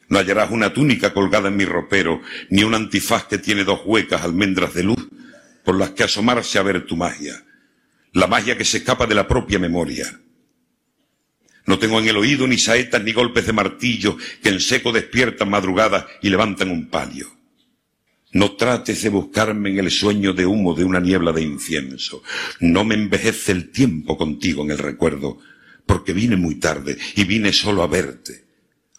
No 0.09 0.19
hallarás 0.19 0.51
una 0.51 0.73
túnica 0.73 1.13
colgada 1.13 1.49
en 1.49 1.57
mi 1.57 1.65
ropero, 1.65 2.21
ni 2.49 2.63
un 2.63 2.73
antifaz 2.73 3.25
que 3.25 3.37
tiene 3.37 3.63
dos 3.63 3.81
huecas 3.85 4.23
almendras 4.23 4.73
de 4.73 4.83
luz 4.83 5.07
por 5.63 5.77
las 5.77 5.91
que 5.91 6.03
asomarse 6.03 6.57
a 6.59 6.63
ver 6.63 6.85
tu 6.85 6.97
magia, 6.97 7.45
la 8.13 8.27
magia 8.27 8.57
que 8.57 8.65
se 8.65 8.77
escapa 8.77 9.07
de 9.07 9.15
la 9.15 9.27
propia 9.27 9.59
memoria. 9.59 10.19
No 11.65 11.79
tengo 11.79 11.99
en 11.99 12.07
el 12.07 12.17
oído 12.17 12.47
ni 12.47 12.57
saetas 12.57 13.03
ni 13.03 13.13
golpes 13.13 13.45
de 13.45 13.53
martillo 13.53 14.17
que 14.41 14.49
en 14.49 14.59
seco 14.59 14.91
despiertan 14.91 15.49
madrugadas 15.49 16.05
y 16.21 16.29
levantan 16.29 16.71
un 16.71 16.87
palio. 16.87 17.31
No 18.33 18.53
trates 18.53 19.03
de 19.03 19.09
buscarme 19.09 19.71
en 19.71 19.79
el 19.79 19.91
sueño 19.91 20.33
de 20.33 20.45
humo 20.45 20.73
de 20.73 20.85
una 20.85 20.99
niebla 20.99 21.33
de 21.33 21.41
incienso. 21.41 22.23
No 22.61 22.85
me 22.85 22.95
envejece 22.95 23.51
el 23.51 23.71
tiempo 23.71 24.17
contigo 24.17 24.63
en 24.63 24.71
el 24.71 24.77
recuerdo, 24.77 25.39
porque 25.85 26.13
vine 26.13 26.37
muy 26.37 26.55
tarde 26.55 26.97
y 27.15 27.25
vine 27.25 27.51
solo 27.51 27.83
a 27.83 27.87
verte, 27.87 28.45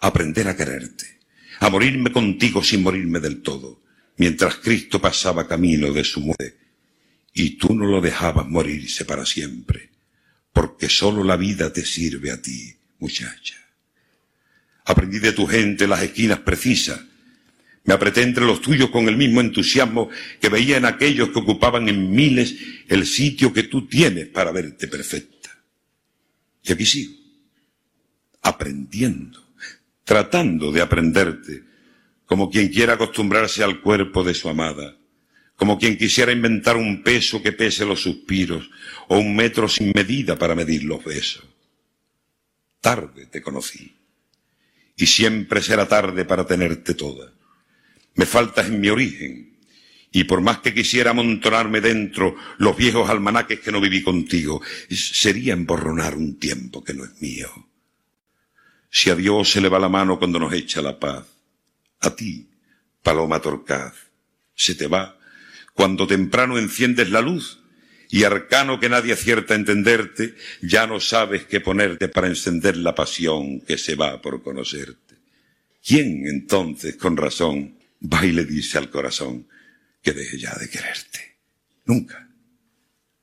a 0.00 0.08
aprender 0.08 0.48
a 0.48 0.56
quererte, 0.56 1.18
a 1.60 1.70
morirme 1.70 2.12
contigo 2.12 2.62
sin 2.62 2.82
morirme 2.82 3.20
del 3.20 3.40
todo, 3.40 3.80
mientras 4.18 4.56
Cristo 4.56 5.00
pasaba 5.00 5.48
camino 5.48 5.90
de 5.92 6.04
su 6.04 6.20
muerte, 6.20 6.61
y 7.32 7.56
tú 7.56 7.74
no 7.74 7.86
lo 7.86 8.00
dejabas 8.00 8.46
morirse 8.46 9.04
para 9.04 9.24
siempre, 9.24 9.90
porque 10.52 10.88
solo 10.88 11.24
la 11.24 11.36
vida 11.36 11.72
te 11.72 11.84
sirve 11.84 12.30
a 12.30 12.40
ti, 12.40 12.74
muchacha. 12.98 13.56
Aprendí 14.84 15.18
de 15.18 15.32
tu 15.32 15.46
gente 15.46 15.86
las 15.86 16.02
esquinas 16.02 16.40
precisas, 16.40 17.00
me 17.84 17.94
apreté 17.94 18.22
entre 18.22 18.44
los 18.44 18.60
tuyos 18.60 18.90
con 18.90 19.08
el 19.08 19.16
mismo 19.16 19.40
entusiasmo 19.40 20.08
que 20.40 20.48
veía 20.48 20.76
en 20.76 20.84
aquellos 20.84 21.30
que 21.30 21.40
ocupaban 21.40 21.88
en 21.88 22.10
miles 22.10 22.54
el 22.88 23.06
sitio 23.06 23.52
que 23.52 23.64
tú 23.64 23.86
tienes 23.88 24.28
para 24.28 24.52
verte 24.52 24.86
perfecta. 24.86 25.50
Y 26.62 26.72
aquí 26.72 26.86
sigo, 26.86 27.14
aprendiendo, 28.42 29.44
tratando 30.04 30.70
de 30.70 30.80
aprenderte, 30.80 31.64
como 32.24 32.50
quien 32.50 32.68
quiera 32.68 32.94
acostumbrarse 32.94 33.64
al 33.64 33.80
cuerpo 33.80 34.22
de 34.22 34.34
su 34.34 34.48
amada, 34.48 34.96
como 35.62 35.78
quien 35.78 35.96
quisiera 35.96 36.32
inventar 36.32 36.76
un 36.76 37.04
peso 37.04 37.40
que 37.40 37.52
pese 37.52 37.86
los 37.86 38.02
suspiros, 38.02 38.68
o 39.06 39.18
un 39.18 39.36
metro 39.36 39.68
sin 39.68 39.92
medida 39.94 40.36
para 40.36 40.56
medir 40.56 40.82
los 40.82 41.04
besos. 41.04 41.44
Tarde 42.80 43.26
te 43.26 43.40
conocí, 43.40 43.94
y 44.96 45.06
siempre 45.06 45.62
será 45.62 45.86
tarde 45.86 46.24
para 46.24 46.44
tenerte 46.44 46.94
toda 46.94 47.32
me 48.14 48.26
faltas 48.26 48.66
en 48.66 48.80
mi 48.80 48.88
origen. 48.88 49.58
Y 50.10 50.24
por 50.24 50.40
más 50.40 50.58
que 50.58 50.74
quisiera 50.74 51.10
amontonarme 51.10 51.80
dentro 51.80 52.36
los 52.58 52.76
viejos 52.76 53.08
almanaques 53.08 53.60
que 53.60 53.72
no 53.72 53.80
viví 53.80 54.02
contigo, 54.02 54.60
sería 54.90 55.54
emborronar 55.54 56.16
un 56.16 56.38
tiempo 56.38 56.84
que 56.84 56.92
no 56.92 57.04
es 57.04 57.22
mío. 57.22 57.48
Si 58.90 59.08
a 59.08 59.14
Dios 59.14 59.50
se 59.50 59.60
le 59.60 59.70
va 59.70 59.78
la 59.78 59.88
mano 59.88 60.18
cuando 60.18 60.38
nos 60.38 60.52
echa 60.52 60.82
la 60.82 60.98
paz, 60.98 61.24
a 62.00 62.14
ti, 62.14 62.50
paloma 63.02 63.40
torcaz, 63.40 63.94
se 64.54 64.74
te 64.74 64.86
va 64.86 65.16
cuando 65.74 66.06
temprano 66.06 66.58
enciendes 66.58 67.10
la 67.10 67.20
luz 67.20 67.60
y 68.10 68.24
arcano 68.24 68.78
que 68.78 68.88
nadie 68.88 69.14
acierta 69.14 69.54
a 69.54 69.56
entenderte, 69.56 70.34
ya 70.60 70.86
no 70.86 71.00
sabes 71.00 71.44
qué 71.44 71.60
ponerte 71.60 72.08
para 72.08 72.28
encender 72.28 72.76
la 72.76 72.94
pasión 72.94 73.60
que 73.60 73.78
se 73.78 73.94
va 73.94 74.20
por 74.20 74.42
conocerte. 74.42 75.16
¿Quién 75.84 76.26
entonces, 76.26 76.96
con 76.96 77.16
razón, 77.16 77.76
va 78.02 78.24
y 78.24 78.32
le 78.32 78.44
dice 78.44 78.78
al 78.78 78.90
corazón 78.90 79.46
que 80.02 80.12
deje 80.12 80.38
ya 80.38 80.54
de 80.54 80.68
quererte. 80.68 81.38
Nunca. 81.84 82.28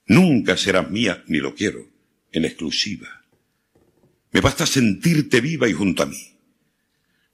Nunca 0.08 0.58
serás 0.58 0.90
mía, 0.90 1.24
ni 1.28 1.40
lo 1.40 1.54
quiero, 1.54 1.88
en 2.32 2.46
exclusiva. 2.46 3.26
Me 4.32 4.42
basta 4.42 4.66
sentirte 4.66 5.42
viva 5.42 5.68
y 5.68 5.74
junto 5.74 6.04
a 6.04 6.06
mí. 6.06 6.38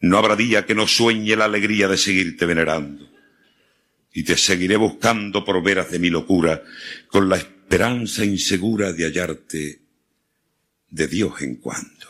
No 0.01 0.17
habrá 0.17 0.35
día 0.35 0.65
que 0.65 0.75
no 0.75 0.87
sueñe 0.87 1.35
la 1.35 1.45
alegría 1.45 1.87
de 1.87 1.97
seguirte 1.97 2.45
venerando. 2.45 3.09
Y 4.15 4.23
te 4.23 4.35
seguiré 4.35 4.77
buscando 4.77 5.45
por 5.45 5.61
veras 5.61 5.91
de 5.91 5.99
mi 5.99 6.09
locura, 6.09 6.63
con 7.07 7.29
la 7.29 7.35
esperanza 7.35 8.25
insegura 8.25 8.93
de 8.93 9.03
hallarte 9.03 9.81
de 10.89 11.07
Dios 11.07 11.41
en 11.41 11.57
cuando. 11.57 12.07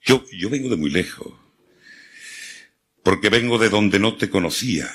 Yo, 0.00 0.24
yo 0.32 0.50
vengo 0.50 0.68
de 0.68 0.76
muy 0.76 0.90
lejos 0.90 1.32
porque 3.08 3.30
vengo 3.30 3.56
de 3.56 3.70
donde 3.70 3.98
no 3.98 4.16
te 4.16 4.28
conocía. 4.28 4.90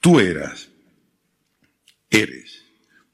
Tú 0.00 0.18
eras, 0.18 0.68
eres, 2.10 2.64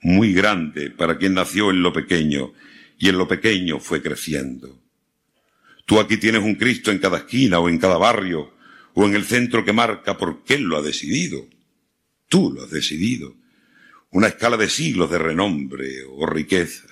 muy 0.00 0.32
grande 0.32 0.90
para 0.90 1.18
quien 1.18 1.35
nació 1.35 1.70
en 1.70 1.82
lo 1.82 1.92
pequeño 1.92 2.54
y 2.98 3.11
en 3.11 3.18
lo 3.18 3.28
pequeño 3.28 3.78
fue 3.78 4.00
creciendo. 4.00 4.80
Tú 5.85 6.00
aquí 6.00 6.16
tienes 6.16 6.42
un 6.42 6.54
Cristo 6.54 6.90
en 6.90 6.98
cada 6.98 7.18
esquina 7.18 7.59
o 7.59 7.68
en 7.68 7.76
cada 7.76 7.98
barrio 7.98 8.54
o 8.94 9.04
en 9.04 9.14
el 9.14 9.24
centro 9.24 9.66
que 9.66 9.74
marca 9.74 10.16
porque 10.16 10.54
Él 10.54 10.62
lo 10.62 10.78
ha 10.78 10.82
decidido. 10.82 11.46
Tú 12.28 12.52
lo 12.52 12.64
has 12.64 12.70
decidido. 12.70 13.34
Una 14.10 14.28
escala 14.28 14.56
de 14.56 14.68
siglos 14.68 15.10
de 15.10 15.18
renombre 15.18 16.04
o 16.08 16.26
riqueza. 16.26 16.86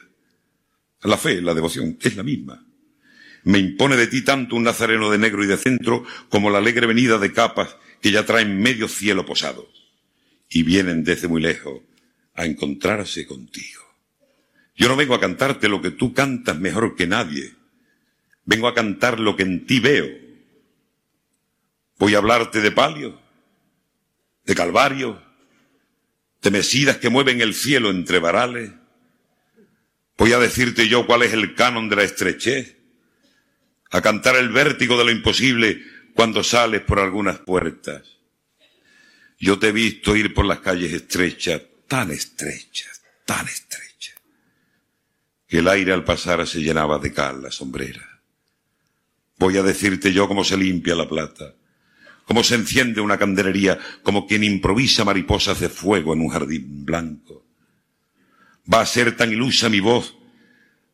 La 1.02 1.16
fe, 1.16 1.40
la 1.40 1.54
devoción, 1.54 1.98
es 2.00 2.16
la 2.16 2.22
misma. 2.22 2.66
Me 3.44 3.58
impone 3.58 3.96
de 3.96 4.06
ti 4.06 4.22
tanto 4.22 4.56
un 4.56 4.64
nazareno 4.64 5.10
de 5.10 5.18
negro 5.18 5.44
y 5.44 5.46
de 5.46 5.58
centro 5.58 6.04
como 6.28 6.50
la 6.50 6.58
alegre 6.58 6.86
venida 6.86 7.18
de 7.18 7.32
capas 7.32 7.76
que 8.00 8.10
ya 8.10 8.24
traen 8.24 8.60
medio 8.60 8.88
cielo 8.88 9.26
posado. 9.26 9.68
Y 10.48 10.62
vienen 10.62 11.04
desde 11.04 11.28
muy 11.28 11.42
lejos 11.42 11.82
a 12.34 12.46
encontrarse 12.46 13.26
contigo. 13.26 13.82
Yo 14.76 14.88
no 14.88 14.96
vengo 14.96 15.14
a 15.14 15.20
cantarte 15.20 15.68
lo 15.68 15.80
que 15.80 15.90
tú 15.90 16.12
cantas 16.12 16.58
mejor 16.58 16.96
que 16.96 17.06
nadie. 17.06 17.54
Vengo 18.44 18.66
a 18.66 18.74
cantar 18.74 19.20
lo 19.20 19.36
que 19.36 19.44
en 19.44 19.66
ti 19.66 19.80
veo. 19.80 20.08
Voy 21.98 22.14
a 22.14 22.18
hablarte 22.18 22.60
de 22.60 22.72
palio, 22.72 23.20
de 24.44 24.54
calvario, 24.54 25.22
de 26.42 26.50
mesidas 26.50 26.98
que 26.98 27.08
mueven 27.08 27.40
el 27.40 27.54
cielo 27.54 27.90
entre 27.90 28.18
varales. 28.18 28.70
Voy 30.16 30.32
a 30.32 30.38
decirte 30.38 30.88
yo 30.88 31.06
cuál 31.06 31.22
es 31.22 31.32
el 31.32 31.54
canon 31.54 31.88
de 31.88 31.96
la 31.96 32.02
estrechez 32.02 32.76
a 33.90 34.02
cantar 34.02 34.36
el 34.36 34.50
vértigo 34.50 34.98
de 34.98 35.04
lo 35.04 35.10
imposible 35.10 35.82
cuando 36.14 36.42
sales 36.42 36.82
por 36.82 37.00
algunas 37.00 37.38
puertas. 37.38 38.02
Yo 39.38 39.58
te 39.58 39.68
he 39.68 39.72
visto 39.72 40.16
ir 40.16 40.34
por 40.34 40.44
las 40.44 40.60
calles 40.60 40.92
estrechas, 40.92 41.62
tan 41.88 42.10
estrechas, 42.10 43.02
tan 43.24 43.46
estrechas, 43.46 44.14
que 45.46 45.58
el 45.58 45.68
aire 45.68 45.92
al 45.92 46.04
pasar 46.04 46.46
se 46.46 46.60
llenaba 46.60 46.98
de 46.98 47.12
cal 47.12 47.42
la 47.42 47.50
sombrera. 47.50 48.20
Voy 49.36 49.56
a 49.56 49.62
decirte 49.62 50.12
yo 50.12 50.28
cómo 50.28 50.44
se 50.44 50.56
limpia 50.56 50.94
la 50.94 51.08
plata, 51.08 51.54
cómo 52.24 52.42
se 52.42 52.54
enciende 52.54 53.00
una 53.00 53.18
candelería, 53.18 53.78
como 54.02 54.26
quien 54.26 54.44
improvisa 54.44 55.04
mariposas 55.04 55.60
de 55.60 55.68
fuego 55.68 56.12
en 56.14 56.20
un 56.20 56.28
jardín 56.28 56.84
blanco. 56.84 57.44
Va 58.72 58.80
a 58.80 58.86
ser 58.86 59.16
tan 59.16 59.32
ilusa 59.32 59.68
mi 59.68 59.80
voz 59.80 60.14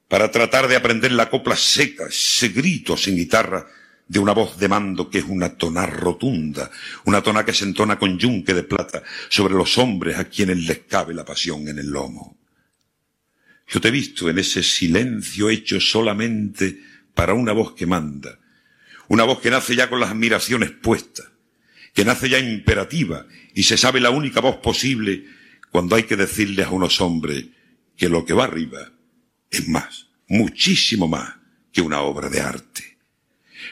para 0.09 0.31
tratar 0.31 0.66
de 0.66 0.77
aprender 0.77 1.12
la 1.12 1.31
copla 1.31 1.57
seca, 1.57 2.07
ese 2.09 2.49
grito 2.49 2.97
sin 2.97 3.14
guitarra 3.14 3.66
de 4.09 4.19
una 4.19 4.33
voz 4.33 4.59
de 4.59 4.66
mando 4.66 5.09
que 5.09 5.19
es 5.19 5.25
una 5.25 5.57
tona 5.57 5.87
rotunda, 5.87 6.69
una 7.05 7.23
tona 7.23 7.45
que 7.45 7.53
se 7.53 7.64
entona 7.64 7.97
con 7.97 8.19
yunque 8.19 8.53
de 8.53 8.64
plata 8.64 9.05
sobre 9.29 9.55
los 9.55 9.79
hombres 9.79 10.19
a 10.19 10.25
quienes 10.25 10.66
les 10.66 10.81
cabe 10.81 11.14
la 11.14 11.25
pasión 11.25 11.69
en 11.69 11.79
el 11.79 11.87
lomo. 11.87 12.37
Yo 13.69 13.81
te 13.81 13.87
he 13.87 13.93
visto 13.93 14.29
en 14.29 14.40
ese 14.40 14.64
silencio 14.64 15.49
hecho 15.49 15.79
solamente 15.79 16.81
para 17.14 17.35
una 17.35 17.53
voz 17.53 17.75
que 17.75 17.87
manda, 17.87 18.39
una 19.11 19.25
voz 19.25 19.40
que 19.40 19.51
nace 19.51 19.75
ya 19.75 19.90
con 19.90 19.99
las 19.99 20.11
admiraciones 20.11 20.70
puestas, 20.70 21.27
que 21.92 22.05
nace 22.05 22.29
ya 22.29 22.38
imperativa 22.38 23.27
y 23.55 23.64
se 23.64 23.77
sabe 23.77 23.99
la 23.99 24.11
única 24.11 24.40
voz 24.40 24.59
posible 24.59 25.25
cuando 25.73 25.96
hay 25.96 26.05
que 26.05 26.14
decirle 26.14 26.62
a 26.62 26.70
unos 26.70 27.01
hombres 27.01 27.46
que 27.96 28.09
lo 28.09 28.25
que 28.25 28.35
va 28.35 28.44
arriba 28.44 28.92
es 29.51 29.66
más, 29.66 30.07
muchísimo 30.29 31.09
más 31.09 31.35
que 31.73 31.81
una 31.81 32.03
obra 32.03 32.29
de 32.29 32.40
arte. 32.40 32.99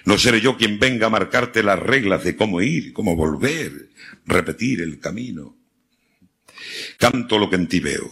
No 0.05 0.19
seré 0.19 0.41
yo 0.41 0.57
quien 0.57 0.81
venga 0.81 1.07
a 1.07 1.11
marcarte 1.11 1.63
las 1.63 1.79
reglas 1.79 2.25
de 2.25 2.35
cómo 2.35 2.61
ir, 2.61 2.93
cómo 2.93 3.15
volver, 3.15 3.91
repetir 4.27 4.81
el 4.81 4.99
camino. 4.99 5.57
Canto 6.99 7.39
lo 7.39 7.49
que 7.49 7.57
en 7.57 7.69
ti 7.69 7.79
veo, 7.79 8.11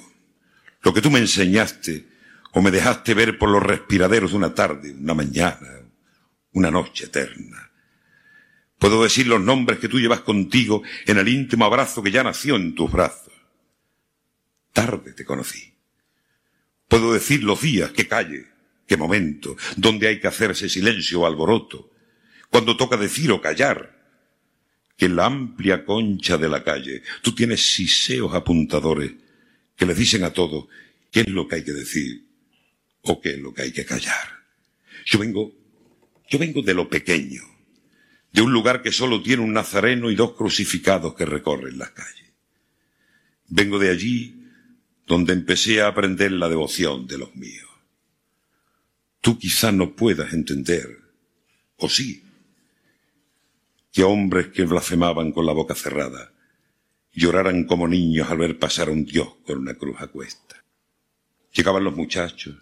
lo 0.81 0.95
que 0.95 1.03
tú 1.03 1.11
me 1.11 1.19
enseñaste 1.19 2.07
o 2.53 2.63
me 2.63 2.71
dejaste 2.71 3.15
ver 3.15 3.37
por 3.37 3.51
los 3.51 3.65
respiraderos 3.65 4.31
de 4.31 4.37
una 4.37 4.55
tarde, 4.55 4.93
una 4.93 5.15
mañana, 5.15 5.77
una 6.57 6.71
noche 6.71 7.05
eterna. 7.05 7.71
Puedo 8.79 9.03
decir 9.03 9.27
los 9.27 9.43
nombres 9.43 9.79
que 9.79 9.89
tú 9.89 10.01
llevas 10.01 10.21
contigo 10.21 10.83
en 11.07 11.19
el 11.19 11.29
íntimo 11.29 11.67
abrazo 11.67 12.03
que 12.03 12.11
ya 12.11 12.23
nació 12.23 12.57
en 12.57 12.75
tus 12.75 12.91
brazos. 12.91 13.33
Tarde 14.73 15.13
te 15.13 15.25
conocí 15.25 15.75
Puedo 16.89 17.13
decir 17.13 17.43
los 17.43 17.61
días, 17.61 17.91
qué 17.91 18.09
calle, 18.09 18.47
qué 18.87 18.97
momento, 18.97 19.57
dónde 19.77 20.09
hay 20.09 20.19
que 20.19 20.29
hacerse 20.29 20.69
silencio 20.69 21.21
o 21.21 21.27
alboroto, 21.27 21.91
cuando 22.49 22.77
toca 22.77 22.97
decir 22.97 23.31
o 23.33 23.41
callar. 23.41 23.95
Que 24.97 25.07
en 25.07 25.17
la 25.17 25.27
amplia 25.27 25.85
concha 25.85 26.39
de 26.39 26.49
la 26.49 26.65
calle 26.65 27.03
tú 27.21 27.35
tienes 27.35 27.61
siseos 27.61 28.35
apuntadores 28.35 29.13
que 29.77 29.85
le 29.85 29.95
dicen 29.95 30.25
a 30.25 30.33
todo 30.33 30.69
qué 31.11 31.21
es 31.21 31.29
lo 31.29 31.47
que 31.47 31.57
hay 31.57 31.65
que 31.65 31.73
decir 31.73 32.25
o 33.03 33.21
qué 33.21 33.33
es 33.33 33.39
lo 33.39 33.53
que 33.53 33.63
hay 33.63 33.73
que 33.73 33.85
callar. 33.85 34.45
Yo 35.05 35.19
vengo, 35.19 35.53
yo 36.29 36.39
vengo 36.39 36.63
de 36.63 36.75
lo 36.75 36.89
pequeño, 36.89 37.43
de 38.33 38.43
un 38.43 38.53
lugar 38.53 38.83
que 38.83 38.93
solo 38.93 39.23
tiene 39.23 39.43
un 39.43 39.53
nazareno 39.53 40.11
y 40.11 40.15
dos 40.15 40.33
crucificados 40.33 41.15
que 41.15 41.25
recorren 41.25 41.79
las 41.79 41.91
calles. 41.91 42.33
Vengo 43.49 43.79
de 43.79 43.91
allí 43.91 44.35
donde 45.07 45.33
empecé 45.33 45.81
a 45.81 45.89
aprender 45.89 46.33
la 46.33 46.49
devoción 46.49 47.07
de 47.07 47.19
los 47.19 47.35
míos. 47.37 47.69
Tú 49.21 49.39
quizás 49.39 49.73
no 49.73 49.95
puedas 49.95 50.33
entender, 50.33 50.99
o 51.77 51.89
sí, 51.89 52.25
que 53.93 54.05
hombres 54.05 54.49
que 54.49 54.65
blasfemaban 54.65 55.33
con 55.33 55.47
la 55.47 55.53
boca 55.53 55.75
cerrada 55.75 56.33
lloraran 57.13 57.65
como 57.65 57.89
niños 57.89 58.31
al 58.31 58.39
ver 58.39 58.59
pasar 58.59 58.89
a 58.89 58.93
un 58.93 59.05
Dios 59.05 59.37
con 59.47 59.59
una 59.59 59.75
cruz 59.75 59.97
a. 60.01 60.63
Llegaban 61.53 61.83
los 61.83 61.97
muchachos, 61.97 62.55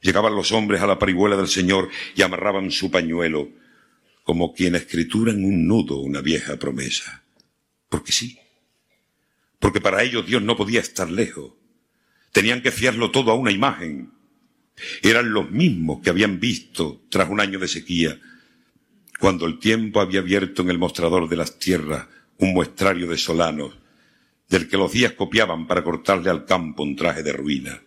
llegaban 0.00 0.34
los 0.34 0.52
hombres 0.52 0.80
a 0.80 0.86
la 0.86 0.98
parihuela 0.98 1.36
del 1.36 1.48
Señor 1.48 1.88
y 2.14 2.22
amarraban 2.22 2.70
su 2.70 2.90
pañuelo 2.90 3.50
como 4.22 4.52
quien 4.52 4.74
escritura 4.74 5.32
en 5.32 5.44
un 5.44 5.66
nudo 5.66 5.98
una 5.98 6.20
vieja 6.20 6.56
promesa. 6.58 7.24
Porque 7.88 8.12
sí, 8.12 8.38
porque 9.58 9.80
para 9.80 10.02
ellos 10.02 10.26
Dios 10.26 10.42
no 10.42 10.56
podía 10.56 10.80
estar 10.80 11.10
lejos. 11.10 11.52
Tenían 12.32 12.62
que 12.62 12.70
fiarlo 12.70 13.10
todo 13.10 13.30
a 13.30 13.34
una 13.34 13.50
imagen. 13.50 14.12
Eran 15.02 15.32
los 15.32 15.50
mismos 15.50 16.00
que 16.02 16.10
habían 16.10 16.38
visto, 16.38 17.02
tras 17.08 17.28
un 17.28 17.40
año 17.40 17.58
de 17.58 17.68
sequía, 17.68 18.20
cuando 19.18 19.46
el 19.46 19.58
tiempo 19.58 20.00
había 20.00 20.20
abierto 20.20 20.62
en 20.62 20.70
el 20.70 20.78
mostrador 20.78 21.28
de 21.28 21.36
las 21.36 21.58
tierras 21.58 22.06
un 22.36 22.52
muestrario 22.52 23.08
de 23.08 23.18
solanos, 23.18 23.76
del 24.48 24.68
que 24.68 24.76
los 24.76 24.92
días 24.92 25.12
copiaban 25.12 25.66
para 25.66 25.82
cortarle 25.82 26.30
al 26.30 26.44
campo 26.44 26.84
un 26.84 26.94
traje 26.94 27.22
de 27.22 27.32
ruina. 27.32 27.82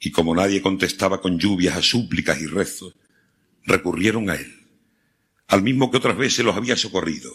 Y 0.00 0.10
como 0.10 0.34
nadie 0.34 0.62
contestaba 0.62 1.20
con 1.20 1.38
lluvias 1.38 1.76
a 1.76 1.82
súplicas 1.82 2.40
y 2.40 2.46
rezos, 2.46 2.94
recurrieron 3.64 4.30
a 4.30 4.36
él, 4.36 4.66
al 5.48 5.62
mismo 5.62 5.90
que 5.90 5.96
otras 5.96 6.16
veces 6.16 6.44
los 6.44 6.56
había 6.56 6.76
socorrido. 6.76 7.32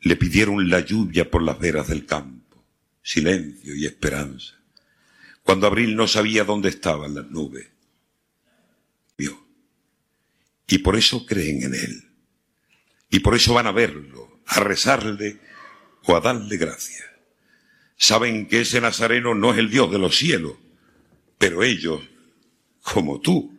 Le 0.00 0.16
pidieron 0.16 0.68
la 0.68 0.80
lluvia 0.80 1.30
por 1.30 1.42
las 1.42 1.58
veras 1.58 1.88
del 1.88 2.06
campo, 2.06 2.64
silencio 3.02 3.74
y 3.74 3.86
esperanza. 3.86 4.54
Cuando 5.42 5.66
Abril 5.66 5.96
no 5.96 6.06
sabía 6.06 6.44
dónde 6.44 6.68
estaban 6.68 7.14
las 7.14 7.30
nubes, 7.30 7.68
vio. 9.16 9.44
Y 10.68 10.78
por 10.78 10.96
eso 10.96 11.26
creen 11.26 11.62
en 11.62 11.74
él. 11.74 12.08
Y 13.10 13.20
por 13.20 13.34
eso 13.34 13.54
van 13.54 13.66
a 13.66 13.72
verlo, 13.72 14.40
a 14.46 14.60
rezarle 14.60 15.38
o 16.04 16.16
a 16.16 16.20
darle 16.20 16.56
gracias. 16.56 17.04
Saben 17.96 18.46
que 18.46 18.62
ese 18.62 18.80
Nazareno 18.80 19.34
no 19.34 19.52
es 19.52 19.58
el 19.58 19.70
Dios 19.70 19.90
de 19.92 19.98
los 19.98 20.16
cielos, 20.16 20.54
pero 21.42 21.64
ellos, 21.64 22.00
como 22.82 23.20
tú, 23.20 23.58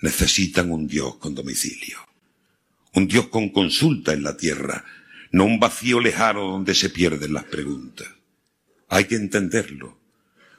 necesitan 0.00 0.70
un 0.70 0.86
Dios 0.86 1.16
con 1.16 1.34
domicilio, 1.34 1.98
un 2.94 3.06
Dios 3.06 3.28
con 3.28 3.50
consulta 3.50 4.14
en 4.14 4.22
la 4.22 4.38
tierra, 4.38 4.86
no 5.32 5.44
un 5.44 5.60
vacío 5.60 6.00
lejano 6.00 6.44
donde 6.50 6.74
se 6.74 6.88
pierden 6.88 7.34
las 7.34 7.44
preguntas. 7.44 8.08
Hay 8.88 9.04
que 9.04 9.16
entenderlo, 9.16 9.98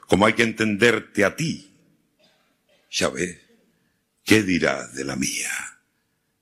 como 0.06 0.24
hay 0.24 0.34
que 0.34 0.44
entenderte 0.44 1.24
a 1.24 1.34
ti. 1.34 1.68
Ya 2.92 3.08
ves, 3.08 3.36
¿qué 4.24 4.44
dirás 4.44 4.94
de 4.94 5.04
la 5.04 5.16
mía? 5.16 5.50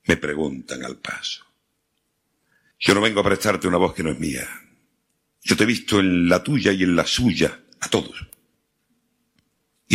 Me 0.03 0.17
preguntan 0.17 0.85
al 0.85 0.97
paso. 0.97 1.47
Yo 2.77 2.93
no 2.93 3.01
vengo 3.01 3.21
a 3.21 3.23
prestarte 3.23 3.67
una 3.67 3.77
voz 3.77 3.95
que 3.95 4.03
no 4.03 4.11
es 4.11 4.19
mía. 4.19 4.47
Yo 5.41 5.57
te 5.57 5.63
he 5.63 5.65
visto 5.65 5.99
en 5.99 6.29
la 6.29 6.43
tuya 6.43 6.73
y 6.73 6.83
en 6.83 6.95
la 6.95 7.07
suya, 7.07 7.59
a 7.79 7.89
todos. 7.89 8.29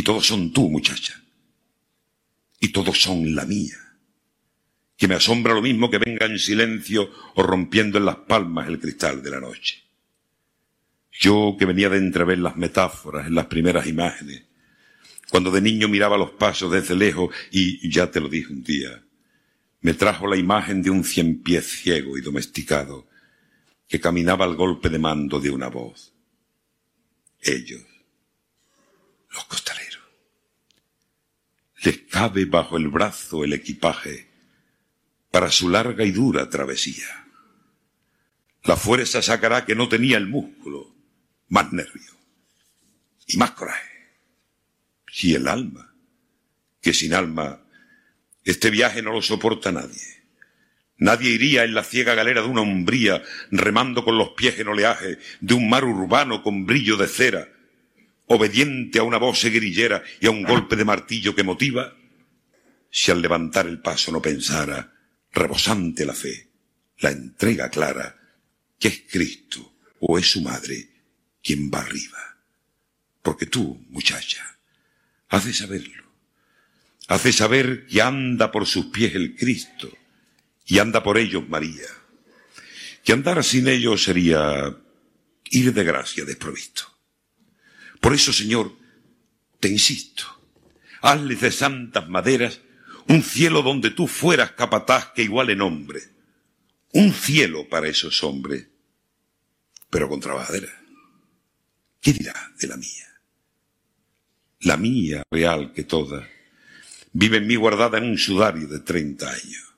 Todos 0.05 0.27
son 0.27 0.53
tú, 0.53 0.71
muchacha. 0.71 1.21
Y 2.61 2.69
todos 2.69 3.01
son 3.01 3.35
la 3.35 3.45
mía. 3.45 3.79
Que 4.97 5.09
me 5.09 5.15
asombra 5.15 5.55
lo 5.55 5.63
mismo 5.63 5.91
que 5.91 5.99
venga 5.99 6.27
en 6.27 6.39
silencio 6.39 7.11
o 7.35 7.43
rompiendo 7.43 7.99
en 7.99 8.05
las 8.05 8.17
palmas 8.17 8.69
el 8.69 8.79
cristal 8.79 9.23
de 9.23 9.31
la 9.31 9.41
noche. 9.41 9.83
Yo 11.11 11.57
que 11.59 11.65
venía 11.65 11.89
de 11.89 11.99
entrever 11.99 12.39
las 12.39 12.57
metáforas 12.57 13.27
en 13.27 13.35
las 13.35 13.47
primeras 13.47 13.87
imágenes, 13.87 14.45
cuando 15.31 15.51
de 15.51 15.61
niño 15.61 15.89
miraba 15.89 16.17
los 16.17 16.31
pasos 16.33 16.71
desde 16.71 16.95
lejos 16.95 17.35
y 17.51 17.89
ya 17.91 18.11
te 18.11 18.21
lo 18.21 18.29
dije 18.29 18.53
un 18.53 18.63
día, 18.63 19.03
me 19.81 19.95
trajo 19.95 20.27
la 20.27 20.37
imagen 20.37 20.83
de 20.83 20.91
un 20.91 21.05
cien 21.05 21.43
pies 21.43 21.67
ciego 21.67 22.17
y 22.17 22.23
domesticado 22.23 23.07
que 23.87 24.01
caminaba 24.01 24.45
al 24.45 24.57
golpe 24.57 24.89
de 24.89 24.99
mando 24.99 25.39
de 25.39 25.51
una 25.51 25.69
voz. 25.69 26.13
Ellos, 27.43 27.83
los 29.31 29.45
costaleros. 29.45 29.94
Les 31.85 31.99
cabe 31.99 32.47
bajo 32.47 32.79
el 32.79 32.89
brazo 32.89 33.45
el 33.45 33.53
equipaje 33.53 34.27
para 35.31 35.51
su 35.51 35.69
larga 35.69 36.03
y 36.05 36.13
dura 36.13 36.49
travesía. 36.49 37.27
La 38.63 38.77
fuerza 38.77 39.21
sacará 39.21 39.67
que 39.67 39.75
no 39.75 39.87
tenía 39.89 40.17
el 40.17 40.27
músculo, 40.27 40.95
más 41.49 41.71
nervio 41.75 42.11
y 43.27 43.37
más 43.37 43.51
coraje. 43.51 44.17
Si 45.13 45.35
el 45.35 45.47
alma, 45.47 45.95
que 46.81 46.95
sin 46.95 47.13
alma 47.13 47.61
este 48.45 48.71
viaje 48.71 49.03
no 49.03 49.13
lo 49.13 49.21
soporta 49.21 49.71
nadie. 49.71 50.23
Nadie 50.97 51.31
iría 51.31 51.65
en 51.65 51.75
la 51.75 51.83
ciega 51.83 52.15
galera 52.15 52.41
de 52.41 52.49
una 52.49 52.63
umbría, 52.63 53.23
remando 53.51 54.05
con 54.05 54.17
los 54.17 54.31
pies 54.31 54.59
en 54.59 54.69
oleaje, 54.69 55.19
de 55.41 55.55
un 55.55 55.69
mar 55.69 55.85
urbano 55.85 56.43
con 56.43 56.65
brillo 56.65 56.97
de 56.97 57.09
cera, 57.09 57.49
obediente 58.27 58.99
a 58.99 59.03
una 59.03 59.19
voz 59.19 59.45
guerrillera 59.45 60.03
y 60.21 60.27
a 60.27 60.31
un 60.31 60.43
golpe 60.43 60.77
de 60.77 60.85
martillo 60.85 61.35
que 61.35 61.43
motiva, 61.43 61.95
si 62.91 63.11
al 63.11 63.21
levantar 63.21 63.67
el 63.67 63.81
paso 63.81 64.13
no 64.13 64.23
pensara, 64.23 64.93
rebosante 65.33 66.07
la 66.07 66.15
fe, 66.15 66.49
la 66.99 67.11
entrega 67.11 67.69
clara, 67.69 68.17
que 68.79 68.89
es 68.89 69.03
Cristo 69.11 69.75
o 70.01 70.19
es 70.19 70.31
su 70.31 70.43
madre 70.43 70.89
quien 71.43 71.71
va 71.71 71.81
arriba. 71.81 72.39
Porque 73.23 73.47
tú, 73.47 73.85
muchacha, 73.91 74.59
has 75.29 75.45
de 75.45 75.53
saberlo. 75.53 76.05
Has 77.09 77.25
de 77.25 77.33
saber 77.33 77.87
que 77.87 78.01
anda 78.01 78.51
por 78.51 78.67
sus 78.67 78.87
pies 78.87 79.15
el 79.15 79.35
Cristo 79.37 79.91
y 80.67 80.79
anda 80.79 81.03
por 81.03 81.19
ellos 81.19 81.49
María. 81.49 81.89
Que 83.03 83.13
andar 83.13 83.45
sin 83.45 83.69
ellos 83.69 84.05
sería 84.05 84.75
ir 85.51 85.75
de 85.75 85.85
gracia 85.85 86.25
desprovisto. 86.25 86.94
Por 88.05 88.13
eso, 88.13 88.35
Señor, 88.35 88.71
te 89.61 89.71
insisto, 89.71 90.25
hazle 91.01 91.37
de 91.37 91.51
santas 91.51 92.07
maderas 92.07 92.61
un 93.09 93.23
cielo 93.23 93.63
donde 93.63 93.93
tú 93.93 94.07
fueras 94.07 94.53
capataz 94.53 95.13
que 95.15 95.23
iguale 95.23 95.57
nombre. 95.57 96.03
Un 96.93 97.15
cielo 97.15 97.67
para 97.67 97.89
esos 97.89 98.23
hombres, 98.23 98.67
pero 99.89 100.07
con 100.11 100.21
trabajadera. 100.21 100.69
¿Qué 102.03 102.13
dirá 102.13 102.35
de 102.61 102.67
la 102.67 102.77
mía? 102.77 103.09
La 104.61 104.77
mía, 104.77 105.23
real 105.31 105.73
que 105.73 105.85
toda, 105.85 106.29
vive 107.15 107.39
en 107.39 107.47
mí 107.47 107.57
guardada 107.57 107.97
en 107.97 108.05
un 108.05 108.19
sudario 108.19 108.69
de 108.69 108.81
treinta 108.81 109.31
años. 109.31 109.73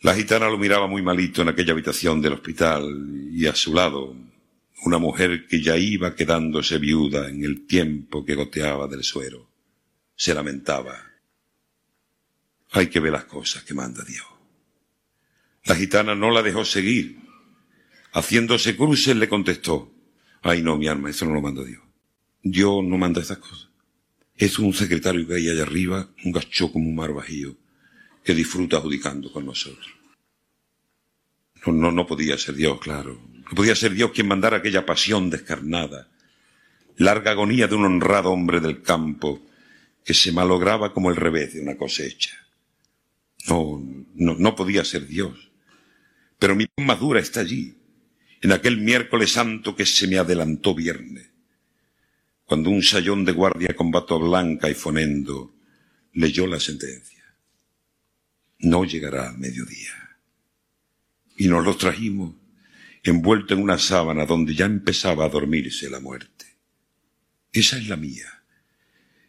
La 0.00 0.14
gitana 0.14 0.50
lo 0.50 0.58
miraba 0.58 0.86
muy 0.86 1.00
malito 1.00 1.40
en 1.40 1.48
aquella 1.48 1.72
habitación 1.72 2.20
del 2.20 2.34
hospital 2.34 3.30
y 3.32 3.46
a 3.46 3.54
su 3.54 3.72
lado 3.72 4.14
una 4.84 4.98
mujer 4.98 5.46
que 5.46 5.62
ya 5.62 5.76
iba 5.76 6.14
quedándose 6.14 6.78
viuda 6.78 7.28
en 7.28 7.44
el 7.44 7.66
tiempo 7.66 8.24
que 8.24 8.34
goteaba 8.34 8.86
del 8.86 9.02
suero. 9.02 9.50
Se 10.14 10.34
lamentaba. 10.34 11.12
Hay 12.72 12.88
que 12.88 13.00
ver 13.00 13.12
las 13.12 13.24
cosas 13.24 13.64
que 13.64 13.74
manda 13.74 14.04
Dios. 14.04 14.26
La 15.64 15.74
gitana 15.74 16.14
no 16.14 16.30
la 16.30 16.42
dejó 16.42 16.64
seguir. 16.64 17.18
Haciéndose 18.12 18.76
cruces 18.76 19.16
le 19.16 19.28
contestó, 19.28 19.92
ay 20.42 20.62
no, 20.62 20.76
mi 20.76 20.86
alma, 20.86 21.10
eso 21.10 21.26
no 21.26 21.34
lo 21.34 21.42
manda 21.42 21.64
Dios. 21.64 21.82
Dios 22.42 22.84
no 22.84 22.96
manda 22.96 23.20
esas 23.20 23.38
cosas. 23.38 23.68
Es 24.36 24.58
un 24.58 24.72
secretario 24.72 25.26
que 25.26 25.34
hay 25.34 25.48
allá 25.48 25.62
arriba, 25.62 26.08
un 26.24 26.32
gacho 26.32 26.70
como 26.70 26.88
un 26.88 26.94
mar 26.94 27.12
bajío, 27.12 27.56
que 28.22 28.34
disfruta 28.34 28.76
adjudicando 28.76 29.32
con 29.32 29.46
nosotros. 29.46 29.86
No, 31.66 31.72
no, 31.72 31.90
no 31.90 32.06
podía 32.06 32.38
ser 32.38 32.54
Dios, 32.54 32.78
claro. 32.80 33.20
Podía 33.54 33.76
ser 33.76 33.92
Dios 33.92 34.10
quien 34.12 34.28
mandara 34.28 34.58
aquella 34.58 34.84
pasión 34.84 35.30
descarnada, 35.30 36.08
larga 36.96 37.30
agonía 37.30 37.68
de 37.68 37.76
un 37.76 37.84
honrado 37.84 38.32
hombre 38.32 38.60
del 38.60 38.82
campo 38.82 39.46
que 40.04 40.14
se 40.14 40.32
malograba 40.32 40.92
como 40.92 41.10
el 41.10 41.16
revés 41.16 41.54
de 41.54 41.60
una 41.60 41.76
cosecha. 41.76 42.36
No, 43.48 43.82
no, 44.14 44.34
no 44.34 44.56
podía 44.56 44.84
ser 44.84 45.06
Dios. 45.06 45.50
Pero 46.38 46.56
mi 46.56 46.66
más 46.78 46.98
dura 46.98 47.20
está 47.20 47.40
allí, 47.40 47.76
en 48.40 48.52
aquel 48.52 48.78
miércoles 48.78 49.32
santo 49.32 49.74
que 49.74 49.86
se 49.86 50.06
me 50.08 50.18
adelantó 50.18 50.74
viernes, 50.74 51.30
cuando 52.44 52.70
un 52.70 52.82
sayón 52.82 53.24
de 53.24 53.32
guardia 53.32 53.74
con 53.74 53.90
bato 53.90 54.18
blanca 54.18 54.68
y 54.68 54.74
fonendo 54.74 55.54
leyó 56.12 56.46
la 56.46 56.60
sentencia. 56.60 57.24
No 58.58 58.84
llegará 58.84 59.30
al 59.30 59.38
mediodía. 59.38 60.16
Y 61.36 61.48
nos 61.48 61.64
lo 61.64 61.76
trajimos 61.76 62.34
envuelto 63.10 63.54
en 63.54 63.60
una 63.60 63.78
sábana 63.78 64.26
donde 64.26 64.54
ya 64.54 64.66
empezaba 64.66 65.24
a 65.24 65.28
dormirse 65.28 65.90
la 65.90 66.00
muerte. 66.00 66.46
Esa 67.52 67.78
es 67.78 67.88
la 67.88 67.96
mía. 67.96 68.42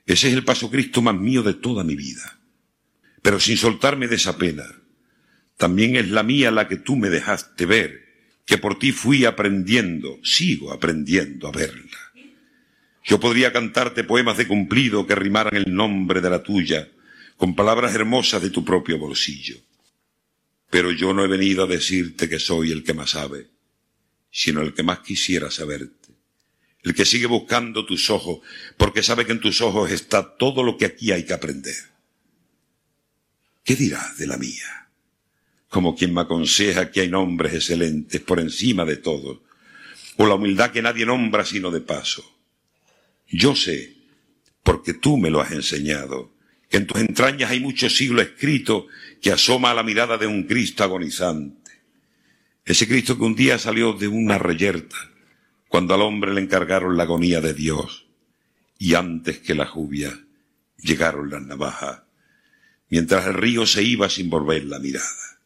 Ese 0.06 0.30
es 0.30 0.34
el 0.34 0.44
paso 0.44 0.70
Cristo 0.70 1.02
más 1.02 1.16
mío 1.16 1.44
de 1.44 1.54
toda 1.54 1.84
mi 1.84 1.96
vida. 1.96 2.40
Pero 3.22 3.40
sin 3.40 3.58
soltarme 3.58 4.08
de 4.08 4.16
esa 4.16 4.38
pena, 4.38 4.66
también 5.58 5.96
es 5.96 6.10
la 6.10 6.24
mía 6.24 6.52
la 6.52 6.68
que 6.68 6.78
tú 6.78 6.96
me 6.96 7.10
dejaste 7.10 7.66
ver, 7.66 8.06
que 8.46 8.58
por 8.58 8.80
ti 8.80 8.92
fui 8.92 9.26
aprendiendo, 9.26 10.20
sigo 10.24 10.72
aprendiendo 10.72 11.48
a 11.48 11.52
verla. 11.52 11.98
Yo 13.04 13.20
podría 13.20 13.52
cantarte 13.52 14.04
poemas 14.04 14.38
de 14.38 14.48
cumplido 14.48 15.08
que 15.08 15.16
rimaran 15.16 15.56
el 15.56 15.74
nombre 15.74 16.22
de 16.22 16.30
la 16.30 16.44
tuya, 16.44 16.90
con 17.36 17.56
palabras 17.56 17.94
hermosas 17.96 18.42
de 18.42 18.50
tu 18.50 18.64
propio 18.66 18.98
bolsillo. 18.98 19.58
Pero 20.70 20.92
yo 20.92 21.14
no 21.14 21.24
he 21.24 21.28
venido 21.28 21.64
a 21.64 21.68
decirte 21.68 22.28
que 22.28 22.40
soy 22.40 22.72
el 22.72 22.84
que 22.84 22.94
más 22.94 23.12
sabe, 23.12 23.48
sino 24.32 24.62
el 24.62 24.74
que 24.74 24.84
más 24.84 25.00
quisiera 25.00 25.50
saberte, 25.52 26.10
el 26.84 26.94
que 26.94 27.06
sigue 27.06 27.26
buscando 27.26 27.86
tus 27.86 28.10
ojos, 28.10 28.40
porque 28.78 29.04
sabe 29.04 29.26
que 29.26 29.32
en 29.32 29.40
tus 29.42 29.62
ojos 29.62 29.92
está 29.92 30.38
todo 30.38 30.64
lo 30.64 30.78
que 30.78 30.86
aquí 30.86 31.12
hay 31.12 31.26
que 31.26 31.34
aprender. 31.34 31.76
¿Qué 33.64 33.76
dirás 33.76 34.18
de 34.18 34.28
la 34.28 34.38
mía? 34.38 34.90
Como 35.70 35.96
quien 35.96 36.14
me 36.14 36.22
aconseja 36.22 36.92
que 36.92 37.02
hay 37.02 37.10
nombres 37.10 37.54
excelentes 37.54 38.22
por 38.22 38.40
encima 38.40 38.86
de 38.86 38.98
todos, 38.98 39.40
o 40.18 40.26
la 40.26 40.36
humildad 40.36 40.72
que 40.72 40.82
nadie 40.82 41.06
nombra 41.06 41.46
sino 41.46 41.72
de 41.72 41.82
paso. 41.82 42.24
Yo 43.28 43.56
sé, 43.56 43.96
porque 44.64 44.94
tú 44.94 45.18
me 45.18 45.30
lo 45.30 45.42
has 45.42 45.52
enseñado, 45.52 46.34
que 46.70 46.78
en 46.78 46.88
tus 46.88 47.00
entrañas 47.00 47.52
hay 47.52 47.60
mucho 47.60 47.90
siglo 47.90 48.22
escrito 48.22 48.88
que 49.22 49.32
asoma 49.32 49.72
a 49.72 49.74
la 49.74 49.84
mirada 49.84 50.18
de 50.18 50.28
un 50.28 50.44
Cristo 50.44 50.84
agonizante. 50.84 51.57
Ese 52.68 52.86
Cristo 52.86 53.18
que 53.18 53.24
un 53.24 53.34
día 53.34 53.58
salió 53.58 53.94
de 53.94 54.10
una 54.10 54.38
reyerta, 54.38 54.98
cuando 55.70 55.94
al 55.94 56.02
hombre 56.02 56.34
le 56.34 56.42
encargaron 56.42 56.98
la 56.98 57.04
agonía 57.04 57.40
de 57.40 57.54
Dios, 57.54 58.08
y 58.78 58.94
antes 58.94 59.40
que 59.40 59.56
la 59.56 59.74
lluvia 59.74 60.20
llegaron 60.76 61.30
las 61.30 61.42
navajas, 61.44 62.02
mientras 62.90 63.26
el 63.26 63.36
río 63.36 63.66
se 63.66 63.84
iba 63.84 64.10
sin 64.10 64.30
volver 64.30 64.66
la 64.66 64.80
mirada. 64.80 65.40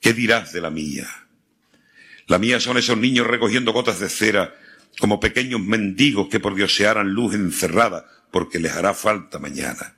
¿Qué 0.00 0.12
dirás 0.12 0.52
de 0.52 0.60
la 0.60 0.70
mía? 0.70 1.08
La 2.28 2.38
mía 2.38 2.60
son 2.60 2.76
esos 2.76 2.96
niños 2.96 3.26
recogiendo 3.26 3.72
gotas 3.72 3.98
de 3.98 4.08
cera 4.08 4.54
como 5.00 5.18
pequeños 5.18 5.60
mendigos 5.60 6.28
que 6.28 6.38
por 6.38 6.54
Dios 6.54 6.76
se 6.76 6.86
harán 6.86 7.08
luz 7.08 7.34
encerrada 7.34 8.06
porque 8.30 8.60
les 8.60 8.72
hará 8.72 8.94
falta 8.94 9.40
mañana. 9.40 9.96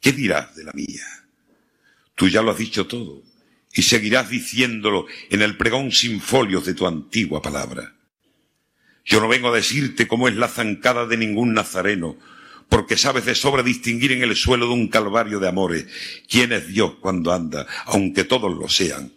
¿Qué 0.00 0.10
dirás 0.10 0.56
de 0.56 0.64
la 0.64 0.72
mía? 0.72 1.06
Tú 2.16 2.26
ya 2.26 2.42
lo 2.42 2.50
has 2.50 2.58
dicho 2.58 2.88
todo 2.88 3.27
y 3.78 3.82
seguirás 3.82 4.28
diciéndolo 4.28 5.06
en 5.30 5.40
el 5.40 5.56
pregón 5.56 5.92
sin 5.92 6.20
folios 6.20 6.66
de 6.66 6.74
tu 6.74 6.88
antigua 6.88 7.40
palabra. 7.40 7.94
Yo 9.04 9.20
no 9.20 9.28
vengo 9.28 9.50
a 9.50 9.56
decirte 9.56 10.08
cómo 10.08 10.26
es 10.26 10.34
la 10.34 10.48
zancada 10.48 11.06
de 11.06 11.16
ningún 11.16 11.54
nazareno, 11.54 12.18
porque 12.68 12.96
sabes 12.96 13.24
de 13.24 13.36
sobra 13.36 13.62
distinguir 13.62 14.10
en 14.10 14.24
el 14.24 14.34
suelo 14.34 14.66
de 14.66 14.72
un 14.72 14.88
calvario 14.88 15.38
de 15.38 15.46
amores 15.46 15.86
quién 16.28 16.50
es 16.50 16.66
Dios 16.66 16.96
cuando 17.00 17.32
anda, 17.32 17.68
aunque 17.84 18.24
todos 18.24 18.52
lo 18.52 18.68
sean, 18.68 19.12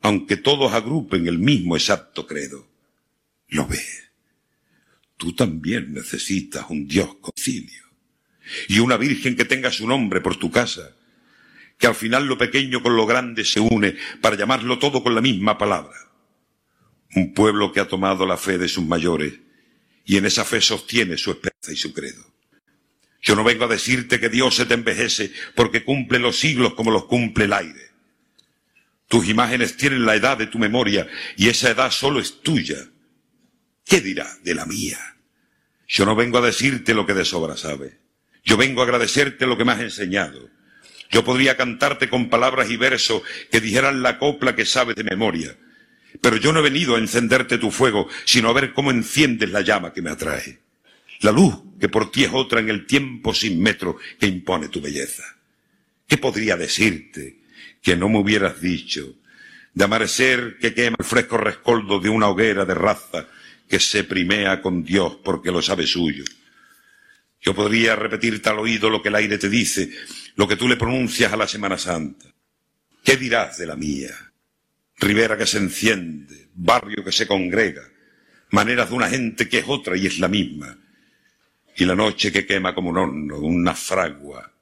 aunque 0.00 0.38
todos 0.38 0.72
agrupen 0.72 1.28
el 1.28 1.38
mismo 1.38 1.76
exacto 1.76 2.26
credo. 2.26 2.66
Lo 3.48 3.66
ves. 3.66 4.04
Tú 5.18 5.34
también 5.34 5.92
necesitas 5.92 6.64
un 6.70 6.88
Dios 6.88 7.16
concilio 7.20 7.82
y 8.66 8.78
una 8.78 8.96
Virgen 8.96 9.36
que 9.36 9.44
tenga 9.44 9.70
su 9.70 9.86
nombre 9.86 10.22
por 10.22 10.38
tu 10.38 10.50
casa, 10.50 10.95
que 11.78 11.86
al 11.86 11.94
final 11.94 12.26
lo 12.26 12.38
pequeño 12.38 12.82
con 12.82 12.96
lo 12.96 13.06
grande 13.06 13.44
se 13.44 13.60
une 13.60 13.96
para 14.20 14.36
llamarlo 14.36 14.78
todo 14.78 15.02
con 15.02 15.14
la 15.14 15.20
misma 15.20 15.58
palabra. 15.58 15.96
Un 17.14 17.34
pueblo 17.34 17.72
que 17.72 17.80
ha 17.80 17.88
tomado 17.88 18.26
la 18.26 18.36
fe 18.36 18.58
de 18.58 18.68
sus 18.68 18.84
mayores 18.84 19.34
y 20.04 20.16
en 20.16 20.26
esa 20.26 20.44
fe 20.44 20.60
sostiene 20.60 21.16
su 21.18 21.30
esperanza 21.30 21.72
y 21.72 21.76
su 21.76 21.92
credo. 21.92 22.24
Yo 23.20 23.34
no 23.34 23.42
vengo 23.42 23.64
a 23.64 23.68
decirte 23.68 24.20
que 24.20 24.28
Dios 24.28 24.54
se 24.54 24.66
te 24.66 24.74
envejece 24.74 25.32
porque 25.54 25.84
cumple 25.84 26.18
los 26.18 26.38
siglos 26.38 26.74
como 26.74 26.90
los 26.90 27.06
cumple 27.06 27.46
el 27.46 27.52
aire. 27.52 27.90
Tus 29.08 29.28
imágenes 29.28 29.76
tienen 29.76 30.06
la 30.06 30.14
edad 30.14 30.36
de 30.38 30.46
tu 30.46 30.58
memoria 30.58 31.08
y 31.36 31.48
esa 31.48 31.70
edad 31.70 31.90
solo 31.90 32.20
es 32.20 32.40
tuya. 32.42 32.76
¿Qué 33.84 34.00
dirá 34.00 34.28
de 34.42 34.54
la 34.54 34.66
mía? 34.66 34.98
Yo 35.88 36.04
no 36.04 36.16
vengo 36.16 36.38
a 36.38 36.46
decirte 36.46 36.94
lo 36.94 37.06
que 37.06 37.14
de 37.14 37.24
sobra 37.24 37.56
sabe. 37.56 37.98
Yo 38.44 38.56
vengo 38.56 38.80
a 38.80 38.84
agradecerte 38.84 39.46
lo 39.46 39.56
que 39.56 39.64
me 39.64 39.72
has 39.72 39.80
enseñado. 39.80 40.55
Yo 41.10 41.24
podría 41.24 41.56
cantarte 41.56 42.08
con 42.08 42.28
palabras 42.28 42.70
y 42.70 42.76
versos 42.76 43.22
que 43.50 43.60
dijeran 43.60 44.02
la 44.02 44.18
copla 44.18 44.56
que 44.56 44.64
sabes 44.64 44.96
de 44.96 45.04
memoria. 45.04 45.56
Pero 46.20 46.36
yo 46.36 46.52
no 46.52 46.60
he 46.60 46.62
venido 46.62 46.96
a 46.96 46.98
encenderte 46.98 47.58
tu 47.58 47.70
fuego, 47.70 48.08
sino 48.24 48.48
a 48.48 48.52
ver 48.52 48.72
cómo 48.72 48.90
enciendes 48.90 49.50
la 49.50 49.60
llama 49.60 49.92
que 49.92 50.02
me 50.02 50.10
atrae. 50.10 50.58
La 51.20 51.32
luz 51.32 51.54
que 51.80 51.88
por 51.88 52.10
ti 52.10 52.24
es 52.24 52.30
otra 52.32 52.60
en 52.60 52.68
el 52.68 52.86
tiempo 52.86 53.34
sin 53.34 53.60
metro 53.62 53.96
que 54.18 54.26
impone 54.26 54.68
tu 54.68 54.80
belleza. 54.80 55.24
¿Qué 56.06 56.18
podría 56.18 56.56
decirte 56.56 57.38
que 57.82 57.96
no 57.96 58.08
me 58.08 58.18
hubieras 58.18 58.60
dicho? 58.60 59.14
De 59.74 59.84
amanecer 59.84 60.56
que 60.60 60.72
quema 60.72 60.96
el 60.98 61.04
fresco 61.04 61.36
rescoldo 61.36 62.00
de 62.00 62.08
una 62.08 62.28
hoguera 62.28 62.64
de 62.64 62.74
raza 62.74 63.26
que 63.68 63.80
se 63.80 64.04
primea 64.04 64.62
con 64.62 64.84
Dios 64.84 65.18
porque 65.22 65.50
lo 65.50 65.60
sabe 65.60 65.86
suyo. 65.86 66.24
Yo 67.40 67.54
podría 67.54 67.96
repetirte 67.96 68.48
al 68.48 68.58
oído 68.58 68.90
lo 68.90 69.02
que 69.02 69.08
el 69.08 69.14
aire 69.16 69.38
te 69.38 69.48
dice, 69.48 69.90
lo 70.36 70.46
que 70.46 70.56
tú 70.56 70.68
le 70.68 70.76
pronuncias 70.76 71.32
a 71.32 71.36
la 71.36 71.48
Semana 71.48 71.78
Santa. 71.78 72.26
¿Qué 73.02 73.16
dirás 73.16 73.58
de 73.58 73.66
la 73.66 73.76
mía? 73.76 74.14
Ribera 74.98 75.36
que 75.36 75.46
se 75.46 75.58
enciende, 75.58 76.48
barrio 76.54 77.04
que 77.04 77.12
se 77.12 77.26
congrega, 77.26 77.82
maneras 78.50 78.90
de 78.90 78.96
una 78.96 79.08
gente 79.08 79.48
que 79.48 79.58
es 79.58 79.64
otra 79.66 79.96
y 79.96 80.06
es 80.06 80.18
la 80.18 80.28
misma, 80.28 80.78
y 81.76 81.84
la 81.84 81.94
noche 81.94 82.32
que 82.32 82.46
quema 82.46 82.74
como 82.74 82.90
un 82.90 82.98
horno, 82.98 83.38
una 83.38 83.74
fragua, 83.74 84.52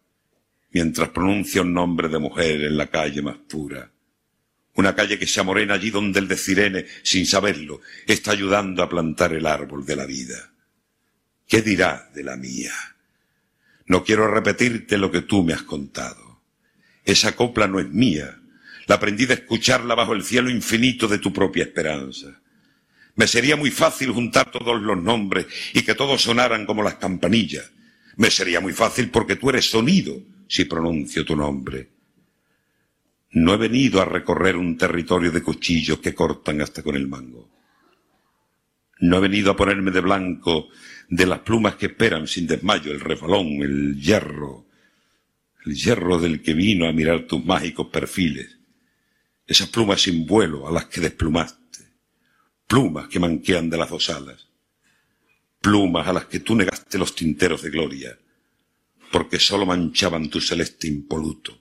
mientras 0.71 1.11
pronuncia 1.11 1.63
un 1.63 1.73
nombre 1.73 2.09
de 2.09 2.19
mujer 2.19 2.63
en 2.63 2.77
la 2.77 2.89
calle 2.89 3.23
más 3.23 3.37
pura. 3.37 3.91
Una 4.77 4.95
calle 4.95 5.19
que 5.19 5.27
se 5.27 5.41
amorena 5.41 5.75
allí 5.75 5.91
donde 5.91 6.19
el 6.19 6.27
de 6.27 6.37
Cirene, 6.37 6.87
sin 7.05 7.27
saberlo, 7.27 7.81
está 8.07 8.33
ayudando 8.33 8.83
a 8.83 8.89
plantar 8.89 9.33
el 9.33 9.47
árbol 9.47 9.87
de 9.87 9.95
la 9.95 10.05
vida. 10.05 10.53
¿Qué 11.47 11.63
dirá 11.63 12.11
de 12.13 12.25
la 12.25 12.37
mía? 12.37 12.73
No 13.87 14.05
quiero 14.05 14.29
repetirte 14.29 14.99
lo 14.99 15.11
que 15.11 15.23
tú 15.23 15.43
me 15.43 15.53
has 15.53 15.63
contado. 15.63 16.41
Esa 17.05 17.37
copla 17.37 17.67
no 17.67 17.81
es 17.81 17.89
mía. 17.91 18.41
La 18.87 18.97
aprendí 18.97 19.27
de 19.27 19.35
escucharla 19.35 19.95
bajo 19.95 20.15
el 20.15 20.25
cielo 20.25 20.51
infinito 20.51 21.07
de 21.09 21.19
tu 21.19 21.33
propia 21.33 21.65
esperanza. 21.65 22.41
Me 23.17 23.27
sería 23.27 23.57
muy 23.57 23.71
fácil 23.71 24.11
juntar 24.11 24.51
todos 24.51 24.81
los 24.81 25.01
nombres 25.01 25.47
y 25.73 25.83
que 25.83 25.95
todos 25.95 26.23
sonaran 26.23 26.67
como 26.67 26.83
las 26.83 26.97
campanillas. 26.97 27.71
Me 28.17 28.31
sería 28.31 28.61
muy 28.61 28.73
fácil 28.73 29.11
porque 29.11 29.37
tú 29.37 29.51
eres 29.51 29.71
sonido 29.71 30.21
si 30.49 30.65
pronuncio 30.65 31.25
tu 31.25 31.37
nombre. 31.37 31.91
No 33.33 33.55
he 33.55 33.57
venido 33.57 34.01
a 34.01 34.05
recorrer 34.05 34.57
un 34.57 34.77
territorio 34.77 35.31
de 35.31 35.43
cuchillos 35.43 35.99
que 35.99 36.15
cortan 36.15 36.61
hasta 36.61 36.83
con 36.83 36.95
el 36.95 37.09
mango. 37.09 37.51
No 39.01 39.17
he 39.17 39.21
venido 39.21 39.51
a 39.51 39.57
ponerme 39.57 39.91
de 39.91 40.01
blanco 40.01 40.69
de 41.09 41.27
las 41.27 41.41
plumas 41.41 41.77
que 41.77 41.87
esperan 41.87 42.27
sin 42.27 42.47
desmayo 42.47 42.93
el 42.93 43.01
refalón, 43.01 43.47
el 43.63 44.01
hierro, 44.01 44.67
el 45.65 45.75
hierro 45.75 46.19
del 46.19 46.43
que 46.43 46.55
vino 46.55 46.89
a 46.89 46.93
mirar 46.93 47.27
tus 47.27 47.45
mágicos 47.45 47.89
perfiles, 47.89 48.59
esas 49.47 49.69
plumas 49.69 50.03
sin 50.03 50.27
vuelo 50.27 50.67
a 50.69 50.73
las 50.73 50.87
que 50.87 51.01
desplumaste, 51.01 51.85
plumas 52.67 53.09
que 53.09 53.21
manquean 53.21 53.71
de 53.71 53.77
las 53.77 53.91
dos 53.91 54.11
alas, 54.11 54.49
plumas 55.61 56.07
a 56.07 56.13
las 56.13 56.27
que 56.27 56.41
tú 56.41 56.55
negaste 56.55 56.99
los 56.99 57.15
tinteros 57.15 57.63
de 57.63 57.71
gloria, 57.71 58.19
porque 59.11 59.39
sólo 59.39 59.65
manchaban 59.65 60.29
tu 60.29 60.41
celeste 60.41 60.89
impoluto. 60.89 61.61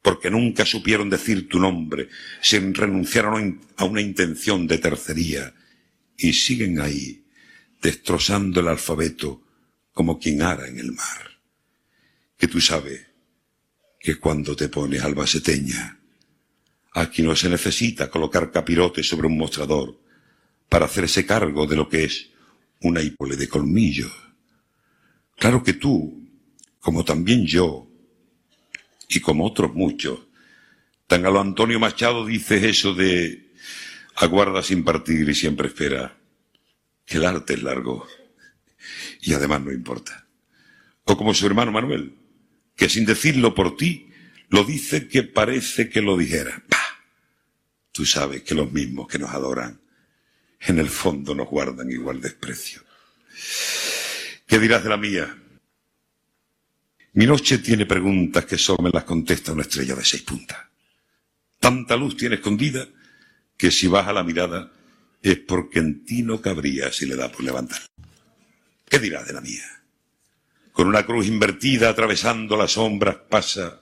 Porque 0.00 0.30
nunca 0.30 0.64
supieron 0.64 1.10
decir 1.10 1.48
tu 1.48 1.58
nombre, 1.58 2.08
se 2.40 2.60
renunciaron 2.60 3.60
a 3.76 3.84
una 3.84 4.00
intención 4.00 4.66
de 4.66 4.78
tercería. 4.78 5.52
Y 6.16 6.32
siguen 6.32 6.80
ahí, 6.80 7.24
destrozando 7.80 8.60
el 8.60 8.68
alfabeto 8.68 9.42
como 9.92 10.18
quien 10.18 10.42
ara 10.42 10.68
en 10.68 10.78
el 10.78 10.92
mar. 10.92 11.38
Que 12.36 12.48
tú 12.48 12.60
sabes 12.60 13.06
que 13.98 14.16
cuando 14.16 14.54
te 14.54 14.68
pones 14.68 15.02
albaceteña, 15.02 15.98
aquí 16.92 17.22
no 17.22 17.34
se 17.34 17.48
necesita 17.48 18.10
colocar 18.10 18.50
capirote 18.50 19.02
sobre 19.02 19.26
un 19.26 19.36
mostrador 19.36 19.98
para 20.68 20.86
hacerse 20.86 21.26
cargo 21.26 21.66
de 21.66 21.76
lo 21.76 21.88
que 21.88 22.04
es 22.04 22.30
una 22.80 23.02
hípole 23.02 23.36
de 23.36 23.48
colmillo. 23.48 24.10
Claro 25.36 25.62
que 25.62 25.72
tú, 25.74 26.28
como 26.80 27.04
también 27.04 27.46
yo, 27.46 27.88
y 29.08 29.20
como 29.20 29.46
otros 29.46 29.74
muchos. 29.74 30.20
Tan 31.06 31.24
a 31.24 31.30
lo 31.30 31.40
Antonio 31.40 31.80
Machado 31.80 32.26
dice 32.26 32.68
eso 32.68 32.94
de 32.94 33.50
aguarda 34.16 34.62
sin 34.62 34.84
partir 34.84 35.28
y 35.28 35.34
siempre 35.34 35.68
espera. 35.68 36.17
El 37.08 37.24
arte 37.24 37.54
es 37.54 37.62
largo 37.62 38.06
y 39.20 39.32
además 39.32 39.62
no 39.62 39.72
importa. 39.72 40.26
O 41.04 41.16
como 41.16 41.34
su 41.34 41.46
hermano 41.46 41.72
Manuel, 41.72 42.14
que 42.76 42.88
sin 42.88 43.06
decirlo 43.06 43.54
por 43.54 43.76
ti, 43.76 44.10
lo 44.50 44.62
dice 44.64 45.08
que 45.08 45.22
parece 45.22 45.88
que 45.88 46.02
lo 46.02 46.16
dijera. 46.16 46.62
¡Bah! 46.68 46.76
Tú 47.92 48.04
sabes 48.04 48.42
que 48.42 48.54
los 48.54 48.70
mismos 48.70 49.08
que 49.08 49.18
nos 49.18 49.30
adoran, 49.30 49.80
en 50.60 50.78
el 50.78 50.88
fondo 50.88 51.34
nos 51.34 51.48
guardan 51.48 51.90
igual 51.90 52.20
desprecio. 52.20 52.82
¿Qué 54.46 54.58
dirás 54.58 54.82
de 54.82 54.90
la 54.90 54.96
mía? 54.96 55.36
Mi 57.14 57.26
noche 57.26 57.58
tiene 57.58 57.86
preguntas 57.86 58.44
que 58.44 58.58
solo 58.58 58.82
me 58.82 58.90
las 58.90 59.04
contesta 59.04 59.52
una 59.52 59.62
estrella 59.62 59.94
de 59.94 60.04
seis 60.04 60.22
puntas. 60.22 60.58
Tanta 61.58 61.96
luz 61.96 62.16
tiene 62.16 62.36
escondida 62.36 62.86
que 63.56 63.70
si 63.70 63.88
baja 63.88 64.12
la 64.12 64.22
mirada 64.22 64.70
es 65.22 65.38
porque 65.38 65.80
en 65.80 66.04
ti 66.04 66.22
no 66.22 66.40
cabría 66.40 66.92
si 66.92 67.06
le 67.06 67.16
da 67.16 67.30
por 67.30 67.42
levantar. 67.42 67.80
¿Qué 68.88 68.98
dirás 68.98 69.26
de 69.26 69.32
la 69.32 69.40
mía? 69.40 69.82
Con 70.72 70.88
una 70.88 71.04
cruz 71.04 71.26
invertida 71.26 71.88
atravesando 71.88 72.56
las 72.56 72.72
sombras 72.72 73.16
pasa 73.28 73.80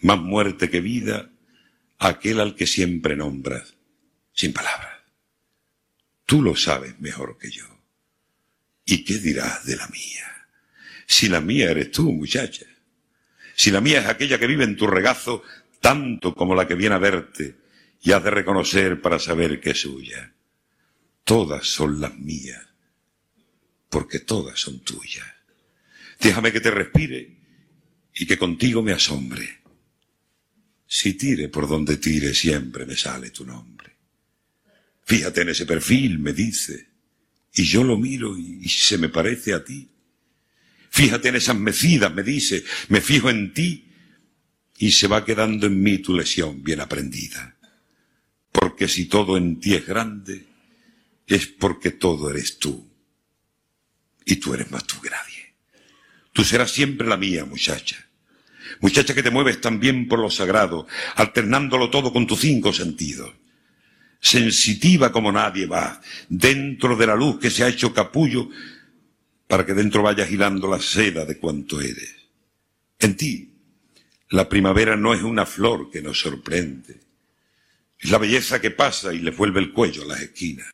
más 0.00 0.18
muerte 0.18 0.70
que 0.70 0.80
vida 0.80 1.30
aquel 1.98 2.40
al 2.40 2.54
que 2.54 2.66
siempre 2.66 3.16
nombras 3.16 3.74
sin 4.32 4.52
palabras. 4.52 5.00
Tú 6.26 6.42
lo 6.42 6.56
sabes 6.56 6.98
mejor 7.00 7.38
que 7.38 7.50
yo. 7.50 7.64
¿Y 8.84 9.04
qué 9.04 9.18
dirás 9.18 9.64
de 9.64 9.76
la 9.76 9.86
mía? 9.88 10.46
Si 11.06 11.28
la 11.28 11.40
mía 11.40 11.70
eres 11.70 11.90
tú, 11.90 12.10
muchacha. 12.12 12.66
Si 13.54 13.70
la 13.70 13.80
mía 13.80 14.00
es 14.00 14.06
aquella 14.06 14.38
que 14.38 14.46
vive 14.46 14.64
en 14.64 14.76
tu 14.76 14.86
regazo 14.86 15.42
tanto 15.80 16.34
como 16.34 16.54
la 16.54 16.66
que 16.66 16.74
viene 16.74 16.94
a 16.94 16.98
verte 16.98 17.56
y 18.02 18.12
has 18.12 18.24
de 18.24 18.30
reconocer 18.30 19.00
para 19.00 19.18
saber 19.18 19.60
que 19.60 19.70
es 19.70 19.80
suya. 19.80 20.32
Todas 21.24 21.66
son 21.66 22.00
las 22.00 22.16
mías, 22.18 22.62
porque 23.88 24.20
todas 24.20 24.60
son 24.60 24.80
tuyas. 24.80 25.26
Déjame 26.20 26.52
que 26.52 26.60
te 26.60 26.70
respire 26.70 27.36
y 28.14 28.26
que 28.26 28.38
contigo 28.38 28.82
me 28.82 28.92
asombre. 28.92 29.60
Si 30.86 31.14
tire 31.14 31.48
por 31.48 31.66
donde 31.66 31.96
tire, 31.96 32.34
siempre 32.34 32.86
me 32.86 32.96
sale 32.96 33.30
tu 33.30 33.44
nombre. 33.44 33.96
Fíjate 35.04 35.42
en 35.42 35.48
ese 35.48 35.66
perfil, 35.66 36.18
me 36.18 36.32
dice, 36.32 36.88
y 37.54 37.64
yo 37.64 37.84
lo 37.84 37.96
miro 37.96 38.36
y, 38.36 38.68
se 38.68 38.98
me 38.98 39.08
parece 39.08 39.54
a 39.54 39.64
ti. 39.64 39.88
Fíjate 40.90 41.28
en 41.28 41.36
esas 41.36 41.56
mecidas, 41.56 42.14
me 42.14 42.22
dice, 42.22 42.64
me 42.88 43.00
fijo 43.00 43.30
en 43.30 43.52
ti 43.52 43.86
y 44.78 44.90
se 44.92 45.08
va 45.08 45.24
quedando 45.24 45.66
en 45.66 45.82
mí 45.82 45.98
tu 45.98 46.14
lesión 46.14 46.62
bien 46.62 46.80
aprendida. 46.80 47.56
Porque 48.52 48.88
si 48.88 49.06
todo 49.06 49.36
en 49.36 49.58
ti 49.58 49.74
es 49.74 49.86
grande, 49.86 50.53
es 51.26 51.46
porque 51.46 51.90
todo 51.90 52.30
eres 52.30 52.58
tú. 52.58 52.88
Y 54.24 54.36
tú 54.36 54.54
eres 54.54 54.70
más 54.70 54.84
tú 54.84 55.00
que 55.00 55.10
nadie. 55.10 55.54
Tú 56.32 56.44
serás 56.44 56.72
siempre 56.72 57.06
la 57.06 57.16
mía, 57.16 57.44
muchacha. 57.44 58.04
Muchacha 58.80 59.14
que 59.14 59.22
te 59.22 59.30
mueves 59.30 59.60
también 59.60 60.08
por 60.08 60.18
lo 60.18 60.30
sagrado, 60.30 60.86
alternándolo 61.16 61.90
todo 61.90 62.12
con 62.12 62.26
tus 62.26 62.40
cinco 62.40 62.72
sentidos. 62.72 63.32
Sensitiva 64.20 65.12
como 65.12 65.30
nadie 65.30 65.66
va, 65.66 66.00
dentro 66.28 66.96
de 66.96 67.06
la 67.06 67.14
luz 67.14 67.38
que 67.38 67.50
se 67.50 67.62
ha 67.62 67.68
hecho 67.68 67.92
capullo, 67.92 68.48
para 69.46 69.66
que 69.66 69.74
dentro 69.74 70.02
vaya 70.02 70.26
girando 70.26 70.68
la 70.68 70.80
seda 70.80 71.24
de 71.24 71.38
cuanto 71.38 71.80
eres. 71.80 72.14
En 72.98 73.16
ti, 73.16 73.52
la 74.30 74.48
primavera 74.48 74.96
no 74.96 75.14
es 75.14 75.22
una 75.22 75.46
flor 75.46 75.90
que 75.90 76.02
nos 76.02 76.18
sorprende, 76.18 77.00
es 77.98 78.10
la 78.10 78.18
belleza 78.18 78.60
que 78.60 78.70
pasa 78.70 79.12
y 79.12 79.20
le 79.20 79.30
vuelve 79.30 79.60
el 79.60 79.72
cuello 79.72 80.02
a 80.02 80.06
las 80.06 80.20
esquinas. 80.20 80.73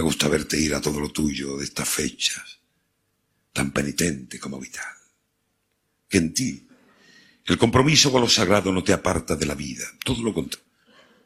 Me 0.00 0.04
gusta 0.04 0.28
verte 0.28 0.58
ir 0.58 0.74
a 0.74 0.80
todo 0.80 0.98
lo 0.98 1.10
tuyo 1.10 1.58
de 1.58 1.64
estas 1.64 1.86
fechas, 1.86 2.58
tan 3.52 3.70
penitente 3.70 4.40
como 4.40 4.58
vital. 4.58 4.96
Que 6.08 6.16
en 6.16 6.32
ti 6.32 6.66
el 7.44 7.58
compromiso 7.58 8.10
con 8.10 8.22
lo 8.22 8.28
sagrado 8.30 8.72
no 8.72 8.82
te 8.82 8.94
aparta 8.94 9.36
de 9.36 9.44
la 9.44 9.54
vida, 9.54 9.84
todo 10.02 10.22
lo 10.22 10.32
contrario, 10.32 10.66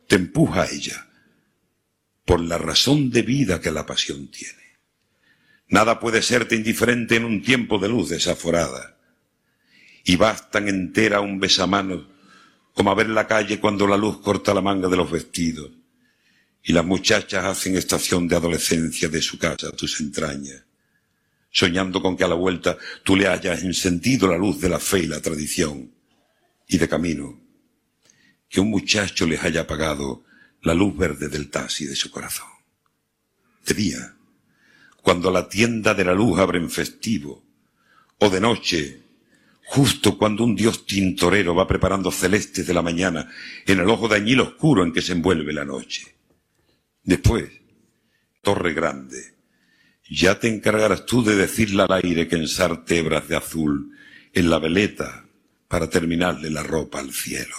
te 0.09 0.17
empuja 0.17 0.63
a 0.63 0.71
ella 0.73 1.07
por 2.25 2.41
la 2.41 2.59
razón 2.59 3.11
de 3.11 3.23
vida 3.23 3.61
que 3.61 3.71
la 3.71 3.87
pasión 3.87 4.27
tiene. 4.27 4.81
Nada 5.69 6.01
puede 6.01 6.21
serte 6.21 6.57
indiferente 6.57 7.15
en 7.15 7.27
un 7.27 7.43
tiempo 7.43 7.79
de 7.79 7.89
luz 7.89 8.09
desaforada. 8.09 8.99
Y 10.03 10.17
bastan 10.17 10.67
entera 10.67 11.21
un 11.21 11.39
besamanos 11.39 12.09
como 12.73 12.91
a 12.91 12.97
ver 12.97 13.09
la 13.09 13.29
calle 13.29 13.61
cuando 13.61 13.87
la 13.87 13.97
luz 13.97 14.19
corta 14.21 14.53
la 14.53 14.63
manga 14.63 14.89
de 14.89 14.97
los 14.97 15.13
vestidos 15.13 15.71
y 16.67 16.73
las 16.73 16.85
muchachas 16.85 17.45
hacen 17.45 17.77
estación 17.77 18.27
de 18.27 18.37
adolescencia 18.37 19.09
de 19.09 19.21
su 19.21 19.39
casa 19.39 19.71
tus 19.73 20.01
entrañas, 20.01 20.65
soñando 21.51 22.01
con 22.01 22.17
que 22.17 22.25
a 22.25 22.29
la 22.29 22.35
vuelta 22.35 22.79
tú 23.05 23.17
le 23.17 23.29
hayas 23.29 23.63
encendido 23.63 24.27
la 24.27 24.39
luz 24.39 24.61
de 24.61 24.71
la 24.71 24.81
fe 24.81 25.01
y 25.01 25.07
la 25.07 25.21
tradición, 25.21 25.93
y 26.67 26.79
de 26.79 26.89
camino, 26.89 27.39
que 28.49 28.61
un 28.61 28.71
muchacho 28.71 29.27
les 29.27 29.45
haya 29.45 29.61
apagado 29.61 30.25
la 30.63 30.73
luz 30.73 30.97
verde 30.97 31.29
del 31.29 31.51
taxi 31.51 31.85
de 31.85 31.95
su 31.95 32.11
corazón. 32.11 32.49
De 33.67 33.75
día, 33.75 34.17
cuando 35.03 35.31
la 35.31 35.47
tienda 35.47 35.93
de 35.93 36.05
la 36.05 36.15
luz 36.15 36.39
abre 36.39 36.59
en 36.59 36.71
festivo, 36.71 37.45
o 38.19 38.31
de 38.31 38.41
noche, 38.41 39.03
justo 39.67 40.17
cuando 40.17 40.45
un 40.45 40.57
dios 40.57 40.87
tintorero 40.87 41.55
va 41.55 41.69
preparando 41.69 42.11
celestes 42.11 42.67
de 42.67 42.73
la 42.73 42.81
mañana 42.81 43.31
en 43.67 43.81
el 43.81 43.91
ojo 43.91 44.09
de 44.09 44.17
añil 44.17 44.41
oscuro 44.41 44.83
en 44.83 44.95
que 44.95 45.03
se 45.03 45.13
envuelve 45.13 45.53
la 45.53 45.67
noche. 45.67 46.14
Después, 47.05 47.51
Torre 48.41 48.73
Grande, 48.73 49.35
ya 50.09 50.39
te 50.39 50.49
encargarás 50.49 51.05
tú 51.05 51.23
de 51.23 51.37
decirle 51.37 51.83
al 51.83 51.93
aire 51.93 52.27
que 52.27 52.37
ensarte 52.37 52.99
hebras 52.99 53.29
de 53.29 53.37
azul 53.37 53.93
en 54.33 54.51
la 54.51 54.59
veleta 54.59 55.27
para 55.69 55.89
terminarle 55.89 56.51
la 56.51 56.63
ropa 56.63 57.01
al 57.01 57.13
cielo. 57.13 57.57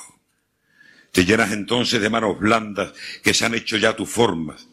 Te 1.12 1.26
llenas 1.26 1.52
entonces 1.52 2.02
de 2.02 2.10
manos 2.10 2.40
blandas 2.40 2.94
que 3.24 3.34
se 3.34 3.46
han 3.46 3.54
hecho 3.54 3.78
ya 3.78 3.96
tus 3.96 4.10
formas, 4.10 4.68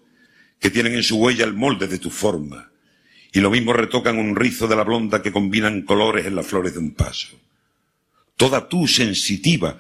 que 0.59 0.71
tienen 0.71 0.95
en 0.95 1.03
su 1.03 1.19
huella 1.19 1.45
el 1.45 1.55
molde 1.55 1.87
de 1.87 1.99
tu 1.99 2.11
forma, 2.11 2.71
y 3.31 3.41
lo 3.41 3.51
mismo 3.51 3.73
retocan 3.73 4.19
un 4.19 4.35
rizo 4.35 4.67
de 4.69 4.77
la 4.77 4.85
blonda 4.85 5.23
que 5.23 5.33
combinan 5.33 5.83
colores 5.83 6.27
en 6.27 6.35
las 6.35 6.47
flores 6.47 6.73
de 6.75 6.81
un 6.81 6.95
paso. 6.95 7.39
Toda 8.37 8.69
tú 8.69 8.89
sensitiva, 8.89 9.79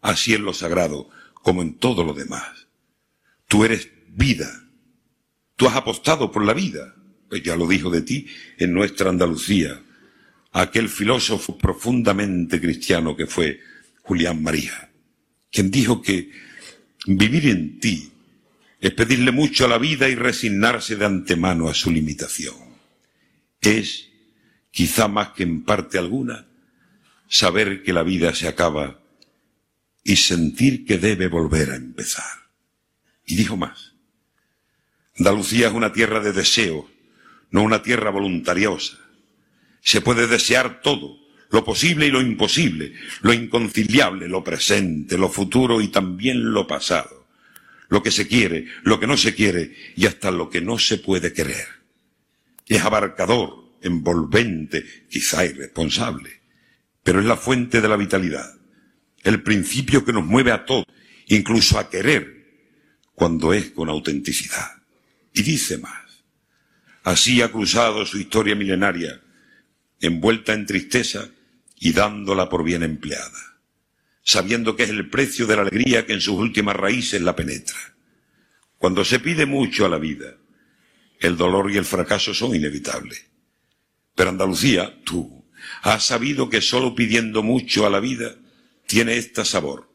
así 0.00 0.34
en 0.34 0.44
lo 0.44 0.54
sagrado 0.54 1.10
como 1.34 1.62
en 1.62 1.74
todo 1.74 2.04
lo 2.04 2.14
demás. 2.14 2.68
Tú 3.46 3.64
eres 3.64 3.97
vida. 4.18 4.50
Tú 5.56 5.66
has 5.66 5.76
apostado 5.76 6.30
por 6.30 6.44
la 6.44 6.52
vida. 6.52 6.94
Pues 7.28 7.42
ya 7.42 7.56
lo 7.56 7.66
dijo 7.66 7.90
de 7.90 8.02
ti 8.02 8.26
en 8.56 8.72
nuestra 8.72 9.10
Andalucía, 9.10 9.80
aquel 10.52 10.88
filósofo 10.88 11.58
profundamente 11.58 12.58
cristiano 12.58 13.14
que 13.14 13.26
fue 13.26 13.60
Julián 14.02 14.42
María, 14.42 14.90
quien 15.50 15.70
dijo 15.70 16.00
que 16.00 16.30
vivir 17.06 17.48
en 17.48 17.78
ti 17.80 18.10
es 18.80 18.92
pedirle 18.92 19.30
mucho 19.30 19.66
a 19.66 19.68
la 19.68 19.76
vida 19.76 20.08
y 20.08 20.14
resignarse 20.14 20.96
de 20.96 21.04
antemano 21.04 21.68
a 21.68 21.74
su 21.74 21.90
limitación. 21.90 22.56
Es, 23.60 24.08
quizá 24.70 25.06
más 25.06 25.30
que 25.30 25.42
en 25.42 25.64
parte 25.64 25.98
alguna, 25.98 26.46
saber 27.28 27.82
que 27.82 27.92
la 27.92 28.02
vida 28.02 28.34
se 28.34 28.48
acaba 28.48 29.02
y 30.02 30.16
sentir 30.16 30.86
que 30.86 30.96
debe 30.96 31.28
volver 31.28 31.72
a 31.72 31.76
empezar. 31.76 32.48
Y 33.26 33.36
dijo 33.36 33.58
más, 33.58 33.87
Andalucía 35.18 35.66
es 35.66 35.72
una 35.72 35.92
tierra 35.92 36.20
de 36.20 36.32
deseo, 36.32 36.88
no 37.50 37.62
una 37.62 37.82
tierra 37.82 38.10
voluntariosa. 38.10 38.98
Se 39.80 40.00
puede 40.00 40.28
desear 40.28 40.80
todo, 40.80 41.18
lo 41.50 41.64
posible 41.64 42.06
y 42.06 42.10
lo 42.12 42.20
imposible, 42.20 42.92
lo 43.22 43.32
inconciliable, 43.32 44.28
lo 44.28 44.44
presente, 44.44 45.18
lo 45.18 45.28
futuro 45.28 45.80
y 45.80 45.88
también 45.88 46.52
lo 46.52 46.68
pasado, 46.68 47.26
lo 47.88 48.00
que 48.00 48.12
se 48.12 48.28
quiere, 48.28 48.66
lo 48.84 49.00
que 49.00 49.08
no 49.08 49.16
se 49.16 49.34
quiere 49.34 49.74
y 49.96 50.06
hasta 50.06 50.30
lo 50.30 50.48
que 50.50 50.60
no 50.60 50.78
se 50.78 50.98
puede 50.98 51.32
querer. 51.32 51.66
Es 52.66 52.84
abarcador, 52.84 53.74
envolvente, 53.82 54.84
quizá 55.10 55.44
irresponsable, 55.44 56.42
pero 57.02 57.18
es 57.18 57.26
la 57.26 57.36
fuente 57.36 57.80
de 57.80 57.88
la 57.88 57.96
vitalidad, 57.96 58.54
el 59.24 59.42
principio 59.42 60.04
que 60.04 60.12
nos 60.12 60.24
mueve 60.24 60.52
a 60.52 60.64
todos, 60.64 60.84
incluso 61.26 61.76
a 61.76 61.90
querer, 61.90 62.36
cuando 63.14 63.52
es 63.52 63.70
con 63.70 63.88
autenticidad. 63.88 64.77
Y 65.38 65.42
dice 65.42 65.78
más. 65.78 66.24
Así 67.04 67.42
ha 67.42 67.52
cruzado 67.52 68.04
su 68.04 68.18
historia 68.18 68.56
milenaria, 68.56 69.22
envuelta 70.00 70.52
en 70.52 70.66
tristeza 70.66 71.30
y 71.78 71.92
dándola 71.92 72.48
por 72.48 72.64
bien 72.64 72.82
empleada, 72.82 73.60
sabiendo 74.24 74.74
que 74.74 74.82
es 74.82 74.90
el 74.90 75.08
precio 75.08 75.46
de 75.46 75.54
la 75.54 75.62
alegría 75.62 76.04
que 76.04 76.14
en 76.14 76.20
sus 76.20 76.34
últimas 76.34 76.74
raíces 76.74 77.22
la 77.22 77.36
penetra. 77.36 77.78
Cuando 78.78 79.04
se 79.04 79.20
pide 79.20 79.46
mucho 79.46 79.86
a 79.86 79.88
la 79.88 79.98
vida, 79.98 80.34
el 81.20 81.36
dolor 81.36 81.70
y 81.70 81.76
el 81.76 81.84
fracaso 81.84 82.34
son 82.34 82.56
inevitables. 82.56 83.24
Pero 84.16 84.30
Andalucía, 84.30 84.92
tú, 85.04 85.44
has 85.82 86.04
sabido 86.04 86.50
que 86.50 86.60
solo 86.60 86.96
pidiendo 86.96 87.44
mucho 87.44 87.86
a 87.86 87.90
la 87.90 88.00
vida 88.00 88.34
tiene 88.88 89.18
esta 89.18 89.44
sabor, 89.44 89.88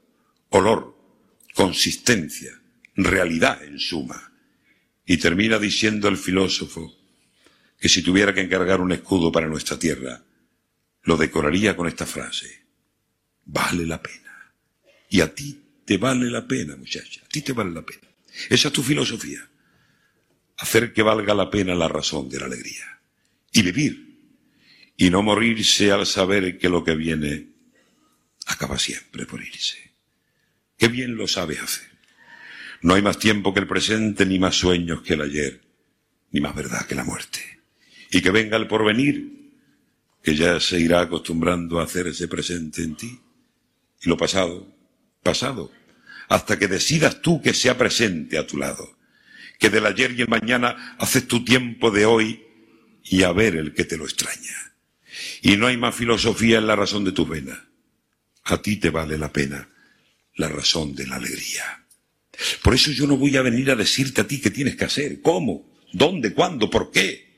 olor, 0.48 0.98
consistencia, 1.54 2.62
realidad 2.96 3.62
en 3.62 3.78
suma 3.78 4.33
y 5.06 5.18
termina 5.18 5.60
diciendo 5.60 6.08
el 6.08 6.18
filósofo 6.18 6.96
que 7.80 7.90
si 7.90 8.02
tuviera 8.02 8.34
que 8.34 8.42
encargar 8.42 8.82
un 8.82 8.92
escudo 8.92 9.32
para 9.32 9.48
nuestra 9.48 9.78
tierra, 9.78 10.24
lo 11.04 11.18
decoraría 11.18 11.76
con 11.76 11.88
esta 11.88 12.06
frase. 12.06 12.64
Vale 13.46 13.86
la 13.86 14.02
pena. 14.02 14.54
Y 15.10 15.20
a 15.22 15.34
ti 15.34 15.60
te 15.86 15.98
vale 15.98 16.30
la 16.32 16.48
pena, 16.48 16.78
muchacha. 16.78 17.22
A 17.26 17.28
ti 17.28 17.42
te 17.42 17.52
vale 17.52 17.72
la 17.72 17.86
pena. 17.86 18.08
Esa 18.50 18.70
es 18.70 18.74
tu 18.74 18.82
filosofía. 18.82 19.48
Hacer 20.58 20.94
que 20.94 21.02
valga 21.02 21.34
la 21.34 21.50
pena 21.50 21.76
la 21.76 21.90
razón 21.90 22.30
de 22.30 22.40
la 22.40 22.46
alegría. 22.46 23.00
y 23.56 23.62
vivir, 23.62 24.20
y 24.98 25.12
no 25.12 25.22
morirse 25.22 25.92
al 25.92 26.08
saber 26.08 26.58
que 26.58 26.70
lo 26.70 26.84
que 26.84 26.96
viene 26.96 27.50
acaba 28.48 28.80
siempre 28.80 29.28
por 29.28 29.44
irse. 29.44 29.94
Qué 30.78 30.88
bien 30.88 31.16
lo 31.16 31.28
sabes 31.28 31.62
hacer. 31.62 31.93
No 32.84 32.94
hay 32.94 33.02
más 33.02 33.18
tiempo 33.18 33.54
que 33.54 33.62
el 33.62 33.68
presente, 33.68 34.26
ni 34.26 34.40
más 34.40 34.56
sueños 34.56 35.02
que 35.02 35.14
el 35.14 35.22
ayer, 35.22 35.62
ni 36.32 36.42
más 36.42 36.54
verdad 36.54 36.86
que 36.86 36.96
la 36.96 37.06
muerte. 37.06 37.40
Y 38.12 38.22
que 38.22 38.30
venga 38.30 38.58
el 38.58 38.68
porvenir, 38.68 39.54
que 40.22 40.36
ya 40.36 40.60
se 40.60 40.80
irá 40.80 41.02
acostumbrando 41.02 41.80
a 41.80 41.84
hacerse 41.84 42.28
presente 42.28 42.84
en 42.84 42.96
ti. 42.96 43.20
Y 44.02 44.10
lo 44.10 44.18
pasado, 44.18 44.68
pasado, 45.24 45.72
hasta 46.28 46.60
que 46.60 46.68
decidas 46.68 47.22
tú 47.22 47.42
que 47.42 47.54
sea 47.54 47.78
presente 47.78 48.38
a 48.38 48.46
tu 48.46 48.58
lado. 48.58 48.98
Que 49.58 49.70
del 49.70 49.86
ayer 49.86 50.12
y 50.12 50.22
el 50.22 50.28
mañana 50.28 50.96
haces 51.00 51.26
tu 51.26 51.44
tiempo 51.46 51.90
de 51.90 52.06
hoy 52.06 52.44
y 53.04 53.24
a 53.24 53.32
ver 53.32 53.56
el 53.56 53.74
que 53.74 53.86
te 53.86 53.96
lo 53.96 54.04
extraña. 54.04 54.74
Y 55.42 55.56
no 55.56 55.68
hay 55.68 55.78
más 55.78 55.96
filosofía 55.96 56.58
en 56.58 56.68
la 56.68 56.76
razón 56.76 57.06
de 57.06 57.14
tus 57.14 57.30
venas. 57.30 57.60
A 58.44 58.62
ti 58.62 58.76
te 58.76 58.90
vale 58.90 59.18
la 59.18 59.32
pena 59.32 59.70
la 60.36 60.50
razón 60.50 60.96
de 60.96 61.08
la 61.08 61.16
alegría. 61.16 61.83
Por 62.64 62.74
eso 62.74 62.92
yo 62.92 63.08
no 63.08 63.18
voy 63.18 63.38
a 63.38 63.42
venir 63.42 63.70
a 63.72 63.76
decirte 63.76 64.22
a 64.22 64.28
ti 64.28 64.42
qué 64.42 64.50
tienes 64.50 64.76
que 64.76 64.86
hacer, 64.86 65.22
cómo, 65.22 65.66
dónde, 65.92 66.34
cuándo, 66.34 66.70
por 66.70 66.92
qué. 66.92 67.32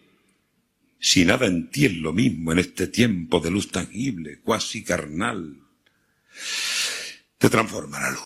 Si 1.00 1.26
nada 1.26 1.46
en 1.46 1.70
ti 1.70 1.86
es 1.86 1.94
lo 1.94 2.14
mismo 2.14 2.52
en 2.52 2.60
este 2.60 2.88
tiempo 2.88 3.40
de 3.40 3.52
luz 3.52 3.70
tangible, 3.70 4.40
cuasi 4.40 4.84
carnal, 4.84 5.60
te 7.38 7.50
transforma 7.50 8.00
la 8.00 8.12
luz. 8.12 8.26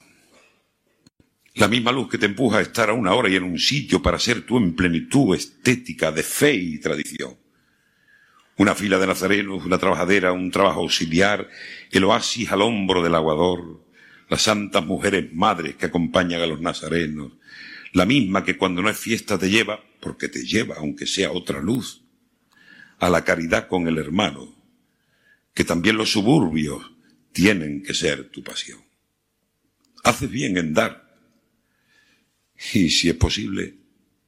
La 1.55 1.67
misma 1.67 1.91
luz 1.91 2.09
que 2.09 2.17
te 2.17 2.27
empuja 2.27 2.59
a 2.59 2.61
estar 2.61 2.89
a 2.89 2.93
una 2.93 3.13
hora 3.13 3.29
y 3.29 3.35
en 3.35 3.43
un 3.43 3.59
sitio 3.59 4.01
para 4.01 4.19
ser 4.19 4.45
tú 4.45 4.57
en 4.57 4.75
plenitud 4.75 5.35
estética 5.35 6.11
de 6.11 6.23
fe 6.23 6.53
y 6.53 6.79
tradición. 6.79 7.37
Una 8.57 8.75
fila 8.75 8.97
de 8.97 9.07
nazarenos, 9.07 9.65
una 9.65 9.77
trabajadera, 9.77 10.31
un 10.31 10.51
trabajo 10.51 10.81
auxiliar, 10.81 11.49
el 11.91 12.03
oasis 12.03 12.51
al 12.51 12.61
hombro 12.61 13.01
del 13.03 13.15
aguador, 13.15 13.83
las 14.29 14.43
santas 14.43 14.85
mujeres 14.85 15.33
madres 15.33 15.75
que 15.75 15.87
acompañan 15.87 16.41
a 16.41 16.47
los 16.47 16.61
nazarenos, 16.61 17.33
la 17.93 18.05
misma 18.05 18.43
que 18.43 18.57
cuando 18.57 18.81
no 18.81 18.89
es 18.89 18.97
fiesta 18.97 19.37
te 19.37 19.49
lleva, 19.49 19.83
porque 19.99 20.29
te 20.29 20.45
lleva, 20.45 20.75
aunque 20.77 21.07
sea 21.07 21.31
otra 21.31 21.59
luz, 21.59 22.03
a 22.99 23.09
la 23.09 23.23
caridad 23.23 23.67
con 23.67 23.87
el 23.87 23.97
hermano, 23.97 24.55
que 25.53 25.63
también 25.63 25.97
los 25.97 26.11
suburbios 26.11 26.91
tienen 27.31 27.81
que 27.81 27.93
ser 27.93 28.29
tu 28.29 28.43
pasión. 28.43 28.79
Haces 30.03 30.29
bien 30.29 30.57
en 30.57 30.73
dar, 30.73 31.17
y 32.73 32.89
si 32.89 33.09
es 33.09 33.15
posible, 33.15 33.75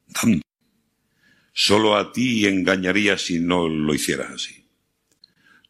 dando. 0.08 0.41
Solo 1.54 1.95
a 1.95 2.12
ti 2.12 2.47
engañaría 2.47 3.18
si 3.18 3.39
no 3.39 3.68
lo 3.68 3.93
hicieras 3.93 4.32
así. 4.32 4.66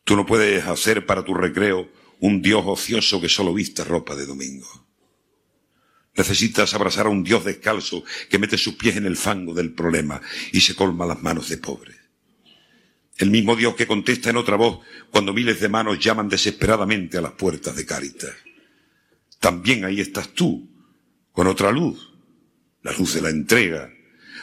Tú 0.03 0.15
no 0.15 0.25
puedes 0.25 0.65
hacer 0.65 1.05
para 1.05 1.25
tu 1.25 1.33
recreo 1.33 1.91
un 2.21 2.41
Dios 2.41 2.63
ocioso 2.65 3.19
que 3.19 3.29
solo 3.29 3.53
viste 3.53 3.83
ropa 3.83 4.15
de 4.15 4.25
domingo. 4.25 4.87
Necesitas 6.15 6.73
abrazar 6.73 7.07
a 7.07 7.09
un 7.09 7.23
Dios 7.23 7.43
descalzo 7.43 8.03
que 8.29 8.37
mete 8.37 8.57
sus 8.57 8.75
pies 8.75 8.97
en 8.97 9.05
el 9.05 9.17
fango 9.17 9.53
del 9.53 9.73
problema 9.73 10.21
y 10.51 10.61
se 10.61 10.75
colma 10.75 11.05
las 11.05 11.21
manos 11.21 11.49
de 11.49 11.57
pobre. 11.57 11.95
El 13.17 13.31
mismo 13.31 13.55
Dios 13.55 13.75
que 13.75 13.87
contesta 13.87 14.29
en 14.29 14.37
otra 14.37 14.55
voz 14.55 14.79
cuando 15.09 15.33
miles 15.33 15.59
de 15.59 15.69
manos 15.69 15.99
llaman 15.99 16.29
desesperadamente 16.29 17.17
a 17.17 17.21
las 17.21 17.31
puertas 17.33 17.75
de 17.75 17.85
Cáritas. 17.85 18.35
También 19.39 19.83
ahí 19.83 19.99
estás 19.99 20.29
tú, 20.29 20.69
con 21.31 21.47
otra 21.47 21.71
luz, 21.71 22.13
la 22.83 22.91
luz 22.91 23.15
de 23.15 23.21
la 23.21 23.29
entrega, 23.29 23.91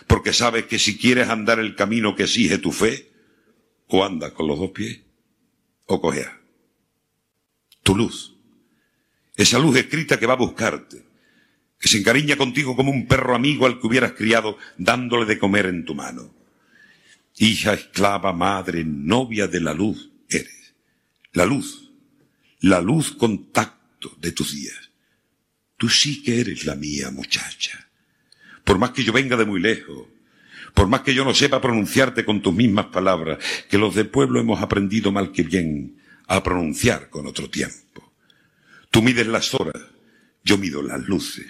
porque 0.08 0.32
sabes 0.32 0.64
que 0.64 0.80
si 0.80 0.98
quieres 0.98 1.28
andar 1.28 1.60
el 1.60 1.76
camino 1.76 2.16
que 2.16 2.24
exige 2.24 2.58
tu 2.58 2.72
fe, 2.72 3.12
o 3.86 4.04
andas 4.04 4.32
con 4.32 4.48
los 4.48 4.58
dos 4.58 4.70
pies, 4.70 5.00
o 5.86 6.00
cojeas 6.00 6.37
tu 7.88 7.96
luz. 7.96 8.36
Esa 9.34 9.58
luz 9.58 9.74
escrita 9.78 10.18
que 10.18 10.26
va 10.26 10.34
a 10.34 10.44
buscarte, 10.44 11.06
que 11.80 11.88
se 11.88 11.96
encariña 11.96 12.36
contigo 12.36 12.76
como 12.76 12.90
un 12.90 13.06
perro 13.06 13.34
amigo 13.34 13.64
al 13.64 13.80
que 13.80 13.86
hubieras 13.86 14.12
criado 14.12 14.58
dándole 14.76 15.24
de 15.24 15.38
comer 15.38 15.64
en 15.64 15.86
tu 15.86 15.94
mano. 15.94 16.34
Hija, 17.38 17.72
esclava, 17.72 18.34
madre, 18.34 18.84
novia 18.84 19.46
de 19.46 19.60
la 19.62 19.72
luz 19.72 20.10
eres. 20.28 20.74
La 21.32 21.46
luz, 21.46 21.90
la 22.60 22.82
luz 22.82 23.12
contacto 23.12 24.14
de 24.20 24.32
tus 24.32 24.54
días. 24.54 24.90
Tú 25.78 25.88
sí 25.88 26.22
que 26.22 26.40
eres 26.40 26.66
la 26.66 26.74
mía, 26.74 27.10
muchacha. 27.10 27.88
Por 28.64 28.76
más 28.76 28.90
que 28.90 29.02
yo 29.02 29.14
venga 29.14 29.38
de 29.38 29.46
muy 29.46 29.60
lejos, 29.60 30.08
por 30.74 30.88
más 30.88 31.00
que 31.00 31.14
yo 31.14 31.24
no 31.24 31.32
sepa 31.32 31.62
pronunciarte 31.62 32.26
con 32.26 32.42
tus 32.42 32.52
mismas 32.52 32.86
palabras, 32.86 33.38
que 33.70 33.78
los 33.78 33.94
del 33.94 34.08
pueblo 34.08 34.40
hemos 34.40 34.60
aprendido 34.60 35.10
mal 35.10 35.32
que 35.32 35.42
bien 35.42 35.98
a 36.28 36.42
pronunciar 36.42 37.10
con 37.10 37.26
otro 37.26 37.50
tiempo. 37.50 38.12
Tú 38.90 39.02
mides 39.02 39.26
las 39.26 39.54
horas, 39.54 39.82
yo 40.44 40.58
mido 40.58 40.82
las 40.82 41.00
luces. 41.08 41.46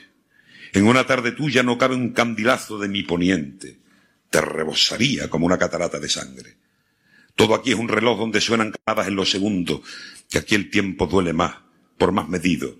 En 0.72 0.86
una 0.86 1.04
tarde 1.04 1.32
tuya 1.32 1.62
no 1.62 1.76
cabe 1.78 1.94
un 1.94 2.10
candilazo 2.10 2.78
de 2.78 2.88
mi 2.88 3.02
poniente. 3.02 3.78
Te 4.30 4.40
rebosaría 4.40 5.28
como 5.28 5.46
una 5.46 5.58
catarata 5.58 5.98
de 5.98 6.08
sangre. 6.08 6.56
Todo 7.34 7.54
aquí 7.54 7.70
es 7.70 7.78
un 7.78 7.88
reloj 7.88 8.18
donde 8.18 8.40
suenan 8.40 8.72
camadas 8.72 9.08
en 9.08 9.16
los 9.16 9.30
segundos, 9.30 9.80
que 10.28 10.38
aquí 10.38 10.54
el 10.54 10.70
tiempo 10.70 11.06
duele 11.06 11.32
más, 11.32 11.56
por 11.96 12.12
más 12.12 12.28
medido. 12.28 12.76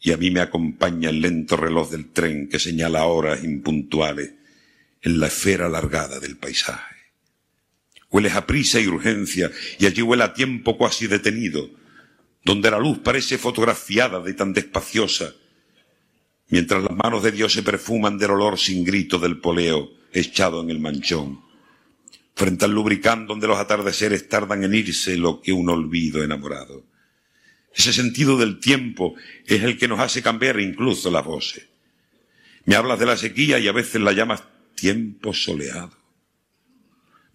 Y 0.00 0.12
a 0.12 0.16
mí 0.16 0.30
me 0.30 0.40
acompaña 0.40 1.10
el 1.10 1.20
lento 1.20 1.56
reloj 1.56 1.90
del 1.90 2.10
tren 2.10 2.48
que 2.48 2.58
señala 2.58 3.04
horas 3.04 3.44
impuntuales 3.44 4.32
en 5.02 5.20
la 5.20 5.26
esfera 5.26 5.66
alargada 5.66 6.20
del 6.20 6.36
paisaje. 6.36 6.99
Hueles 8.10 8.34
a 8.34 8.46
prisa 8.46 8.80
y 8.80 8.88
urgencia, 8.88 9.50
y 9.78 9.86
allí 9.86 10.02
huele 10.02 10.24
a 10.24 10.34
tiempo 10.34 10.76
cuasi 10.76 11.06
detenido, 11.06 11.70
donde 12.44 12.70
la 12.70 12.78
luz 12.78 12.98
parece 12.98 13.38
fotografiada 13.38 14.20
de 14.20 14.34
tan 14.34 14.52
despaciosa, 14.52 15.34
mientras 16.48 16.82
las 16.82 16.96
manos 16.96 17.22
de 17.22 17.32
Dios 17.32 17.52
se 17.52 17.62
perfuman 17.62 18.18
del 18.18 18.32
olor 18.32 18.58
sin 18.58 18.84
grito 18.84 19.18
del 19.18 19.38
poleo 19.38 19.92
echado 20.12 20.62
en 20.62 20.70
el 20.70 20.80
manchón, 20.80 21.40
frente 22.34 22.64
al 22.64 22.72
lubricán 22.72 23.26
donde 23.26 23.46
los 23.46 23.58
atardeceres 23.58 24.28
tardan 24.28 24.64
en 24.64 24.74
irse 24.74 25.16
lo 25.16 25.40
que 25.40 25.52
un 25.52 25.68
olvido 25.68 26.24
enamorado. 26.24 26.84
Ese 27.72 27.92
sentido 27.92 28.36
del 28.36 28.58
tiempo 28.58 29.14
es 29.46 29.62
el 29.62 29.78
que 29.78 29.86
nos 29.86 30.00
hace 30.00 30.22
cambiar 30.22 30.58
incluso 30.58 31.10
las 31.10 31.24
voces. 31.24 31.66
Me 32.64 32.74
hablas 32.74 32.98
de 32.98 33.06
la 33.06 33.16
sequía 33.16 33.58
y 33.58 33.68
a 33.68 33.72
veces 33.72 34.00
la 34.00 34.12
llamas 34.12 34.42
tiempo 34.74 35.32
soleado. 35.32 35.99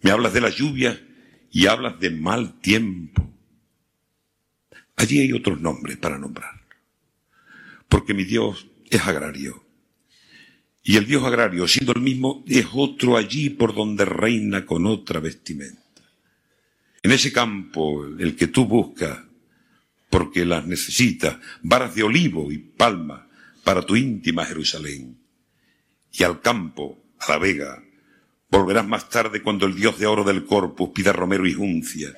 Me 0.06 0.12
hablas 0.12 0.32
de 0.32 0.40
la 0.40 0.50
lluvia 0.50 1.04
y 1.50 1.66
hablas 1.66 1.98
de 1.98 2.10
mal 2.10 2.60
tiempo. 2.60 3.28
Allí 4.94 5.18
hay 5.18 5.32
otros 5.32 5.60
nombres 5.60 5.96
para 5.96 6.16
nombrar. 6.16 6.64
Porque 7.88 8.14
mi 8.14 8.22
Dios 8.22 8.68
es 8.88 9.04
agrario. 9.04 9.64
Y 10.84 10.94
el 10.94 11.08
Dios 11.08 11.24
agrario, 11.24 11.66
siendo 11.66 11.92
el 11.92 12.02
mismo, 12.02 12.44
es 12.46 12.66
otro 12.72 13.16
allí 13.16 13.50
por 13.50 13.74
donde 13.74 14.04
reina 14.04 14.64
con 14.64 14.86
otra 14.86 15.18
vestimenta. 15.18 15.82
En 17.02 17.10
ese 17.10 17.32
campo, 17.32 18.06
el 18.06 18.36
que 18.36 18.46
tú 18.46 18.64
buscas, 18.64 19.24
porque 20.08 20.44
las 20.44 20.68
necesitas, 20.68 21.38
varas 21.62 21.96
de 21.96 22.04
olivo 22.04 22.52
y 22.52 22.58
palma 22.58 23.26
para 23.64 23.82
tu 23.82 23.96
íntima 23.96 24.44
Jerusalén. 24.44 25.18
Y 26.12 26.22
al 26.22 26.40
campo, 26.40 26.96
a 27.18 27.32
la 27.32 27.38
vega, 27.38 27.82
Volverás 28.48 28.86
más 28.86 29.08
tarde 29.08 29.42
cuando 29.42 29.66
el 29.66 29.74
dios 29.74 29.98
de 29.98 30.06
oro 30.06 30.24
del 30.24 30.44
corpus 30.44 30.90
pida 30.90 31.12
romero 31.12 31.46
y 31.46 31.52
juncia, 31.52 32.12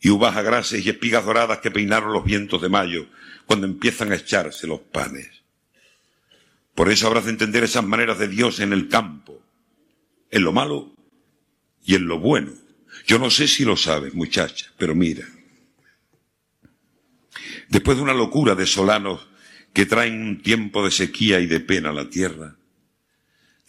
y 0.00 0.10
uvas 0.10 0.36
agrases 0.36 0.84
y 0.84 0.90
espigas 0.90 1.24
doradas 1.24 1.58
que 1.58 1.70
peinaron 1.70 2.12
los 2.12 2.24
vientos 2.24 2.60
de 2.60 2.68
mayo 2.68 3.06
cuando 3.46 3.66
empiezan 3.66 4.12
a 4.12 4.16
echarse 4.16 4.66
los 4.66 4.80
panes. 4.80 5.42
Por 6.74 6.90
eso 6.90 7.06
habrás 7.06 7.24
de 7.24 7.30
entender 7.30 7.64
esas 7.64 7.84
maneras 7.84 8.18
de 8.18 8.28
Dios 8.28 8.60
en 8.60 8.72
el 8.72 8.88
campo, 8.88 9.42
en 10.30 10.42
lo 10.42 10.52
malo 10.52 10.94
y 11.84 11.94
en 11.94 12.06
lo 12.06 12.18
bueno. 12.18 12.52
Yo 13.06 13.18
no 13.18 13.30
sé 13.30 13.48
si 13.48 13.64
lo 13.64 13.76
sabes, 13.76 14.14
muchacha, 14.14 14.72
pero 14.78 14.94
mira. 14.94 15.26
Después 17.68 17.96
de 17.96 18.02
una 18.02 18.14
locura 18.14 18.54
de 18.54 18.66
solanos 18.66 19.28
que 19.72 19.86
traen 19.86 20.20
un 20.20 20.42
tiempo 20.42 20.84
de 20.84 20.90
sequía 20.90 21.40
y 21.40 21.46
de 21.46 21.60
pena 21.60 21.90
a 21.90 21.94
la 21.94 22.08
tierra, 22.08 22.56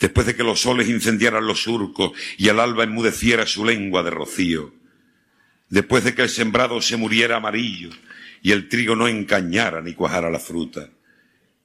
después 0.03 0.27
de 0.27 0.35
que 0.35 0.43
los 0.43 0.59
soles 0.59 0.89
incendiaran 0.89 1.47
los 1.47 1.63
surcos 1.63 2.11
y 2.37 2.49
el 2.49 2.59
alba 2.59 2.83
enmudeciera 2.83 3.45
su 3.45 3.63
lengua 3.63 4.03
de 4.03 4.09
rocío, 4.09 4.73
después 5.69 6.03
de 6.03 6.13
que 6.13 6.23
el 6.23 6.29
sembrado 6.29 6.81
se 6.81 6.97
muriera 6.97 7.37
amarillo 7.37 7.89
y 8.41 8.51
el 8.51 8.67
trigo 8.67 8.97
no 8.97 9.07
encañara 9.07 9.79
ni 9.79 9.93
cuajara 9.93 10.29
la 10.29 10.39
fruta, 10.39 10.89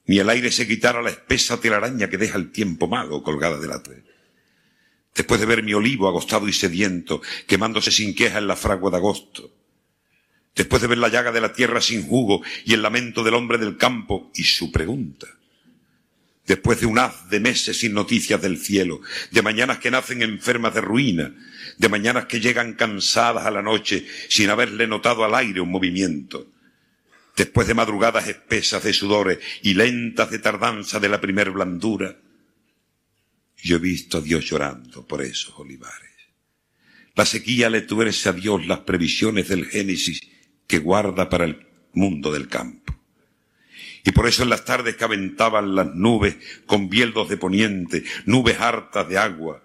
ni 0.06 0.20
el 0.20 0.30
aire 0.30 0.52
se 0.52 0.68
quitara 0.68 1.02
la 1.02 1.10
espesa 1.10 1.60
telaraña 1.60 2.08
que 2.08 2.16
deja 2.16 2.38
el 2.38 2.52
tiempo 2.52 2.86
malo 2.86 3.24
colgada 3.24 3.58
de 3.58 3.66
la 3.66 3.82
red. 3.84 4.04
Después 5.16 5.40
de 5.40 5.46
ver 5.46 5.64
mi 5.64 5.74
olivo 5.74 6.06
agostado 6.06 6.46
y 6.46 6.52
sediento, 6.52 7.20
quemándose 7.48 7.90
sin 7.90 8.14
queja 8.14 8.38
en 8.38 8.46
la 8.46 8.54
fragua 8.54 8.92
de 8.92 8.98
agosto, 8.98 9.50
después 10.54 10.80
de 10.80 10.86
ver 10.86 10.98
la 10.98 11.08
llaga 11.08 11.32
de 11.32 11.40
la 11.40 11.52
tierra 11.52 11.80
sin 11.80 12.06
jugo 12.06 12.40
y 12.64 12.74
el 12.74 12.82
lamento 12.82 13.24
del 13.24 13.34
hombre 13.34 13.58
del 13.58 13.76
campo 13.76 14.30
y 14.36 14.44
su 14.44 14.70
pregunta, 14.70 15.26
después 16.48 16.80
de 16.80 16.86
un 16.86 16.98
haz 16.98 17.28
de 17.28 17.40
meses 17.40 17.78
sin 17.78 17.92
noticias 17.92 18.40
del 18.40 18.56
cielo, 18.56 19.02
de 19.30 19.42
mañanas 19.42 19.78
que 19.78 19.90
nacen 19.90 20.22
enfermas 20.22 20.74
de 20.74 20.80
ruina, 20.80 21.34
de 21.76 21.88
mañanas 21.90 22.24
que 22.24 22.40
llegan 22.40 22.72
cansadas 22.72 23.44
a 23.44 23.50
la 23.50 23.62
noche 23.62 24.06
sin 24.28 24.48
haberle 24.48 24.86
notado 24.88 25.24
al 25.24 25.34
aire 25.34 25.60
un 25.60 25.70
movimiento, 25.70 26.50
después 27.36 27.68
de 27.68 27.74
madrugadas 27.74 28.26
espesas 28.26 28.82
de 28.82 28.94
sudores 28.94 29.38
y 29.62 29.74
lentas 29.74 30.30
de 30.30 30.38
tardanza 30.38 30.98
de 30.98 31.10
la 31.10 31.20
primer 31.20 31.50
blandura, 31.50 32.16
yo 33.58 33.76
he 33.76 33.80
visto 33.80 34.18
a 34.18 34.20
Dios 34.22 34.46
llorando 34.46 35.06
por 35.06 35.22
esos 35.22 35.52
olivares. 35.58 36.08
La 37.14 37.26
sequía 37.26 37.68
le 37.68 37.82
tuerce 37.82 38.28
a 38.28 38.32
Dios 38.32 38.66
las 38.66 38.80
previsiones 38.80 39.48
del 39.48 39.66
Génesis 39.66 40.22
que 40.66 40.78
guarda 40.78 41.28
para 41.28 41.44
el 41.44 41.66
mundo 41.92 42.32
del 42.32 42.48
campo. 42.48 42.97
Y 44.08 44.12
por 44.12 44.26
eso 44.26 44.42
en 44.42 44.48
las 44.48 44.64
tardes 44.64 44.96
que 44.96 45.04
aventaban 45.04 45.74
las 45.74 45.94
nubes 45.94 46.36
con 46.64 46.88
bieldos 46.88 47.28
de 47.28 47.36
poniente, 47.36 48.04
nubes 48.24 48.58
hartas 48.58 49.06
de 49.06 49.18
agua, 49.18 49.62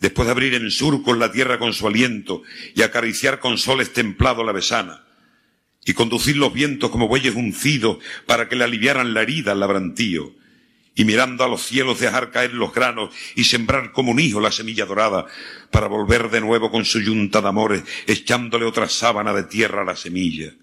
después 0.00 0.24
de 0.24 0.32
abrir 0.32 0.54
en 0.54 0.70
surcos 0.70 1.18
la 1.18 1.30
tierra 1.30 1.58
con 1.58 1.74
su 1.74 1.86
aliento 1.86 2.42
y 2.74 2.80
acariciar 2.80 3.38
con 3.38 3.58
soles 3.58 3.92
templado 3.92 4.42
la 4.44 4.52
besana, 4.52 5.04
y 5.84 5.92
conducir 5.92 6.38
los 6.38 6.54
vientos 6.54 6.88
como 6.88 7.06
bueyes 7.06 7.34
uncidos 7.34 7.98
para 8.24 8.48
que 8.48 8.56
le 8.56 8.64
aliviaran 8.64 9.12
la 9.12 9.20
herida 9.20 9.52
al 9.52 9.60
labrantío, 9.60 10.34
y 10.94 11.04
mirando 11.04 11.44
a 11.44 11.48
los 11.48 11.60
cielos 11.60 12.00
dejar 12.00 12.30
caer 12.30 12.54
los 12.54 12.72
granos 12.72 13.14
y 13.34 13.44
sembrar 13.44 13.92
como 13.92 14.12
un 14.12 14.20
hijo 14.20 14.40
la 14.40 14.52
semilla 14.52 14.86
dorada, 14.86 15.26
para 15.70 15.86
volver 15.86 16.30
de 16.30 16.40
nuevo 16.40 16.70
con 16.70 16.86
su 16.86 17.02
yunta 17.02 17.42
de 17.42 17.48
amores, 17.48 17.82
echándole 18.06 18.64
otra 18.64 18.88
sábana 18.88 19.34
de 19.34 19.42
tierra 19.42 19.82
a 19.82 19.84
la 19.84 19.96
semilla. 19.96 20.54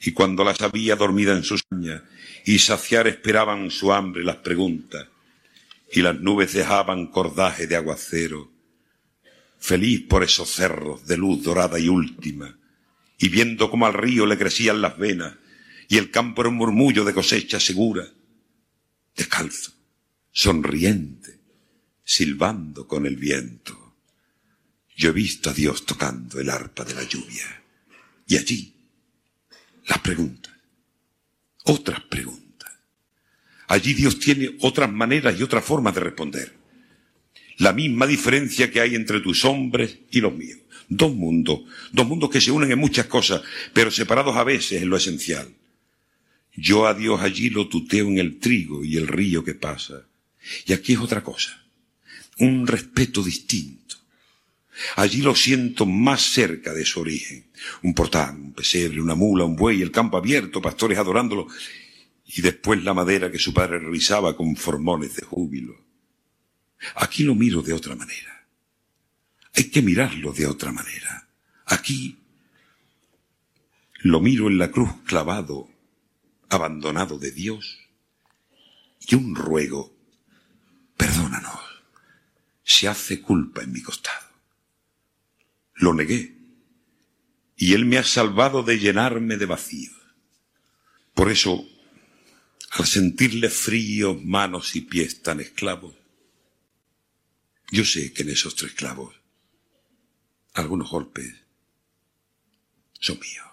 Y 0.00 0.10
cuando 0.10 0.42
las 0.42 0.60
había 0.62 0.96
dormida 0.96 1.32
en 1.32 1.44
sus 1.44 1.62
uñas, 1.70 2.02
y 2.44 2.58
saciar 2.58 3.06
esperaban 3.06 3.70
su 3.70 3.92
hambre 3.92 4.22
las 4.22 4.36
preguntas, 4.36 5.08
y 5.92 6.02
las 6.02 6.20
nubes 6.20 6.52
dejaban 6.52 7.06
cordaje 7.06 7.66
de 7.66 7.76
aguacero, 7.76 8.50
feliz 9.58 10.02
por 10.06 10.22
esos 10.22 10.50
cerros 10.50 11.06
de 11.06 11.16
luz 11.16 11.42
dorada 11.42 11.78
y 11.78 11.88
última, 11.88 12.58
y 13.18 13.28
viendo 13.28 13.70
cómo 13.70 13.86
al 13.86 13.94
río 13.94 14.26
le 14.26 14.36
crecían 14.36 14.82
las 14.82 14.98
venas, 14.98 15.34
y 15.88 15.96
el 15.96 16.10
campo 16.10 16.42
era 16.42 16.50
un 16.50 16.56
murmullo 16.56 17.04
de 17.04 17.14
cosecha 17.14 17.58
segura, 17.60 18.06
descalzo, 19.16 19.72
sonriente, 20.30 21.40
silbando 22.04 22.86
con 22.86 23.06
el 23.06 23.16
viento. 23.16 23.94
Yo 24.96 25.10
he 25.10 25.12
visto 25.12 25.50
a 25.50 25.54
Dios 25.54 25.86
tocando 25.86 26.40
el 26.40 26.50
arpa 26.50 26.84
de 26.84 26.94
la 26.94 27.02
lluvia. 27.02 27.62
Y 28.26 28.36
allí, 28.36 28.74
las 29.86 29.98
preguntas, 29.98 30.52
otras. 31.64 32.03
Allí 33.74 33.92
Dios 33.92 34.20
tiene 34.20 34.54
otras 34.60 34.88
maneras 34.92 35.34
y 35.36 35.42
otras 35.42 35.64
formas 35.64 35.96
de 35.96 36.00
responder. 36.00 36.52
La 37.56 37.72
misma 37.72 38.06
diferencia 38.06 38.70
que 38.70 38.80
hay 38.80 38.94
entre 38.94 39.18
tus 39.18 39.44
hombres 39.44 39.98
y 40.12 40.20
los 40.20 40.32
míos. 40.32 40.60
Dos 40.88 41.12
mundos, 41.12 41.62
dos 41.90 42.06
mundos 42.06 42.30
que 42.30 42.40
se 42.40 42.52
unen 42.52 42.70
en 42.70 42.78
muchas 42.78 43.06
cosas, 43.06 43.42
pero 43.72 43.90
separados 43.90 44.36
a 44.36 44.44
veces 44.44 44.80
en 44.80 44.90
lo 44.90 44.96
esencial. 44.96 45.48
Yo 46.54 46.86
a 46.86 46.94
Dios 46.94 47.20
allí 47.20 47.50
lo 47.50 47.66
tuteo 47.66 48.06
en 48.06 48.18
el 48.18 48.38
trigo 48.38 48.84
y 48.84 48.96
el 48.96 49.08
río 49.08 49.42
que 49.42 49.54
pasa. 49.54 50.06
Y 50.66 50.72
aquí 50.72 50.92
es 50.92 51.00
otra 51.00 51.24
cosa. 51.24 51.60
Un 52.38 52.68
respeto 52.68 53.24
distinto. 53.24 53.96
Allí 54.94 55.20
lo 55.20 55.34
siento 55.34 55.84
más 55.84 56.22
cerca 56.22 56.72
de 56.72 56.84
su 56.84 57.00
origen. 57.00 57.46
Un 57.82 57.92
portal, 57.92 58.36
un 58.36 58.52
pesebre, 58.52 59.02
una 59.02 59.16
mula, 59.16 59.44
un 59.44 59.56
buey, 59.56 59.82
el 59.82 59.90
campo 59.90 60.16
abierto, 60.16 60.62
pastores 60.62 60.96
adorándolo. 60.96 61.48
Y 62.24 62.42
después 62.42 62.82
la 62.82 62.94
madera 62.94 63.30
que 63.30 63.38
su 63.38 63.52
padre 63.52 63.78
realizaba 63.78 64.36
con 64.36 64.56
formones 64.56 65.16
de 65.16 65.24
júbilo. 65.24 65.84
Aquí 66.96 67.22
lo 67.22 67.34
miro 67.34 67.62
de 67.62 67.72
otra 67.72 67.94
manera. 67.94 68.46
Hay 69.54 69.70
que 69.70 69.82
mirarlo 69.82 70.32
de 70.32 70.46
otra 70.46 70.72
manera. 70.72 71.28
Aquí 71.66 72.18
lo 74.00 74.20
miro 74.20 74.48
en 74.48 74.58
la 74.58 74.70
cruz 74.70 74.90
clavado 75.06 75.70
abandonado 76.48 77.18
de 77.18 77.30
Dios 77.30 77.80
y 79.00 79.14
un 79.14 79.34
ruego, 79.34 79.94
perdónanos, 80.96 81.60
se 82.62 82.88
hace 82.88 83.20
culpa 83.20 83.62
en 83.62 83.72
mi 83.72 83.82
costado. 83.82 84.26
Lo 85.74 85.94
negué 85.94 86.36
y 87.56 87.74
Él 87.74 87.84
me 87.84 87.98
ha 87.98 88.04
salvado 88.04 88.62
de 88.62 88.78
llenarme 88.78 89.36
de 89.36 89.46
vacío. 89.46 89.92
Por 91.14 91.30
eso, 91.30 91.66
al 92.70 92.86
sentirle 92.86 93.50
frío, 93.50 94.14
manos 94.14 94.74
y 94.76 94.80
pies 94.80 95.22
tan 95.22 95.40
esclavos, 95.40 95.94
yo 97.70 97.84
sé 97.84 98.12
que 98.12 98.22
en 98.22 98.30
esos 98.30 98.54
tres 98.54 98.72
clavos 98.72 99.14
algunos 100.54 100.90
golpes 100.90 101.34
son 103.00 103.18
míos. 103.18 103.46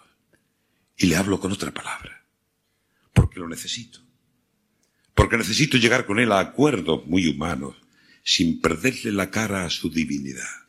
Y 0.98 1.08
le 1.08 1.16
hablo 1.16 1.40
con 1.40 1.52
otra 1.52 1.72
palabra 1.72 2.24
porque 3.14 3.40
lo 3.40 3.48
necesito. 3.48 4.00
Porque 5.14 5.38
necesito 5.38 5.78
llegar 5.78 6.06
con 6.06 6.20
él 6.20 6.32
a 6.32 6.40
acuerdos 6.40 7.06
muy 7.06 7.28
humanos, 7.28 7.76
sin 8.24 8.62
perderle 8.62 9.12
la 9.12 9.30
cara 9.30 9.66
a 9.66 9.70
su 9.70 9.90
divinidad. 9.90 10.68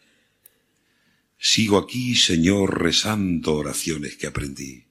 Sigo 1.38 1.78
aquí, 1.78 2.14
Señor, 2.14 2.80
rezando 2.80 3.55
oraciones 3.55 4.16
que 4.16 4.28
aprendí, 4.28 4.84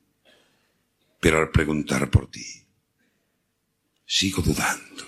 pero 1.19 1.39
al 1.39 1.51
preguntar 1.51 2.09
por 2.09 2.29
ti, 2.29 2.61
sigo 4.12 4.41
dudando, 4.41 5.05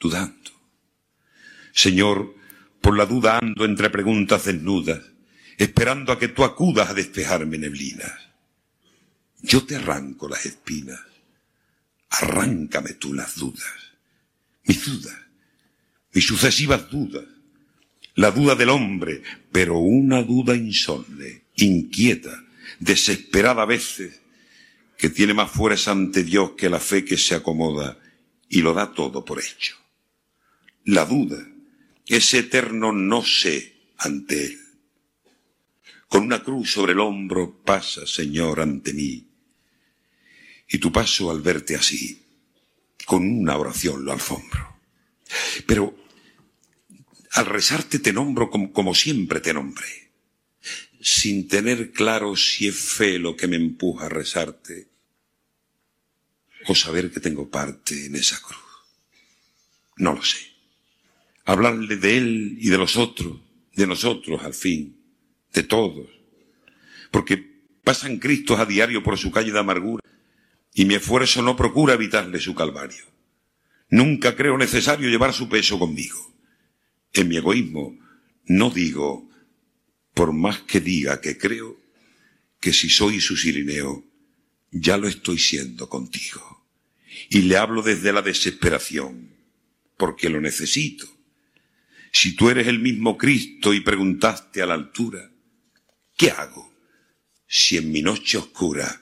dudando. 0.00 0.50
Señor, 1.72 2.34
por 2.80 2.98
la 2.98 3.06
duda 3.06 3.38
ando 3.38 3.64
entre 3.64 3.90
preguntas 3.90 4.46
desnudas, 4.46 5.00
esperando 5.56 6.10
a 6.10 6.18
que 6.18 6.26
tú 6.26 6.42
acudas 6.42 6.90
a 6.90 6.94
despejarme 6.94 7.58
neblinas. 7.58 8.12
Yo 9.40 9.64
te 9.64 9.76
arranco 9.76 10.28
las 10.28 10.46
espinas. 10.46 10.98
Arráncame 12.08 12.94
tú 12.94 13.14
las 13.14 13.36
dudas. 13.36 13.72
Mis 14.64 14.84
dudas. 14.84 15.16
Mis 16.12 16.26
sucesivas 16.26 16.90
dudas. 16.90 17.24
La 18.16 18.32
duda 18.32 18.56
del 18.56 18.70
hombre, 18.70 19.22
pero 19.52 19.78
una 19.78 20.24
duda 20.24 20.56
insomne, 20.56 21.44
inquieta, 21.54 22.36
desesperada 22.80 23.62
a 23.62 23.66
veces, 23.66 24.19
que 25.00 25.08
tiene 25.08 25.32
más 25.32 25.50
fuerza 25.50 25.92
ante 25.92 26.22
Dios 26.22 26.50
que 26.58 26.68
la 26.68 26.78
fe 26.78 27.06
que 27.06 27.16
se 27.16 27.34
acomoda 27.34 27.98
y 28.50 28.60
lo 28.60 28.74
da 28.74 28.92
todo 28.92 29.24
por 29.24 29.40
hecho. 29.40 29.78
La 30.84 31.06
duda, 31.06 31.38
ese 32.06 32.40
eterno 32.40 32.92
no 32.92 33.24
sé 33.24 33.76
ante 33.96 34.44
Él. 34.44 34.60
Con 36.06 36.24
una 36.24 36.42
cruz 36.42 36.72
sobre 36.72 36.92
el 36.92 37.00
hombro 37.00 37.62
pasa, 37.64 38.06
Señor, 38.06 38.60
ante 38.60 38.92
mí 38.92 39.26
y 40.68 40.78
tu 40.78 40.92
paso 40.92 41.30
al 41.30 41.40
verte 41.40 41.76
así, 41.76 42.22
con 43.06 43.26
una 43.26 43.56
oración 43.56 44.04
lo 44.04 44.12
alfombro. 44.12 44.80
Pero 45.66 45.96
al 47.32 47.46
rezarte 47.46 48.00
te 48.00 48.12
nombro 48.12 48.50
como, 48.50 48.70
como 48.70 48.94
siempre 48.94 49.40
te 49.40 49.54
nombré, 49.54 50.10
sin 51.00 51.48
tener 51.48 51.90
claro 51.90 52.36
si 52.36 52.68
es 52.68 52.76
fe 52.76 53.18
lo 53.18 53.34
que 53.34 53.48
me 53.48 53.56
empuja 53.56 54.06
a 54.06 54.10
rezarte 54.10 54.89
o 56.70 56.74
saber 56.76 57.10
que 57.10 57.18
tengo 57.18 57.50
parte 57.50 58.06
en 58.06 58.14
esa 58.14 58.40
cruz. 58.40 58.62
No 59.96 60.14
lo 60.14 60.22
sé. 60.22 60.38
Hablarle 61.44 61.96
de 61.96 62.16
él 62.16 62.58
y 62.60 62.68
de 62.68 62.78
los 62.78 62.96
otros, 62.96 63.40
de 63.74 63.88
nosotros 63.88 64.44
al 64.44 64.54
fin, 64.54 64.96
de 65.52 65.64
todos. 65.64 66.08
Porque 67.10 67.38
pasan 67.82 68.18
Cristos 68.18 68.60
a 68.60 68.66
diario 68.66 69.02
por 69.02 69.18
su 69.18 69.32
calle 69.32 69.50
de 69.50 69.58
amargura 69.58 70.04
y 70.72 70.84
mi 70.84 70.94
esfuerzo 70.94 71.42
no 71.42 71.56
procura 71.56 71.94
evitarle 71.94 72.38
su 72.38 72.54
calvario. 72.54 73.04
Nunca 73.88 74.36
creo 74.36 74.56
necesario 74.56 75.10
llevar 75.10 75.32
su 75.32 75.48
peso 75.48 75.76
conmigo. 75.76 76.20
En 77.12 77.26
mi 77.26 77.36
egoísmo 77.36 77.98
no 78.46 78.70
digo, 78.70 79.28
por 80.14 80.32
más 80.32 80.60
que 80.60 80.80
diga 80.80 81.20
que 81.20 81.36
creo, 81.36 81.76
que 82.60 82.72
si 82.72 82.88
soy 82.88 83.20
su 83.20 83.36
sirineo, 83.36 84.04
ya 84.70 84.96
lo 84.98 85.08
estoy 85.08 85.40
siendo 85.40 85.88
contigo. 85.88 86.59
Y 87.28 87.42
le 87.42 87.56
hablo 87.56 87.82
desde 87.82 88.12
la 88.12 88.22
desesperación, 88.22 89.34
porque 89.96 90.28
lo 90.28 90.40
necesito. 90.40 91.06
Si 92.12 92.34
tú 92.34 92.50
eres 92.50 92.66
el 92.66 92.80
mismo 92.80 93.16
Cristo 93.16 93.72
y 93.74 93.80
preguntaste 93.80 94.62
a 94.62 94.66
la 94.66 94.74
altura, 94.74 95.30
¿qué 96.16 96.30
hago 96.30 96.70
si 97.52 97.76
en 97.76 97.90
mi 97.90 98.00
noche 98.00 98.38
oscura 98.38 99.00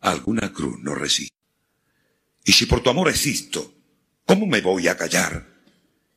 alguna 0.00 0.54
cruz 0.54 0.78
no 0.80 0.94
resiste. 0.94 1.36
Y 2.44 2.52
si 2.52 2.64
por 2.64 2.82
tu 2.82 2.88
amor 2.88 3.10
existo, 3.10 3.74
¿cómo 4.24 4.46
me 4.46 4.62
voy 4.62 4.88
a 4.88 4.96
callar 4.96 5.46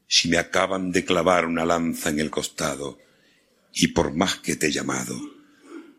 si 0.08 0.30
me 0.30 0.38
acaban 0.38 0.94
de 0.94 1.04
clavar 1.04 1.46
una 1.46 1.66
lanza 1.66 2.10
en 2.10 2.22
el 2.22 2.30
costado 2.30 3.00
y 3.74 3.88
por 3.88 4.16
más 4.16 4.38
que 4.38 4.56
te 4.56 4.68
he 4.68 4.72
llamado, 4.72 5.20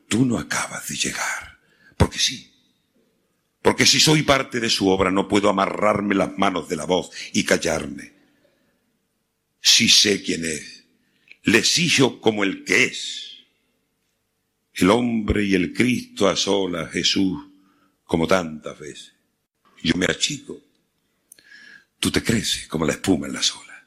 tú 0.08 0.24
no 0.24 0.38
acabas 0.38 0.88
de 0.88 0.96
llegar? 0.96 1.58
Porque 1.98 2.18
sí, 2.18 2.53
Porque 3.64 3.86
si 3.86 3.98
soy 3.98 4.24
parte 4.24 4.60
de 4.60 4.68
su 4.68 4.90
obra 4.90 5.10
no 5.10 5.26
puedo 5.26 5.48
amarrarme 5.48 6.14
las 6.14 6.36
manos 6.36 6.68
de 6.68 6.76
la 6.76 6.84
voz 6.84 7.10
y 7.32 7.44
callarme. 7.44 8.12
Si 9.58 9.88
sé 9.88 10.22
quién 10.22 10.44
es, 10.44 10.84
le 11.44 11.64
sillo 11.64 12.20
como 12.20 12.44
el 12.44 12.62
que 12.64 12.84
es. 12.84 13.38
El 14.74 14.90
hombre 14.90 15.44
y 15.44 15.54
el 15.54 15.72
Cristo 15.72 16.28
a 16.28 16.36
solas, 16.36 16.92
Jesús, 16.92 17.42
como 18.04 18.26
tantas 18.26 18.78
veces. 18.78 19.14
Yo 19.82 19.94
me 19.96 20.04
achico. 20.04 20.60
Tú 21.98 22.10
te 22.10 22.22
creces 22.22 22.68
como 22.68 22.84
la 22.84 22.92
espuma 22.92 23.28
en 23.28 23.32
las 23.32 23.50
olas. 23.56 23.82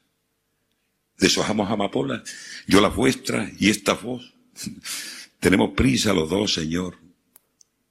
Deshojamos 1.20 1.70
amapolas, 1.70 2.24
yo 2.66 2.82
las 2.82 2.96
vuestras 2.96 3.52
y 3.60 3.70
esta 3.70 3.94
voz. 3.94 4.34
Tenemos 5.40 5.76
prisa 5.76 6.14
los 6.14 6.32
dos, 6.32 6.52
Señor. 6.52 6.98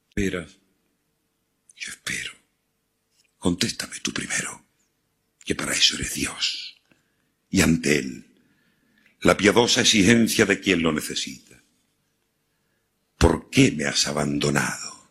Esperas. 0.09 0.57
Yo 1.77 1.91
espero. 1.91 2.33
Contéstame 3.37 3.99
tú 4.01 4.11
primero, 4.11 4.65
que 5.45 5.55
para 5.55 5.73
eso 5.73 5.95
eres 5.95 6.13
Dios. 6.15 6.75
Y 7.49 7.61
ante 7.61 7.99
Él, 7.99 8.25
la 9.21 9.37
piadosa 9.37 9.81
exigencia 9.81 10.45
de 10.45 10.59
quien 10.59 10.81
lo 10.81 10.91
necesita. 10.91 11.61
¿Por 13.17 13.49
qué 13.49 13.71
me 13.71 13.85
has 13.85 14.07
abandonado? 14.07 15.09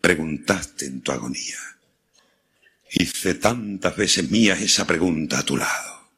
Preguntaste 0.00 0.86
en 0.86 1.00
tu 1.02 1.12
agonía. 1.12 1.58
Hice 2.90 3.34
tantas 3.34 3.96
veces 3.96 4.30
mías 4.30 4.60
esa 4.60 4.86
pregunta 4.86 5.40
a 5.40 5.42
tu 5.44 5.56
lado. 5.56 6.10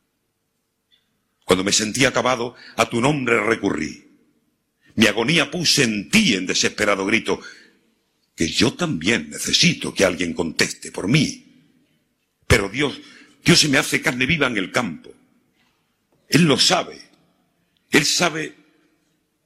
Cuando 1.44 1.64
me 1.64 1.72
sentí 1.72 2.04
acabado, 2.04 2.54
a 2.76 2.88
tu 2.88 3.00
nombre 3.00 3.40
recurrí. 3.40 4.06
Mi 4.94 5.06
agonía 5.06 5.50
puse 5.50 5.84
en 5.84 6.10
ti 6.10 6.34
en 6.34 6.46
desesperado 6.46 7.06
grito, 7.06 7.40
que 8.38 8.46
yo 8.46 8.74
también 8.74 9.30
necesito 9.30 9.92
que 9.92 10.04
alguien 10.04 10.32
conteste 10.32 10.92
por 10.92 11.08
mí. 11.08 11.44
Pero 12.46 12.68
Dios, 12.68 13.00
Dios 13.44 13.58
se 13.58 13.66
me 13.66 13.78
hace 13.78 14.00
carne 14.00 14.26
viva 14.26 14.46
en 14.46 14.56
el 14.56 14.70
campo. 14.70 15.12
Él 16.28 16.44
lo 16.44 16.56
sabe. 16.56 17.00
Él 17.90 18.04
sabe 18.04 18.54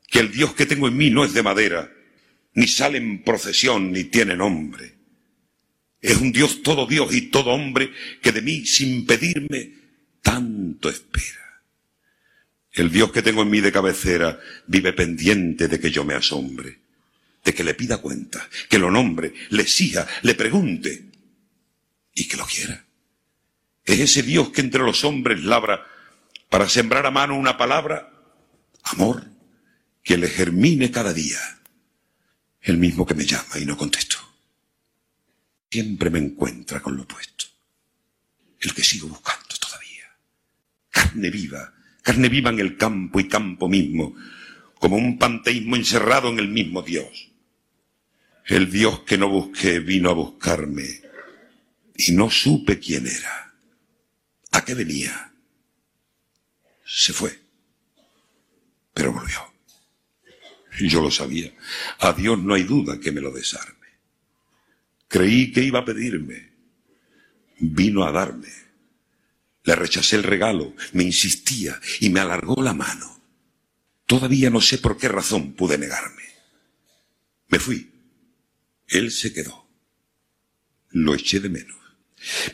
que 0.08 0.18
el 0.18 0.30
Dios 0.30 0.52
que 0.52 0.66
tengo 0.66 0.88
en 0.88 0.98
mí 0.98 1.08
no 1.08 1.24
es 1.24 1.32
de 1.32 1.42
madera, 1.42 1.90
ni 2.52 2.66
sale 2.66 2.98
en 2.98 3.22
procesión, 3.22 3.92
ni 3.92 4.04
tiene 4.04 4.36
nombre. 4.36 4.92
Es 6.02 6.18
un 6.18 6.30
Dios 6.30 6.62
todo 6.62 6.86
Dios 6.86 7.14
y 7.14 7.30
todo 7.30 7.52
hombre 7.52 7.92
que 8.20 8.30
de 8.30 8.42
mí, 8.42 8.66
sin 8.66 9.06
pedirme, 9.06 9.72
tanto 10.20 10.90
espera. 10.90 11.62
El 12.72 12.92
Dios 12.92 13.10
que 13.10 13.22
tengo 13.22 13.40
en 13.40 13.48
mí 13.48 13.62
de 13.62 13.72
cabecera 13.72 14.38
vive 14.66 14.92
pendiente 14.92 15.66
de 15.66 15.80
que 15.80 15.90
yo 15.90 16.04
me 16.04 16.12
asombre, 16.12 16.81
de 17.44 17.54
que 17.54 17.64
le 17.64 17.74
pida 17.74 17.98
cuenta, 17.98 18.48
que 18.68 18.78
lo 18.78 18.90
nombre, 18.90 19.32
le 19.50 19.62
exija, 19.62 20.06
le 20.22 20.34
pregunte 20.34 21.10
y 22.14 22.28
que 22.28 22.36
lo 22.36 22.46
quiera. 22.46 22.84
Es 23.84 24.00
ese 24.00 24.22
Dios 24.22 24.50
que 24.50 24.60
entre 24.60 24.82
los 24.82 25.04
hombres 25.04 25.42
labra 25.42 25.86
para 26.48 26.68
sembrar 26.68 27.06
a 27.06 27.10
mano 27.10 27.36
una 27.36 27.56
palabra, 27.56 28.12
amor, 28.84 29.26
que 30.02 30.16
le 30.16 30.28
germine 30.28 30.90
cada 30.90 31.12
día. 31.12 31.38
El 32.60 32.78
mismo 32.78 33.04
que 33.04 33.14
me 33.14 33.26
llama 33.26 33.58
y 33.58 33.64
no 33.64 33.76
contesto 33.76 34.32
siempre 35.72 36.10
me 36.10 36.18
encuentra 36.18 36.82
con 36.82 36.96
lo 36.96 37.04
opuesto. 37.04 37.46
El 38.60 38.74
que 38.74 38.84
sigo 38.84 39.08
buscando 39.08 39.54
todavía. 39.58 40.04
Carne 40.90 41.30
viva, 41.30 41.72
carne 42.02 42.28
viva 42.28 42.50
en 42.50 42.60
el 42.60 42.76
campo 42.76 43.18
y 43.18 43.26
campo 43.26 43.70
mismo, 43.70 44.14
como 44.78 44.96
un 44.96 45.18
panteísmo 45.18 45.76
encerrado 45.76 46.28
en 46.28 46.38
el 46.38 46.48
mismo 46.48 46.82
Dios. 46.82 47.31
El 48.46 48.70
Dios 48.70 49.00
que 49.00 49.16
no 49.16 49.28
busqué 49.28 49.78
vino 49.78 50.10
a 50.10 50.14
buscarme 50.14 51.02
y 51.96 52.12
no 52.12 52.30
supe 52.30 52.78
quién 52.78 53.06
era. 53.06 53.54
¿A 54.50 54.64
qué 54.64 54.74
venía? 54.74 55.32
Se 56.84 57.12
fue, 57.12 57.38
pero 58.92 59.12
volvió. 59.12 59.52
Yo 60.80 61.02
lo 61.02 61.10
sabía. 61.10 61.52
A 62.00 62.12
Dios 62.12 62.38
no 62.38 62.54
hay 62.54 62.64
duda 62.64 62.98
que 62.98 63.12
me 63.12 63.20
lo 63.20 63.30
desarme. 63.30 63.88
Creí 65.08 65.52
que 65.52 65.62
iba 65.62 65.80
a 65.80 65.84
pedirme. 65.84 66.50
Vino 67.58 68.04
a 68.04 68.12
darme. 68.12 68.48
Le 69.64 69.76
rechacé 69.76 70.16
el 70.16 70.24
regalo, 70.24 70.74
me 70.92 71.04
insistía 71.04 71.80
y 72.00 72.10
me 72.10 72.20
alargó 72.20 72.60
la 72.62 72.74
mano. 72.74 73.20
Todavía 74.06 74.50
no 74.50 74.60
sé 74.60 74.78
por 74.78 74.96
qué 74.96 75.08
razón 75.08 75.52
pude 75.52 75.78
negarme. 75.78 76.24
Me 77.48 77.58
fui. 77.58 77.91
Él 78.92 79.10
se 79.10 79.32
quedó. 79.32 79.66
Lo 80.90 81.14
eché 81.14 81.40
de 81.40 81.48
menos. 81.48 81.78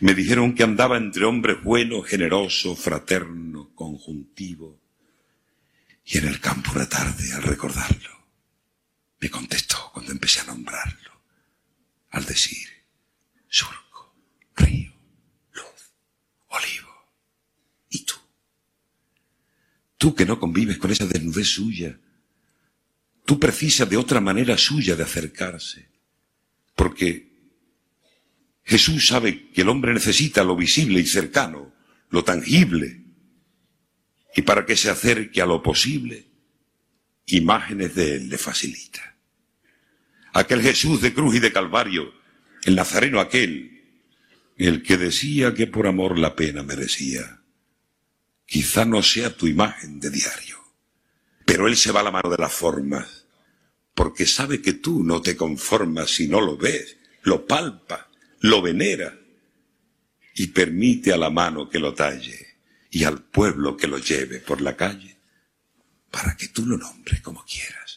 Me 0.00 0.14
dijeron 0.14 0.54
que 0.54 0.62
andaba 0.62 0.96
entre 0.96 1.24
hombres 1.24 1.62
buenos, 1.62 2.06
generosos, 2.06 2.78
fraternos, 2.78 3.68
conjuntivos. 3.74 4.76
Y 6.04 6.18
en 6.18 6.28
el 6.28 6.40
campo 6.40 6.70
una 6.74 6.88
tarde, 6.88 7.32
al 7.34 7.42
recordarlo, 7.42 8.10
me 9.20 9.28
contestó 9.28 9.90
cuando 9.92 10.12
empecé 10.12 10.40
a 10.40 10.44
nombrarlo 10.44 11.10
al 12.10 12.24
decir 12.24 12.68
surco, 13.48 14.14
río, 14.56 14.92
luz, 15.52 15.92
olivo. 16.48 16.88
¿Y 17.90 18.04
tú? 18.04 18.14
Tú 19.96 20.14
que 20.14 20.24
no 20.24 20.38
convives 20.38 20.78
con 20.78 20.92
esa 20.92 21.04
desnudez 21.04 21.48
suya, 21.48 21.98
tú 23.26 23.38
precisas 23.40 23.90
de 23.90 23.96
otra 23.96 24.20
manera 24.20 24.56
suya 24.56 24.94
de 24.94 25.02
acercarse, 25.02 25.97
porque 26.78 27.28
Jesús 28.62 29.08
sabe 29.08 29.50
que 29.50 29.62
el 29.62 29.68
hombre 29.68 29.92
necesita 29.92 30.44
lo 30.44 30.56
visible 30.56 31.00
y 31.00 31.06
cercano, 31.06 31.74
lo 32.08 32.24
tangible, 32.24 33.04
y 34.34 34.42
para 34.42 34.64
que 34.64 34.76
se 34.76 34.88
acerque 34.88 35.42
a 35.42 35.46
lo 35.46 35.62
posible, 35.62 36.26
imágenes 37.26 37.94
de 37.94 38.14
Él 38.14 38.28
le 38.28 38.38
facilita 38.38 39.08
aquel 40.32 40.62
Jesús 40.62 41.00
de 41.00 41.12
cruz 41.12 41.34
y 41.34 41.40
de 41.40 41.52
Calvario, 41.52 42.12
el 42.64 42.76
Nazareno 42.76 43.20
aquel, 43.20 44.04
el 44.56 44.82
que 44.82 44.96
decía 44.96 45.54
que 45.54 45.66
por 45.66 45.86
amor 45.86 46.18
la 46.18 46.36
pena 46.36 46.62
merecía. 46.62 47.40
Quizá 48.46 48.84
no 48.84 49.02
sea 49.02 49.36
tu 49.36 49.46
imagen 49.46 50.00
de 50.00 50.10
diario, 50.10 50.58
pero 51.44 51.66
él 51.66 51.76
se 51.76 51.92
va 51.92 52.00
a 52.00 52.04
la 52.04 52.10
mano 52.10 52.30
de 52.30 52.38
las 52.38 52.52
formas, 52.52 53.17
porque 53.98 54.26
sabe 54.26 54.62
que 54.62 54.74
tú 54.74 55.02
no 55.02 55.20
te 55.20 55.36
conformas 55.36 56.12
si 56.12 56.28
no 56.28 56.40
lo 56.40 56.56
ves, 56.56 56.96
lo 57.22 57.44
palpa, 57.44 58.08
lo 58.42 58.62
venera, 58.62 59.12
y 60.36 60.46
permite 60.46 61.12
a 61.12 61.16
la 61.16 61.30
mano 61.30 61.68
que 61.68 61.80
lo 61.80 61.92
talle 61.92 62.60
y 62.92 63.02
al 63.02 63.24
pueblo 63.24 63.76
que 63.76 63.88
lo 63.88 63.98
lleve 63.98 64.38
por 64.38 64.60
la 64.60 64.76
calle, 64.76 65.16
para 66.12 66.36
que 66.36 66.46
tú 66.46 66.64
lo 66.64 66.78
nombres 66.78 67.20
como 67.22 67.44
quieras 67.44 67.88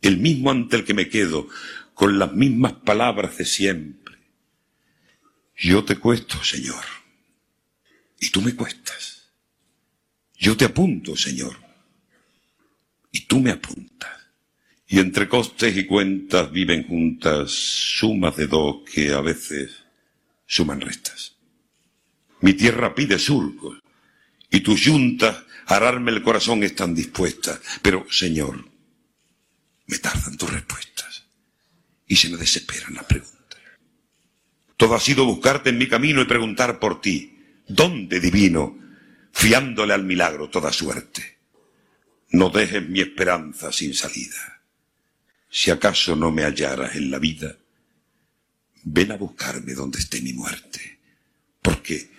el 0.00 0.18
mismo 0.18 0.50
ante 0.50 0.76
el 0.76 0.84
que 0.84 0.94
me 0.94 1.08
quedo, 1.08 1.48
con 1.94 2.18
las 2.18 2.32
mismas 2.32 2.72
palabras 2.72 3.36
de 3.36 3.44
siempre. 3.44 4.16
Yo 5.56 5.84
te 5.84 5.96
cuesto, 5.96 6.42
Señor, 6.42 6.84
y 8.18 8.30
tú 8.30 8.40
me 8.40 8.54
cuestas. 8.54 9.28
Yo 10.36 10.56
te 10.56 10.64
apunto, 10.64 11.16
Señor, 11.16 11.56
y 13.10 13.20
tú 13.26 13.40
me 13.40 13.50
apuntas. 13.50 14.17
Y 14.88 15.00
entre 15.00 15.28
costes 15.28 15.76
y 15.76 15.84
cuentas 15.84 16.50
viven 16.50 16.86
juntas 16.86 17.50
sumas 17.50 18.36
de 18.36 18.46
dos 18.46 18.78
que 18.90 19.12
a 19.12 19.20
veces 19.20 19.84
suman 20.46 20.80
restas. 20.80 21.36
Mi 22.40 22.54
tierra 22.54 22.94
pide 22.94 23.18
surcos, 23.18 23.78
y 24.50 24.60
tus 24.60 24.80
yuntas 24.80 25.44
a 25.66 25.76
ararme 25.76 26.10
el 26.10 26.22
corazón 26.22 26.62
están 26.64 26.94
dispuestas. 26.94 27.60
Pero, 27.82 28.06
Señor, 28.10 28.64
me 29.86 29.98
tardan 29.98 30.36
tus 30.38 30.50
respuestas 30.50 31.24
y 32.06 32.16
se 32.16 32.30
me 32.30 32.38
desesperan 32.38 32.94
las 32.94 33.04
preguntas. 33.04 33.38
Todo 34.78 34.94
ha 34.94 35.00
sido 35.00 35.26
buscarte 35.26 35.70
en 35.70 35.78
mi 35.78 35.88
camino 35.88 36.22
y 36.22 36.26
preguntar 36.26 36.78
por 36.78 37.00
ti. 37.00 37.36
¿Dónde 37.66 38.20
divino? 38.20 38.78
Fiándole 39.32 39.92
al 39.92 40.04
milagro 40.04 40.48
toda 40.48 40.72
suerte. 40.72 41.38
No 42.30 42.48
dejes 42.48 42.88
mi 42.88 43.00
esperanza 43.00 43.72
sin 43.72 43.92
salida. 43.92 44.57
Si 45.50 45.70
acaso 45.70 46.14
no 46.14 46.30
me 46.30 46.42
hallaras 46.42 46.94
en 46.96 47.10
la 47.10 47.18
vida, 47.18 47.56
ven 48.84 49.12
a 49.12 49.16
buscarme 49.16 49.74
donde 49.74 49.98
esté 49.98 50.20
mi 50.20 50.32
muerte. 50.32 50.98
Porque 51.62 52.10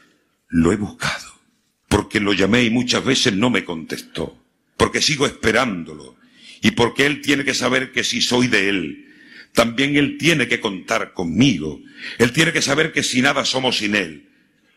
lo 0.47 0.71
he 0.71 0.75
buscado. 0.75 1.39
Porque 1.87 2.19
lo 2.19 2.33
llamé 2.33 2.63
y 2.63 2.69
muchas 2.69 3.03
veces 3.03 3.33
no 3.33 3.49
me 3.49 3.65
contestó. 3.65 4.37
Porque 4.77 5.01
sigo 5.01 5.25
esperándolo 5.25 6.17
y 6.61 6.71
porque 6.71 7.05
Él 7.05 7.21
tiene 7.21 7.43
que 7.43 7.53
saber 7.53 7.91
que 7.91 8.03
si 8.03 8.21
soy 8.21 8.47
de 8.47 8.69
Él, 8.69 9.05
también 9.53 9.95
Él 9.97 10.17
tiene 10.17 10.47
que 10.47 10.59
contar 10.59 11.13
conmigo. 11.13 11.81
Él 12.17 12.31
tiene 12.31 12.53
que 12.53 12.61
saber 12.61 12.91
que 12.91 13.03
si 13.03 13.21
nada 13.21 13.45
somos 13.45 13.77
sin 13.77 13.95
Él, 13.95 14.29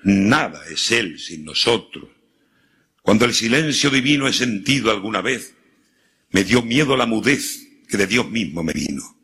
nada 0.03 0.63
es 0.71 0.91
Él 0.91 1.19
sin 1.19 1.45
nosotros. 1.45 2.09
Cuando 3.03 3.25
el 3.25 3.35
silencio 3.35 3.91
divino 3.91 4.29
he 4.29 4.33
sentido 4.33 4.91
alguna 4.91 5.21
vez, 5.21 5.55
me 6.31 6.45
dio 6.45 6.63
miedo 6.63 6.97
la 6.97 7.07
mudez 7.07 7.69
que 7.93 7.99
de 7.99 8.07
Dios 8.07 8.31
mismo 8.31 8.63
me 8.63 8.73
vino. 8.73 9.19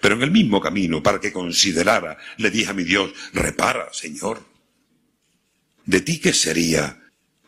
Pero 0.00 0.14
en 0.14 0.22
el 0.22 0.30
mismo 0.30 0.60
camino, 0.60 1.02
para 1.02 1.18
que 1.18 1.32
considerara, 1.32 2.16
le 2.36 2.52
dije 2.52 2.70
a 2.70 2.72
mi 2.72 2.84
Dios, 2.84 3.12
repara, 3.32 3.92
Señor. 3.92 4.44
¿De 5.84 6.00
ti 6.00 6.20
qué 6.20 6.32
sería 6.32 7.02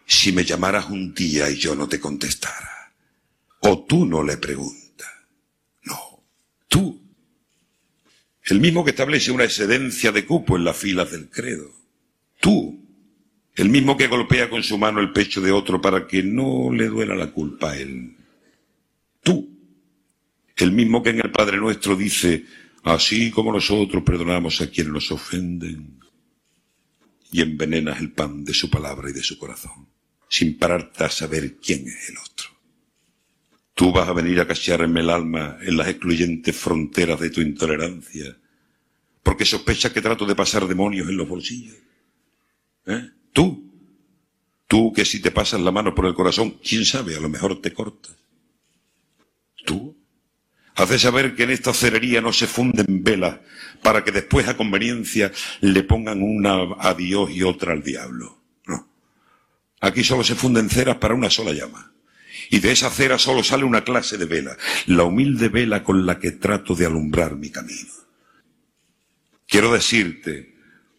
si 0.05 0.33
me 0.33 0.45
llamaras 0.45 0.91
un 0.91 1.15
día 1.15 1.49
y 1.49 1.59
yo 1.59 1.77
no 1.77 1.89
te 1.89 2.01
contestara? 2.01 2.93
¿O 3.61 3.85
tú 3.85 4.05
no 4.05 4.25
le 4.25 4.37
preguntas? 4.37 5.07
No, 5.85 6.25
tú. 6.67 7.01
El 8.43 8.59
mismo 8.59 8.85
que 8.85 8.91
establece 8.91 9.31
una 9.31 9.45
excedencia 9.45 10.11
de 10.11 10.27
cupo 10.27 10.57
en 10.57 10.65
las 10.65 10.77
filas 10.77 11.13
del 11.13 11.31
credo. 11.31 11.71
Tú. 12.41 12.85
El 13.55 13.69
mismo 13.69 13.97
que 13.97 14.09
golpea 14.09 14.51
con 14.51 14.65
su 14.65 14.77
mano 14.77 14.99
el 15.01 15.13
pecho 15.13 15.41
de 15.41 15.53
otro 15.53 15.81
para 15.81 16.09
que 16.09 16.25
no 16.25 16.73
le 16.73 16.87
duela 16.87 17.15
la 17.15 17.31
culpa 17.31 17.71
a 17.71 17.77
él. 17.77 18.17
Tú. 19.23 19.56
El 20.57 20.73
mismo 20.73 21.03
que 21.03 21.11
en 21.11 21.21
el 21.21 21.31
Padre 21.31 21.59
Nuestro 21.59 21.95
dice, 21.95 22.45
así 22.83 23.31
como 23.31 23.53
nosotros 23.53 24.03
perdonamos 24.03 24.61
a 24.63 24.71
quienes 24.71 24.93
nos 24.93 25.13
ofenden, 25.13 26.01
y 27.31 27.43
envenenas 27.43 28.01
el 28.01 28.13
pan 28.13 28.45
de 28.45 28.55
su 28.55 28.71
palabra 28.71 29.11
y 29.11 29.13
de 29.13 29.23
su 29.23 29.39
corazón, 29.39 29.87
sin 30.29 30.59
pararte 30.59 31.05
a 31.05 31.11
saber 31.11 31.57
quién 31.57 31.87
es 31.87 32.09
el 32.09 32.17
otro. 32.19 32.49
Tú 33.75 33.93
vas 33.93 34.09
a 34.09 34.15
venir 34.15 34.41
a 34.41 34.47
cachearme 34.47 35.01
el 35.01 35.11
alma 35.11 35.59
en 35.61 35.77
las 35.77 35.89
excluyentes 35.89 36.57
fronteras 36.57 37.21
de 37.21 37.29
tu 37.29 37.43
intolerancia, 37.43 38.37
porque 39.23 39.45
sospechas 39.45 39.93
que 39.93 40.01
trato 40.01 40.25
de 40.25 40.35
pasar 40.35 40.67
demonios 40.67 41.09
en 41.11 41.17
los 41.17 41.29
bolsillos. 41.29 41.77
¿Eh? 42.87 43.11
Tú, 43.33 43.71
tú 44.67 44.93
que 44.95 45.05
si 45.05 45.21
te 45.21 45.31
pasas 45.31 45.61
la 45.61 45.73
mano 45.73 45.95
por 45.95 46.07
el 46.07 46.15
corazón, 46.15 46.59
quién 46.67 46.87
sabe, 46.87 47.17
a 47.17 47.21
lo 47.21 47.29
mejor 47.29 47.61
te 47.61 47.75
cortas. 47.75 48.17
Tú, 50.77 50.83
hace 50.83 50.99
saber 50.99 51.35
que 51.35 51.45
en 51.45 51.51
esta 51.51 51.73
cerería 51.73 52.21
no 52.21 52.33
se 52.33 52.47
funden 52.47 53.03
velas 53.03 53.39
para 53.83 54.05
que 54.05 54.13
después 54.13 54.47
a 54.49 54.57
conveniencia 54.57 55.33
le 55.61 55.83
pongan 55.83 56.23
una 56.23 56.75
a 56.79 56.95
Dios 56.95 57.31
y 57.31 57.43
otra 57.43 57.73
al 57.73 57.83
diablo. 57.83 58.39
No. 58.67 58.89
Aquí 59.81 60.05
solo 60.05 60.25
se 60.25 60.35
funden 60.35 60.71
ceras 60.71 60.97
para 60.97 61.15
una 61.15 61.31
sola 61.31 61.53
llama. 61.53 61.93
Y 62.51 62.61
de 62.61 62.73
esa 62.73 62.91
cera 62.91 63.19
solo 63.19 63.43
sale 63.43 63.65
una 63.65 63.83
clase 63.83 64.19
de 64.19 64.27
vela, 64.27 64.57
la 64.87 65.05
humilde 65.05 65.49
vela 65.49 65.83
con 65.83 66.07
la 66.07 66.19
que 66.19 66.33
trato 66.33 66.75
de 66.75 66.87
alumbrar 66.87 67.37
mi 67.37 67.51
camino. 67.51 67.93
Quiero 69.49 69.73
decirte, 69.73 70.55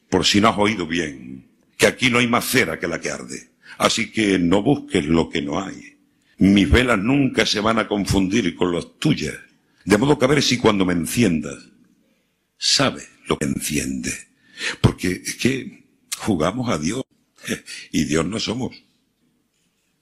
por 0.09 0.25
si 0.25 0.41
no 0.41 0.49
has 0.49 0.57
oído 0.57 0.87
bien, 0.87 1.47
que 1.77 1.87
aquí 1.87 2.09
no 2.09 2.19
hay 2.19 2.27
más 2.27 2.45
cera 2.45 2.79
que 2.79 2.87
la 2.87 2.99
que 2.99 3.11
arde. 3.11 3.51
Así 3.77 4.11
que 4.11 4.39
no 4.39 4.63
busques 4.63 5.05
lo 5.05 5.29
que 5.29 5.41
no 5.41 5.61
hay. 5.61 5.97
Mis 6.39 6.69
velas 6.69 6.97
nunca 6.99 7.45
se 7.45 7.59
van 7.59 7.79
a 7.79 7.87
confundir 7.87 8.55
con 8.55 8.73
las 8.73 8.97
tuyas. 8.97 9.35
De 9.87 9.97
modo 9.97 10.19
que 10.19 10.25
a 10.25 10.27
ver 10.27 10.43
si 10.43 10.57
cuando 10.57 10.85
me 10.85 10.91
enciendas, 10.91 11.69
sabes 12.57 13.07
lo 13.25 13.37
que 13.37 13.45
enciende. 13.45 14.13
Porque 14.81 15.21
es 15.25 15.35
que 15.35 15.85
jugamos 16.17 16.69
a 16.69 16.77
Dios 16.77 17.05
y 17.93 18.03
Dios 18.03 18.25
no 18.25 18.37
somos. 18.37 18.83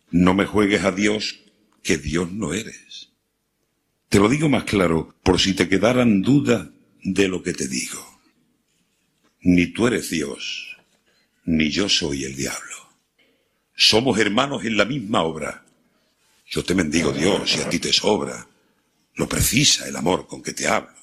No 0.10 0.34
me 0.34 0.48
juegues 0.48 0.84
a 0.84 0.92
Dios 0.92 1.40
que 1.84 2.00
Dios 2.00 2.32
no 2.32 2.56
eres. 2.56 3.10
Te 4.10 4.18
lo 4.18 4.28
digo 4.28 4.50
más 4.50 4.64
claro 4.64 5.14
por 5.22 5.40
si 5.40 5.54
te 5.54 5.70
quedaran 5.70 6.24
dudas 6.24 6.68
de 7.04 7.28
lo 7.28 7.44
que 7.44 7.54
te 7.54 7.68
digo. 7.68 8.20
Ni 9.42 9.68
tú 9.68 9.86
eres 9.86 10.10
Dios, 10.10 10.78
ni 11.44 11.70
yo 11.70 11.90
soy 11.90 12.24
el 12.24 12.36
diablo. 12.36 12.90
Somos 13.76 14.18
hermanos 14.18 14.66
en 14.66 14.78
la 14.78 14.86
misma 14.86 15.22
obra. 15.22 15.64
Yo 16.48 16.64
te 16.64 16.74
mendigo 16.74 17.12
Dios 17.12 17.56
y 17.56 17.62
a 17.62 17.70
ti 17.70 17.78
te 17.78 17.94
sobra. 17.94 18.48
Lo 19.16 19.28
precisa 19.28 19.88
el 19.88 19.96
amor 19.96 20.28
con 20.28 20.44
que 20.44 20.54
te 20.54 20.68
hablo. 20.68 20.94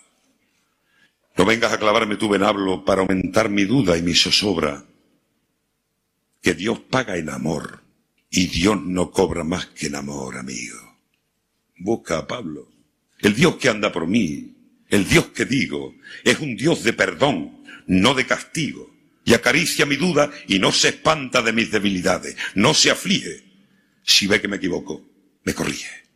No 1.37 1.47
vengas 1.47 1.73
a 1.73 1.79
clavarme 1.79 2.17
tu 2.17 2.29
venablo 2.29 2.85
para 2.85 3.01
aumentar 3.01 3.49
mi 3.49 3.65
duda 3.65 3.97
y 3.97 4.03
mi 4.03 4.15
zozobra. 4.15 4.85
Que 6.43 6.55
Dios 6.55 6.81
paga 6.81 7.17
en 7.17 7.31
amor 7.31 7.83
y 8.31 8.47
Dios 8.49 8.83
no 8.83 9.11
cobra 9.11 9.45
más 9.45 9.67
que 9.67 9.87
en 9.87 9.95
amor, 9.95 10.37
amigo. 10.37 10.99
Busca 11.79 12.19
a 12.19 12.27
Pablo. 12.27 12.69
El 13.21 13.35
Dios 13.35 13.57
que 13.57 13.69
anda 13.69 13.93
por 13.93 14.07
mí, 14.07 14.55
el 14.89 15.09
Dios 15.09 15.29
que 15.29 15.45
digo, 15.47 15.95
es 16.25 16.39
un 16.41 16.57
Dios 16.57 16.83
de 16.83 16.93
perdón, 16.93 17.65
no 17.87 18.15
de 18.15 18.27
castigo. 18.27 18.91
Y 19.25 19.35
acaricia 19.35 19.87
mi 19.87 19.97
duda 19.97 20.31
y 20.49 20.59
no 20.59 20.73
se 20.73 20.89
espanta 20.89 21.43
de 21.43 21.53
mis 21.53 21.71
debilidades, 21.71 22.37
no 22.57 22.75
se 22.75 22.91
aflige. 22.91 23.45
Si 24.03 24.27
ve 24.27 24.41
que 24.41 24.49
me 24.49 24.57
equivoco, 24.57 25.09
me 25.45 25.55
corrige. 25.55 26.09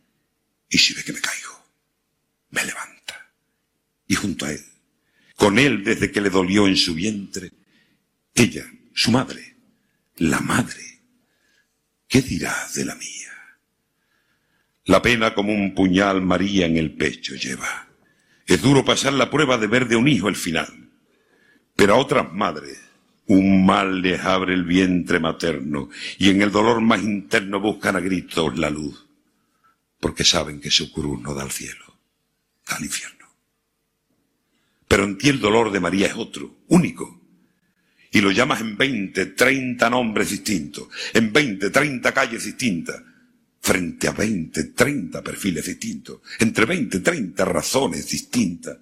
Y 0.69 0.77
si 0.77 0.93
ve 0.93 1.03
que 1.03 1.13
me 1.13 1.21
caigo, 1.21 1.56
me 2.49 2.63
levanta. 2.63 3.31
Y 4.07 4.15
junto 4.15 4.45
a 4.45 4.51
él, 4.51 4.63
con 5.35 5.59
él 5.59 5.83
desde 5.83 6.11
que 6.11 6.21
le 6.21 6.29
dolió 6.29 6.67
en 6.67 6.77
su 6.77 6.93
vientre, 6.93 7.51
ella, 8.33 8.65
su 8.93 9.11
madre, 9.11 9.55
la 10.17 10.39
madre, 10.39 11.01
¿qué 12.07 12.21
dirá 12.21 12.55
de 12.73 12.85
la 12.85 12.95
mía? 12.95 13.33
La 14.85 15.01
pena 15.01 15.33
como 15.33 15.53
un 15.53 15.75
puñal 15.75 16.21
María 16.21 16.65
en 16.65 16.77
el 16.77 16.95
pecho 16.95 17.35
lleva. 17.35 17.87
Es 18.45 18.61
duro 18.61 18.85
pasar 18.85 19.13
la 19.13 19.29
prueba 19.29 19.57
de 19.57 19.67
ver 19.67 19.87
de 19.87 19.97
un 19.97 20.07
hijo 20.07 20.29
el 20.29 20.37
final. 20.37 20.89
Pero 21.75 21.95
a 21.95 21.97
otras 21.97 22.31
madres 22.31 22.79
un 23.27 23.65
mal 23.65 24.01
les 24.01 24.21
abre 24.21 24.53
el 24.53 24.63
vientre 24.63 25.19
materno 25.19 25.89
y 26.17 26.29
en 26.29 26.41
el 26.41 26.51
dolor 26.51 26.81
más 26.81 27.03
interno 27.03 27.59
buscan 27.59 27.95
a 27.95 27.99
gritos 27.99 28.57
la 28.57 28.69
luz, 28.69 29.05
porque 29.99 30.23
saben 30.23 30.61
que 30.61 30.71
su 30.71 30.91
cruz 30.91 31.21
no 31.21 31.33
da 31.33 31.43
al 31.43 31.51
cielo, 31.51 31.96
al 32.67 32.83
infierno. 32.83 33.25
Pero 34.87 35.03
en 35.03 35.17
ti 35.17 35.29
el 35.29 35.39
dolor 35.39 35.71
de 35.71 35.79
María 35.79 36.07
es 36.07 36.15
otro, 36.15 36.59
único. 36.67 37.21
Y 38.11 38.21
lo 38.21 38.31
llamas 38.31 38.61
en 38.61 38.77
veinte, 38.77 39.27
treinta 39.27 39.89
nombres 39.89 40.29
distintos, 40.29 40.87
en 41.13 41.33
veinte, 41.33 41.69
treinta 41.69 42.13
calles 42.13 42.45
distintas, 42.45 43.03
frente 43.59 44.07
a 44.07 44.11
veinte, 44.11 44.65
treinta 44.65 45.21
perfiles 45.21 45.65
distintos, 45.65 46.21
entre 46.39 46.65
veinte, 46.65 47.01
treinta 47.01 47.43
razones 47.43 48.07
distintas, 48.07 48.77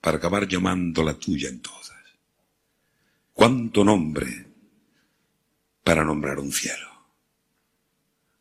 para 0.00 0.18
acabar 0.18 0.46
llamando 0.46 1.02
la 1.02 1.14
tuya 1.14 1.48
en 1.48 1.60
todas. 1.60 1.84
¿Cuánto 3.32 3.82
nombre 3.82 4.46
para 5.82 6.04
nombrar 6.04 6.38
un 6.38 6.52
cielo? 6.52 6.88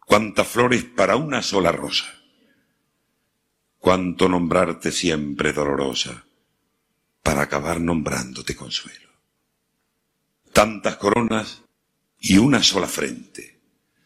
¿Cuántas 0.06 0.48
flores 0.48 0.84
para 0.84 1.16
una 1.16 1.42
sola 1.42 1.72
rosa? 1.72 2.23
¿Cuánto 3.84 4.30
nombrarte 4.30 4.94
siempre 4.94 5.52
dolorosa? 5.52 6.24
para 7.24 7.44
acabar 7.44 7.80
nombrándote 7.80 8.56
consuelo. 8.56 9.10
Tantas 10.52 10.98
coronas 10.98 11.64
y 12.20 12.38
una 12.38 12.62
sola 12.62 12.88
frente. 12.88 13.62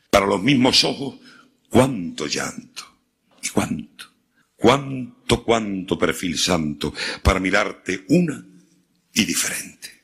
Para 0.09 0.27
los 0.27 0.41
mismos 0.41 0.83
ojos, 0.83 1.15
cuánto 1.67 2.27
llanto 2.27 2.83
y 3.41 3.49
cuánto, 3.49 4.05
cuánto, 4.55 5.43
cuánto 5.43 5.97
perfil 5.97 6.37
santo 6.37 6.93
para 7.21 7.39
mirarte 7.39 8.05
una 8.09 8.45
y 9.13 9.25
diferente. 9.25 10.03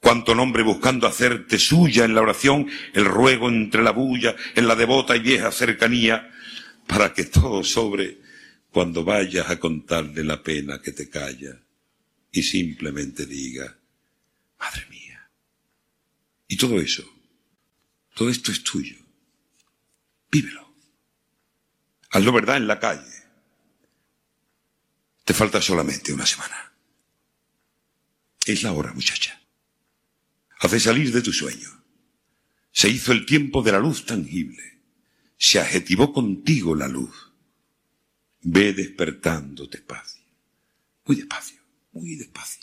Cuánto 0.00 0.34
nombre 0.34 0.64
buscando 0.64 1.06
hacerte 1.06 1.58
suya 1.58 2.04
en 2.04 2.14
la 2.14 2.22
oración, 2.22 2.68
el 2.92 3.04
ruego 3.04 3.48
entre 3.48 3.82
la 3.82 3.92
bulla, 3.92 4.34
en 4.56 4.66
la 4.66 4.74
devota 4.74 5.16
y 5.16 5.20
vieja 5.20 5.52
cercanía, 5.52 6.28
para 6.88 7.14
que 7.14 7.24
todo 7.24 7.62
sobre 7.62 8.21
cuando 8.72 9.04
vayas 9.04 9.50
a 9.50 9.60
contarle 9.60 10.24
la 10.24 10.42
pena 10.42 10.80
que 10.80 10.92
te 10.92 11.10
calla 11.10 11.60
y 12.32 12.42
simplemente 12.42 13.26
diga, 13.26 13.78
Madre 14.58 14.86
mía. 14.88 15.28
Y 16.48 16.56
todo 16.56 16.80
eso, 16.80 17.04
todo 18.14 18.30
esto 18.30 18.50
es 18.52 18.62
tuyo. 18.62 18.96
Vívelo. 20.30 20.72
Hazlo 22.10 22.32
verdad 22.32 22.56
en 22.56 22.66
la 22.66 22.78
calle. 22.78 23.12
Te 25.24 25.34
falta 25.34 25.60
solamente 25.60 26.12
una 26.12 26.26
semana. 26.26 26.72
Es 28.46 28.62
la 28.62 28.72
hora, 28.72 28.92
muchacha. 28.92 29.40
Hace 30.60 30.78
salir 30.80 31.12
de 31.12 31.22
tu 31.22 31.32
sueño. 31.32 31.82
Se 32.70 32.88
hizo 32.88 33.12
el 33.12 33.26
tiempo 33.26 33.62
de 33.62 33.72
la 33.72 33.80
luz 33.80 34.06
tangible. 34.06 34.80
Se 35.36 35.58
adjetivó 35.58 36.12
contigo 36.12 36.74
la 36.74 36.88
luz. 36.88 37.31
Ve 38.42 38.72
despertando 38.72 39.66
despacio. 39.66 40.22
Muy 41.06 41.16
despacio 41.16 41.62
muy 41.92 42.16
despacio, 42.16 42.62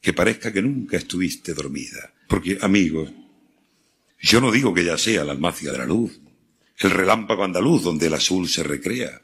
que 0.00 0.12
parezca 0.12 0.52
que 0.52 0.62
nunca 0.62 0.96
estuviste 0.96 1.54
dormida. 1.54 2.14
Porque, 2.28 2.58
amigos, 2.62 3.10
yo 4.20 4.40
no 4.40 4.50
digo 4.50 4.72
que 4.72 4.84
ya 4.84 4.96
sea 4.96 5.24
la 5.24 5.32
almacia 5.32 5.72
de 5.72 5.78
la 5.78 5.86
luz, 5.86 6.20
el 6.78 6.90
relámpago 6.90 7.44
andaluz 7.44 7.82
donde 7.82 8.06
el 8.06 8.14
azul 8.14 8.48
se 8.48 8.62
recrea. 8.62 9.20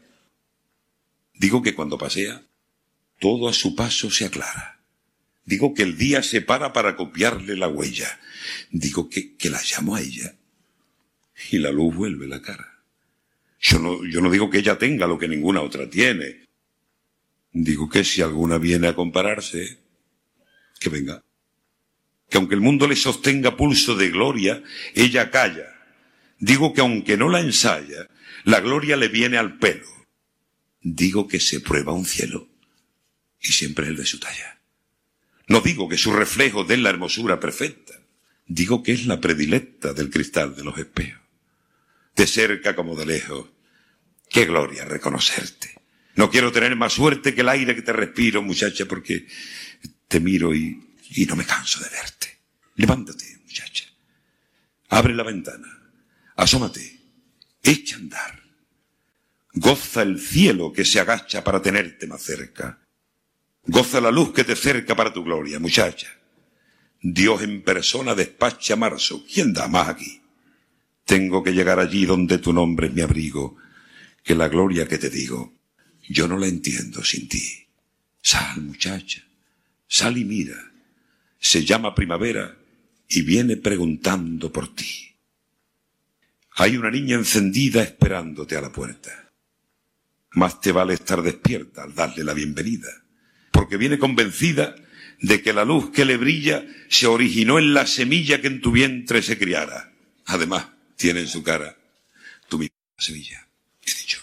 Digo 1.35 1.63
que 1.63 1.75
cuando 1.75 1.99
pasea, 1.99 2.43
todo 3.21 3.49
a 3.49 3.53
su 3.53 3.75
paso 3.75 4.11
se 4.11 4.27
aclara. 4.27 4.81
Digo 5.45 5.73
que 5.73 5.83
el 5.83 5.97
día 5.97 6.23
se 6.23 6.43
para 6.43 6.73
para 6.73 6.95
copiarle 6.95 7.57
la 7.57 7.69
huella. 7.69 8.21
Digo 8.71 9.09
que, 9.09 9.37
que 9.37 9.51
la 9.51 9.63
llamo 9.63 9.97
a 9.97 10.01
ella 10.01 10.37
y 11.51 11.59
la 11.59 11.71
luz 11.71 11.95
vuelve 11.95 12.27
la 12.27 12.43
cara. 12.43 12.78
Yo 13.61 13.79
no, 13.79 14.05
yo 14.05 14.21
no 14.21 14.31
digo 14.31 14.51
que 14.51 14.59
ella 14.59 14.79
tenga 14.79 15.07
lo 15.07 15.19
que 15.19 15.29
ninguna 15.29 15.61
otra 15.61 15.89
tiene, 15.91 16.49
Digo 17.53 17.89
que 17.89 18.05
si 18.05 18.23
alguna 18.23 18.59
viene 18.59 18.89
a 18.89 18.95
compararse, 18.95 19.79
que 20.79 20.91
venga. 20.91 21.25
Que 22.29 22.37
aunque 22.37 22.55
el 22.55 22.61
mundo 22.61 22.87
le 22.87 22.95
sostenga 22.95 23.57
pulso 23.57 23.97
de 23.97 24.11
gloria, 24.11 24.63
ella 24.95 25.31
calla. 25.31 25.67
Digo 26.39 26.75
que 26.75 26.83
aunque 26.83 27.17
no 27.17 27.29
la 27.29 27.41
ensaya, 27.41 28.09
la 28.45 28.61
gloria 28.61 28.97
le 28.97 29.09
viene 29.09 29.39
al 29.39 29.59
pelo. 29.59 29.87
Digo 30.83 31.27
que 31.27 31.41
se 31.41 31.61
prueba 31.61 31.93
un 31.93 32.05
cielo 32.05 32.49
y 33.41 33.49
siempre 33.49 33.89
el 33.89 33.97
de 33.97 34.07
su 34.07 34.21
talla. 34.21 34.61
No 35.49 35.61
digo 35.61 35.89
que 35.89 35.97
su 35.97 36.13
reflejo 36.13 36.65
dé 36.65 36.77
la 36.77 36.91
hermosura 36.91 37.41
perfecta. 37.41 37.95
Digo 38.47 38.83
que 38.83 38.93
es 38.93 39.07
la 39.07 39.21
predilecta 39.21 39.95
del 39.95 40.11
cristal 40.11 40.55
de 40.55 40.65
los 40.65 40.79
espejos. 40.79 41.28
De 42.19 42.27
cerca 42.27 42.75
como 42.75 42.97
de 42.97 43.07
lejos. 43.07 43.47
Qué 44.29 44.45
gloria 44.45 44.85
reconocerte. 44.85 45.73
No 46.17 46.29
quiero 46.29 46.51
tener 46.51 46.75
más 46.75 46.95
suerte 46.95 47.33
que 47.33 47.43
el 47.43 47.49
aire 47.49 47.77
que 47.77 47.83
te 47.83 47.93
respiro, 47.93 48.43
muchacha, 48.43 48.87
porque 48.87 49.29
te 50.09 50.19
miro 50.19 50.53
y, 50.53 50.85
no 51.29 51.37
me 51.37 51.47
canso 51.47 51.79
de 51.79 51.89
verte. 51.91 52.41
Levántate, 52.75 53.25
muchacha. 53.45 53.85
Abre 54.89 55.15
la 55.15 55.23
ventana. 55.23 55.69
Asómate. 56.35 57.01
Echa 57.63 57.95
a 57.95 57.99
andar. 58.01 58.43
Goza 59.53 60.03
el 60.03 60.21
cielo 60.21 60.73
que 60.73 60.85
se 60.85 60.99
agacha 60.99 61.45
para 61.45 61.63
tenerte 61.63 62.09
más 62.09 62.23
cerca. 62.23 62.81
Goza 63.63 64.01
la 64.01 64.11
luz 64.11 64.33
que 64.33 64.43
te 64.43 64.57
cerca 64.57 64.97
para 64.97 65.13
tu 65.13 65.23
gloria, 65.23 65.61
muchacha. 65.61 66.09
Dios 67.01 67.43
en 67.43 67.63
persona 67.63 68.17
despacha 68.17 68.75
marzo. 68.75 69.25
¿Quién 69.33 69.53
da 69.53 69.69
más 69.69 69.89
aquí? 69.89 70.21
Tengo 71.09 71.43
que 71.43 71.55
llegar 71.55 71.81
allí 71.81 72.05
donde 72.05 72.37
tu 72.37 72.53
nombre 72.53 72.89
es 72.89 72.93
mi 72.93 73.01
abrigo, 73.01 73.57
que 74.23 74.35
la 74.35 74.47
gloria 74.51 74.87
que 74.87 74.99
te 74.99 75.09
digo, 75.09 75.55
yo 76.07 76.29
no 76.29 76.37
la 76.37 76.47
entiendo 76.47 77.03
sin 77.03 77.27
ti. 77.27 77.67
Sal, 78.21 78.61
muchacha, 78.61 79.27
sal 79.87 80.19
y 80.19 80.27
mira. 80.27 80.71
Se 81.39 81.65
llama 81.65 81.95
primavera 81.95 82.59
y 83.09 83.23
viene 83.23 83.57
preguntando 83.57 84.53
por 84.53 84.75
ti. 84.75 85.15
Hay 86.57 86.77
una 86.77 86.91
niña 86.91 87.17
encendida 87.17 87.83
esperándote 87.83 88.57
a 88.57 88.61
la 88.61 88.71
puerta. 88.71 89.33
Más 90.33 90.61
te 90.61 90.73
vale 90.73 90.93
estar 90.93 91.23
despierta 91.23 91.85
al 91.85 91.95
darle 91.95 92.23
la 92.23 92.35
bienvenida, 92.35 92.91
porque 93.51 93.79
viene 93.79 93.99
convencida 93.99 94.75
de 95.23 95.41
que 95.41 95.55
la 95.55 95.65
luz 95.65 95.89
que 95.89 96.05
le 96.05 96.19
brilla 96.19 96.67
se 96.91 97.07
originó 97.07 97.59
en 97.59 97.73
la 97.73 97.87
semilla 97.87 98.43
que 98.43 98.49
en 98.49 98.61
tu 98.61 98.73
vientre 98.73 99.23
se 99.23 99.39
criara. 99.39 99.91
Además, 100.27 100.67
tiene 100.99 101.21
en 101.21 101.29
su 101.29 101.43
cara 101.43 101.77
tu 102.49 102.59
misma 102.59 102.75
semilla. 102.99 103.47
He 103.81 103.95
dicho. 103.99 104.21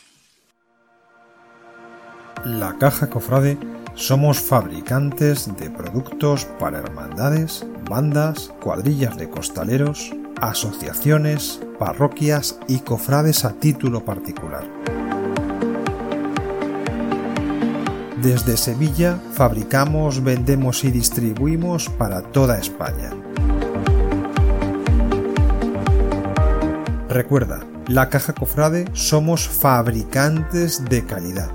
La 2.43 2.77
Caja 2.77 3.09
Cofrade 3.09 3.57
somos 3.95 4.39
fabricantes 4.39 5.55
de 5.57 5.69
productos 5.69 6.45
para 6.59 6.79
hermandades, 6.79 7.65
bandas, 7.89 8.51
cuadrillas 8.61 9.17
de 9.17 9.29
costaleros, 9.29 10.11
asociaciones, 10.41 11.61
parroquias 11.79 12.59
y 12.67 12.79
cofrades 12.79 13.45
a 13.45 13.53
título 13.53 14.03
particular. 14.03 14.69
Desde 18.21 18.57
Sevilla 18.57 19.21
fabricamos, 19.33 20.23
vendemos 20.23 20.83
y 20.83 20.91
distribuimos 20.91 21.89
para 21.89 22.21
toda 22.21 22.59
España. 22.59 23.24
Recuerda, 27.15 27.61
la 27.87 28.09
caja 28.09 28.33
cofrade 28.33 28.89
somos 28.91 29.47
fabricantes 29.47 30.83
de 30.83 31.05
calidad. 31.05 31.49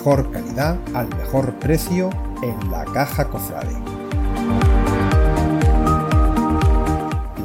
Mejor 0.00 0.30
calidad 0.30 0.78
al 0.94 1.14
mejor 1.14 1.52
precio 1.58 2.08
en 2.42 2.70
la 2.70 2.86
Caja 2.86 3.28
Cofrade. 3.28 3.76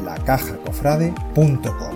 lacajacofrade.com 0.05 1.94